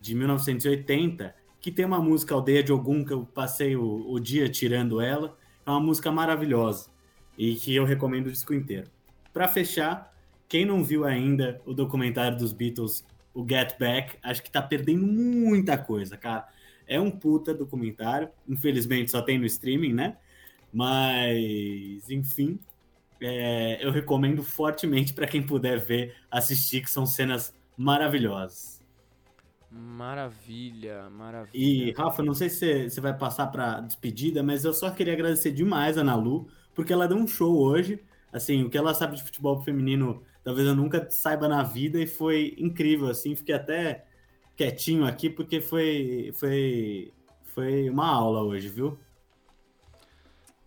de 0.00 0.14
1980, 0.14 1.34
que 1.60 1.72
tem 1.72 1.84
uma 1.84 1.98
música 1.98 2.36
Aldeia 2.36 2.62
de 2.62 2.72
Ogum, 2.72 3.04
que 3.04 3.12
eu 3.12 3.26
passei 3.26 3.74
o, 3.74 4.08
o 4.08 4.20
dia 4.20 4.48
tirando 4.48 5.00
ela. 5.00 5.36
É 5.66 5.70
uma 5.70 5.80
música 5.80 6.12
maravilhosa 6.12 6.88
e 7.36 7.56
que 7.56 7.74
eu 7.74 7.84
recomendo 7.84 8.28
o 8.28 8.30
disco 8.30 8.54
inteiro. 8.54 8.88
Para 9.32 9.48
fechar, 9.48 10.14
quem 10.48 10.64
não 10.64 10.84
viu 10.84 11.04
ainda 11.04 11.60
o 11.66 11.74
documentário 11.74 12.38
dos 12.38 12.52
Beatles, 12.52 13.04
o 13.34 13.44
Get 13.44 13.76
Back, 13.76 14.18
acho 14.22 14.40
que 14.40 14.52
tá 14.52 14.62
perdendo 14.62 15.04
muita 15.04 15.76
coisa, 15.76 16.16
cara. 16.16 16.46
É 16.86 17.00
um 17.00 17.10
puta 17.10 17.52
documentário, 17.52 18.28
infelizmente 18.48 19.10
só 19.10 19.20
tem 19.20 19.36
no 19.36 19.46
streaming, 19.46 19.94
né? 19.94 20.16
Mas, 20.72 22.08
enfim, 22.08 22.60
é, 23.20 23.84
eu 23.84 23.90
recomendo 23.90 24.42
fortemente 24.42 25.12
para 25.12 25.26
quem 25.26 25.42
puder 25.42 25.78
ver, 25.78 26.14
assistir, 26.30 26.82
que 26.82 26.90
são 26.90 27.06
cenas 27.06 27.54
maravilhosas. 27.76 28.78
Maravilha, 29.70 31.10
maravilha. 31.10 31.50
E, 31.52 31.92
Rafa, 31.92 32.22
não 32.22 32.34
sei 32.34 32.48
se 32.48 32.88
você 32.88 33.00
vai 33.00 33.16
passar 33.16 33.48
para 33.48 33.80
despedida, 33.80 34.42
mas 34.42 34.64
eu 34.64 34.72
só 34.72 34.90
queria 34.90 35.12
agradecer 35.12 35.52
demais 35.52 35.98
a 35.98 36.00
Ana 36.00 36.14
Lu, 36.14 36.48
porque 36.74 36.92
ela 36.92 37.06
deu 37.06 37.18
um 37.18 37.26
show 37.26 37.56
hoje. 37.58 38.02
Assim, 38.32 38.62
o 38.64 38.70
que 38.70 38.78
ela 38.78 38.94
sabe 38.94 39.16
de 39.16 39.22
futebol 39.22 39.62
feminino, 39.62 40.22
talvez 40.42 40.66
eu 40.66 40.74
nunca 40.74 41.08
saiba 41.10 41.48
na 41.48 41.62
vida, 41.62 42.00
e 42.00 42.06
foi 42.06 42.54
incrível, 42.58 43.08
assim. 43.08 43.34
Fiquei 43.34 43.54
até 43.54 44.06
quietinho 44.56 45.06
aqui, 45.06 45.28
porque 45.28 45.60
foi, 45.60 46.32
foi, 46.34 47.12
foi 47.44 47.90
uma 47.90 48.06
aula 48.06 48.42
hoje, 48.42 48.68
viu? 48.68 48.98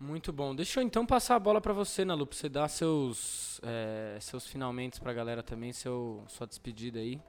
Muito 0.02 0.34
bom. 0.34 0.56
Deixa 0.56 0.80
eu 0.80 0.84
então 0.84 1.06
passar 1.06 1.36
a 1.36 1.40
bola 1.40 1.62
para 1.62 1.74
você, 1.74 2.04
Nalu, 2.04 2.26
pra 2.26 2.36
você 2.36 2.50
dar 2.50 2.68
seus, 2.68 3.62
é, 3.64 4.18
seus 4.20 4.48
finalmente 4.48 5.00
pra 5.00 5.14
galera 5.14 5.44
também, 5.44 5.72
seu, 5.72 6.24
sua 6.28 6.48
despedida 6.48 6.98
aí. 6.98 7.22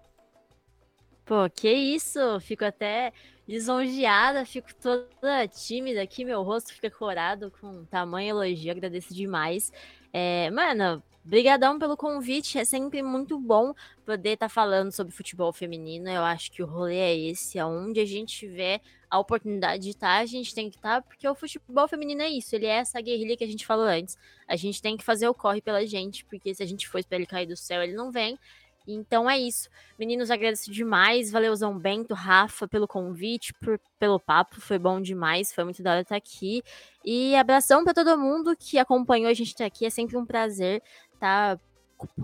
Pô, 1.27 1.51
que 1.55 1.70
isso! 1.70 2.18
Fico 2.41 2.64
até 2.64 3.12
lisonjeada, 3.47 4.47
fico 4.47 4.75
toda 4.77 5.47
tímida 5.49 6.01
aqui, 6.01 6.25
meu 6.25 6.43
rosto 6.43 6.73
fica 6.73 6.91
corado 6.91 7.53
com 7.61 7.85
tamanho 7.85 8.31
elogio, 8.31 8.73
agradeço 8.73 9.12
demais. 9.12 9.70
É, 10.11 10.51
mano, 10.51 11.03
Brigadão 11.25 11.79
pelo 11.79 11.97
convite, 11.97 12.59
é 12.59 12.64
sempre 12.64 13.01
muito 13.01 13.39
bom 13.39 13.73
poder 14.05 14.31
estar 14.31 14.47
tá 14.47 14.53
falando 14.53 14.91
sobre 14.91 15.14
futebol 15.14 15.53
feminino. 15.53 16.09
Eu 16.09 16.23
acho 16.23 16.51
que 16.51 16.62
o 16.62 16.66
rolê 16.66 16.97
é 16.97 17.16
esse, 17.16 17.61
aonde 17.61 18.01
a 18.01 18.05
gente 18.05 18.37
tiver 18.37 18.81
a 19.09 19.18
oportunidade 19.18 19.85
de 19.85 19.91
estar, 19.91 20.16
tá, 20.16 20.18
a 20.18 20.27
gente 20.27 20.55
tem 20.55 20.68
que 20.68 20.77
estar, 20.77 21.01
tá, 21.01 21.07
porque 21.07 21.29
o 21.29 21.35
futebol 21.35 21.87
feminino 21.87 22.23
é 22.23 22.31
isso, 22.31 22.57
ele 22.57 22.66
é 22.66 22.77
essa 22.79 23.01
guerrilha 23.01 23.37
que 23.37 23.45
a 23.45 23.47
gente 23.47 23.66
falou 23.66 23.85
antes. 23.85 24.16
A 24.49 24.57
gente 24.57 24.83
tem 24.83 24.97
que 24.97 25.05
fazer 25.05 25.29
o 25.29 25.35
corre 25.35 25.61
pela 25.61 25.87
gente, 25.87 26.25
porque 26.25 26.55
se 26.55 26.62
a 26.62 26.66
gente 26.66 26.89
for 26.89 26.99
esperar 26.99 27.18
ele 27.18 27.27
cair 27.27 27.47
do 27.47 27.57
céu, 27.57 27.83
ele 27.83 27.95
não 27.95 28.11
vem. 28.11 28.39
Então 28.87 29.31
é 29.31 29.39
isso. 29.39 29.68
Meninos, 29.99 30.31
agradeço 30.31 30.70
demais. 30.70 31.31
Valeuzão 31.31 31.79
Bento, 31.79 32.14
Rafa, 32.14 32.66
pelo 32.66 32.89
convite, 32.89 33.53
por, 33.55 33.79
pelo 33.99 34.18
papo. 34.18 34.61
Foi 34.61 34.79
bom 34.79 35.01
demais. 35.01 35.53
Foi 35.53 35.64
muito 35.64 35.83
da 35.83 35.93
hora 35.93 36.01
estar 36.01 36.16
aqui. 36.16 36.62
E 37.05 37.35
abração 37.37 37.85
para 37.85 37.95
todo 37.95 38.18
mundo 38.18 38.57
que 38.59 38.79
acompanhou 38.79 39.31
a 39.31 39.35
gente 39.35 39.53
até 39.55 39.64
aqui. 39.64 39.87
É 39.87 39.91
sempre 39.91 40.16
um 40.16 40.27
prazer 40.27 40.83
tá 41.23 41.61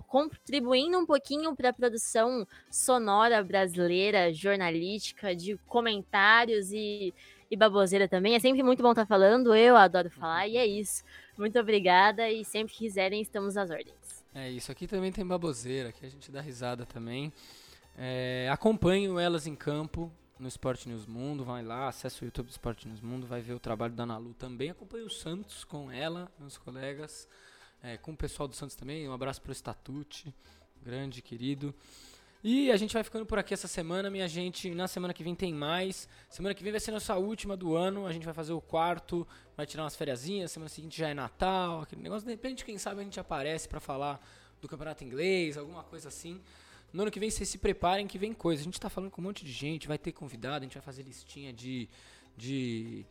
contribuindo 0.08 0.98
um 0.98 1.06
pouquinho 1.06 1.54
para 1.54 1.68
a 1.68 1.72
produção 1.72 2.44
sonora 2.68 3.44
brasileira, 3.44 4.32
jornalística, 4.32 5.36
de 5.36 5.56
comentários 5.68 6.72
e, 6.72 7.14
e 7.48 7.56
baboseira 7.56 8.08
também. 8.08 8.34
É 8.34 8.40
sempre 8.40 8.60
muito 8.64 8.82
bom 8.82 8.90
estar 8.90 9.02
tá 9.02 9.06
falando, 9.06 9.54
eu 9.54 9.76
adoro 9.76 10.10
falar, 10.10 10.48
e 10.48 10.56
é 10.56 10.66
isso. 10.66 11.04
Muito 11.38 11.56
obrigada 11.60 12.28
e 12.28 12.44
sempre 12.44 12.72
que 12.72 12.80
quiserem, 12.80 13.22
estamos 13.22 13.56
às 13.56 13.70
ordens. 13.70 14.24
É 14.34 14.50
isso, 14.50 14.72
aqui 14.72 14.88
também 14.88 15.12
tem 15.12 15.24
baboseira, 15.24 15.92
que 15.92 16.04
a 16.04 16.08
gente 16.08 16.30
dá 16.30 16.40
risada 16.40 16.84
também. 16.84 17.32
É, 17.96 18.48
acompanho 18.50 19.16
elas 19.18 19.46
em 19.46 19.54
campo, 19.54 20.12
no 20.40 20.48
Esporte 20.48 20.88
News 20.88 21.06
Mundo, 21.06 21.44
vai 21.44 21.62
lá, 21.62 21.86
acessa 21.86 22.22
o 22.22 22.24
YouTube 22.24 22.46
do 22.46 22.50
Esporte 22.50 22.88
News 22.88 23.00
Mundo, 23.00 23.28
vai 23.28 23.40
ver 23.40 23.54
o 23.54 23.60
trabalho 23.60 23.94
da 23.94 24.04
Nalu 24.04 24.34
também. 24.34 24.70
Acompanhe 24.70 25.04
o 25.04 25.10
Santos 25.10 25.62
com 25.62 25.90
ela, 25.90 26.30
meus 26.38 26.58
colegas, 26.58 27.28
é, 27.82 27.96
com 27.96 28.12
o 28.12 28.16
pessoal 28.16 28.48
do 28.48 28.54
Santos 28.54 28.76
também. 28.76 29.08
Um 29.08 29.12
abraço 29.12 29.40
pro 29.40 29.52
Estatute, 29.52 30.34
grande, 30.82 31.22
querido. 31.22 31.74
E 32.42 32.70
a 32.70 32.76
gente 32.76 32.94
vai 32.94 33.02
ficando 33.02 33.26
por 33.26 33.38
aqui 33.38 33.52
essa 33.52 33.66
semana, 33.66 34.08
minha 34.08 34.28
gente. 34.28 34.70
Na 34.70 34.86
semana 34.86 35.12
que 35.12 35.24
vem 35.24 35.34
tem 35.34 35.52
mais. 35.52 36.08
Semana 36.30 36.54
que 36.54 36.62
vem 36.62 36.70
vai 36.70 36.80
ser 36.80 36.92
nossa 36.92 37.16
última 37.16 37.56
do 37.56 37.74
ano. 37.74 38.06
A 38.06 38.12
gente 38.12 38.24
vai 38.24 38.32
fazer 38.32 38.52
o 38.52 38.60
quarto, 38.60 39.26
vai 39.56 39.66
tirar 39.66 39.82
umas 39.82 39.96
fériasinhas. 39.96 40.52
Semana 40.52 40.68
seguinte 40.68 40.96
já 40.98 41.08
é 41.08 41.14
Natal, 41.14 41.82
aquele 41.82 42.00
negócio. 42.00 42.24
De 42.24 42.32
repente, 42.32 42.64
quem 42.64 42.78
sabe 42.78 43.00
a 43.00 43.04
gente 43.04 43.18
aparece 43.18 43.68
para 43.68 43.80
falar 43.80 44.24
do 44.60 44.68
campeonato 44.68 45.02
inglês, 45.02 45.56
alguma 45.56 45.82
coisa 45.82 46.08
assim. 46.08 46.40
No 46.92 47.02
ano 47.02 47.10
que 47.10 47.20
vem, 47.20 47.30
vocês 47.30 47.48
se 47.48 47.58
preparem 47.58 48.06
que 48.06 48.18
vem 48.18 48.32
coisa. 48.32 48.62
A 48.62 48.64
gente 48.64 48.80
tá 48.80 48.88
falando 48.88 49.10
com 49.10 49.20
um 49.20 49.24
monte 49.24 49.44
de 49.44 49.52
gente, 49.52 49.88
vai 49.88 49.98
ter 49.98 50.12
convidado, 50.12 50.58
a 50.58 50.66
gente 50.66 50.74
vai 50.74 50.82
fazer 50.82 51.02
listinha 51.02 51.52
de, 51.52 51.88
de, 52.36 53.04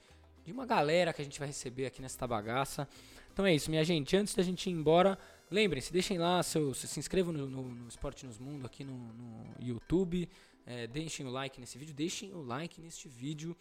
de 0.48 0.54
uma 0.54 0.66
galera 0.66 1.12
que 1.12 1.22
a 1.22 1.26
gente 1.26 1.38
vai 1.38 1.48
receber 1.48 1.86
aqui 1.86 2.02
nessa 2.02 2.26
bagaça. 2.26 2.88
Então 3.34 3.46
é 3.46 3.54
isso, 3.54 3.70
minha 3.70 3.84
gente. 3.84 4.16
Antes 4.16 4.34
da 4.34 4.42
gente 4.42 4.70
ir 4.70 4.74
embora, 4.74 5.20
Lembrem-se, 5.50 5.94
deixem 5.94 6.18
lá, 6.18 6.44
seu, 6.44 6.74
se 6.74 7.00
inscrevam 7.00 7.32
no, 7.32 7.48
no, 7.48 7.64
no 7.64 7.88
Esporte 7.88 8.26
nos 8.26 8.38
Mundo 8.38 8.66
aqui 8.66 8.84
no, 8.84 8.98
no 9.14 9.56
YouTube. 9.62 10.28
É, 10.66 10.88
deixem 10.88 11.26
o 11.26 11.30
like 11.30 11.58
nesse 11.62 11.78
vídeo, 11.78 11.94
deixem 11.94 12.34
o 12.34 12.42
like 12.42 12.82
neste 12.82 13.08
vídeo. 13.08 13.56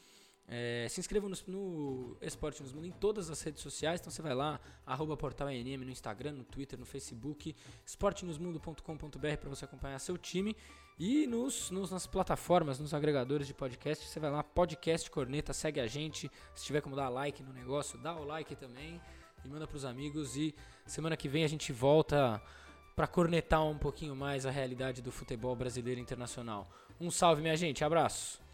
É, 0.49 0.89
se 0.91 0.99
inscrevam 0.99 1.29
no, 1.29 1.37
no 1.47 2.17
Esporte 2.21 2.61
nos 2.61 2.73
Mundo 2.73 2.89
em 2.89 2.91
todas 2.91 3.31
as 3.31 3.41
redes 3.41 3.63
sociais. 3.63 4.01
Então 4.01 4.11
você 4.11 4.21
vai 4.21 4.35
lá, 4.35 4.61
arroba 4.85 5.17
portal 5.17 5.49
ENM 5.49 5.85
no 5.85 5.91
Instagram, 5.91 6.33
no 6.33 6.43
Twitter, 6.43 6.77
no 6.77 6.85
Facebook, 6.85 7.55
esportenosmundo.com.br 7.85 9.37
para 9.41 9.49
você 9.49 9.65
acompanhar 9.65 10.01
seu 10.01 10.19
time. 10.19 10.57
E 10.99 11.27
nos, 11.27 11.71
nos, 11.71 11.91
nas 11.91 12.07
plataformas, 12.07 12.79
nos 12.79 12.95
agregadores 12.95 13.47
de 13.47 13.53
podcast, 13.53 14.07
você 14.07 14.19
vai 14.19 14.31
lá, 14.31 14.43
podcast 14.43 15.11
Corneta, 15.11 15.53
segue 15.53 15.79
a 15.79 15.87
gente. 15.87 16.31
Se 16.55 16.65
tiver 16.65 16.81
como 16.81 16.97
dar 16.97 17.11
like 17.11 17.43
no 17.43 17.53
negócio, 17.53 17.99
dá 17.99 18.17
o 18.17 18.25
like 18.25 18.57
também 18.57 18.99
e 19.45 19.49
manda 19.49 19.67
pros 19.67 19.85
amigos. 19.85 20.37
E 20.37 20.55
semana 20.87 21.15
que 21.15 21.29
vem 21.29 21.45
a 21.45 21.49
gente 21.49 21.71
volta 21.71 22.41
para 22.95 23.07
cornetar 23.07 23.63
um 23.63 23.77
pouquinho 23.77 24.17
mais 24.17 24.47
a 24.47 24.51
realidade 24.51 25.03
do 25.03 25.13
futebol 25.13 25.55
brasileiro 25.55 26.01
internacional. 26.01 26.67
Um 26.99 27.11
salve, 27.11 27.43
minha 27.43 27.57
gente. 27.57 27.85
Abraço. 27.85 28.46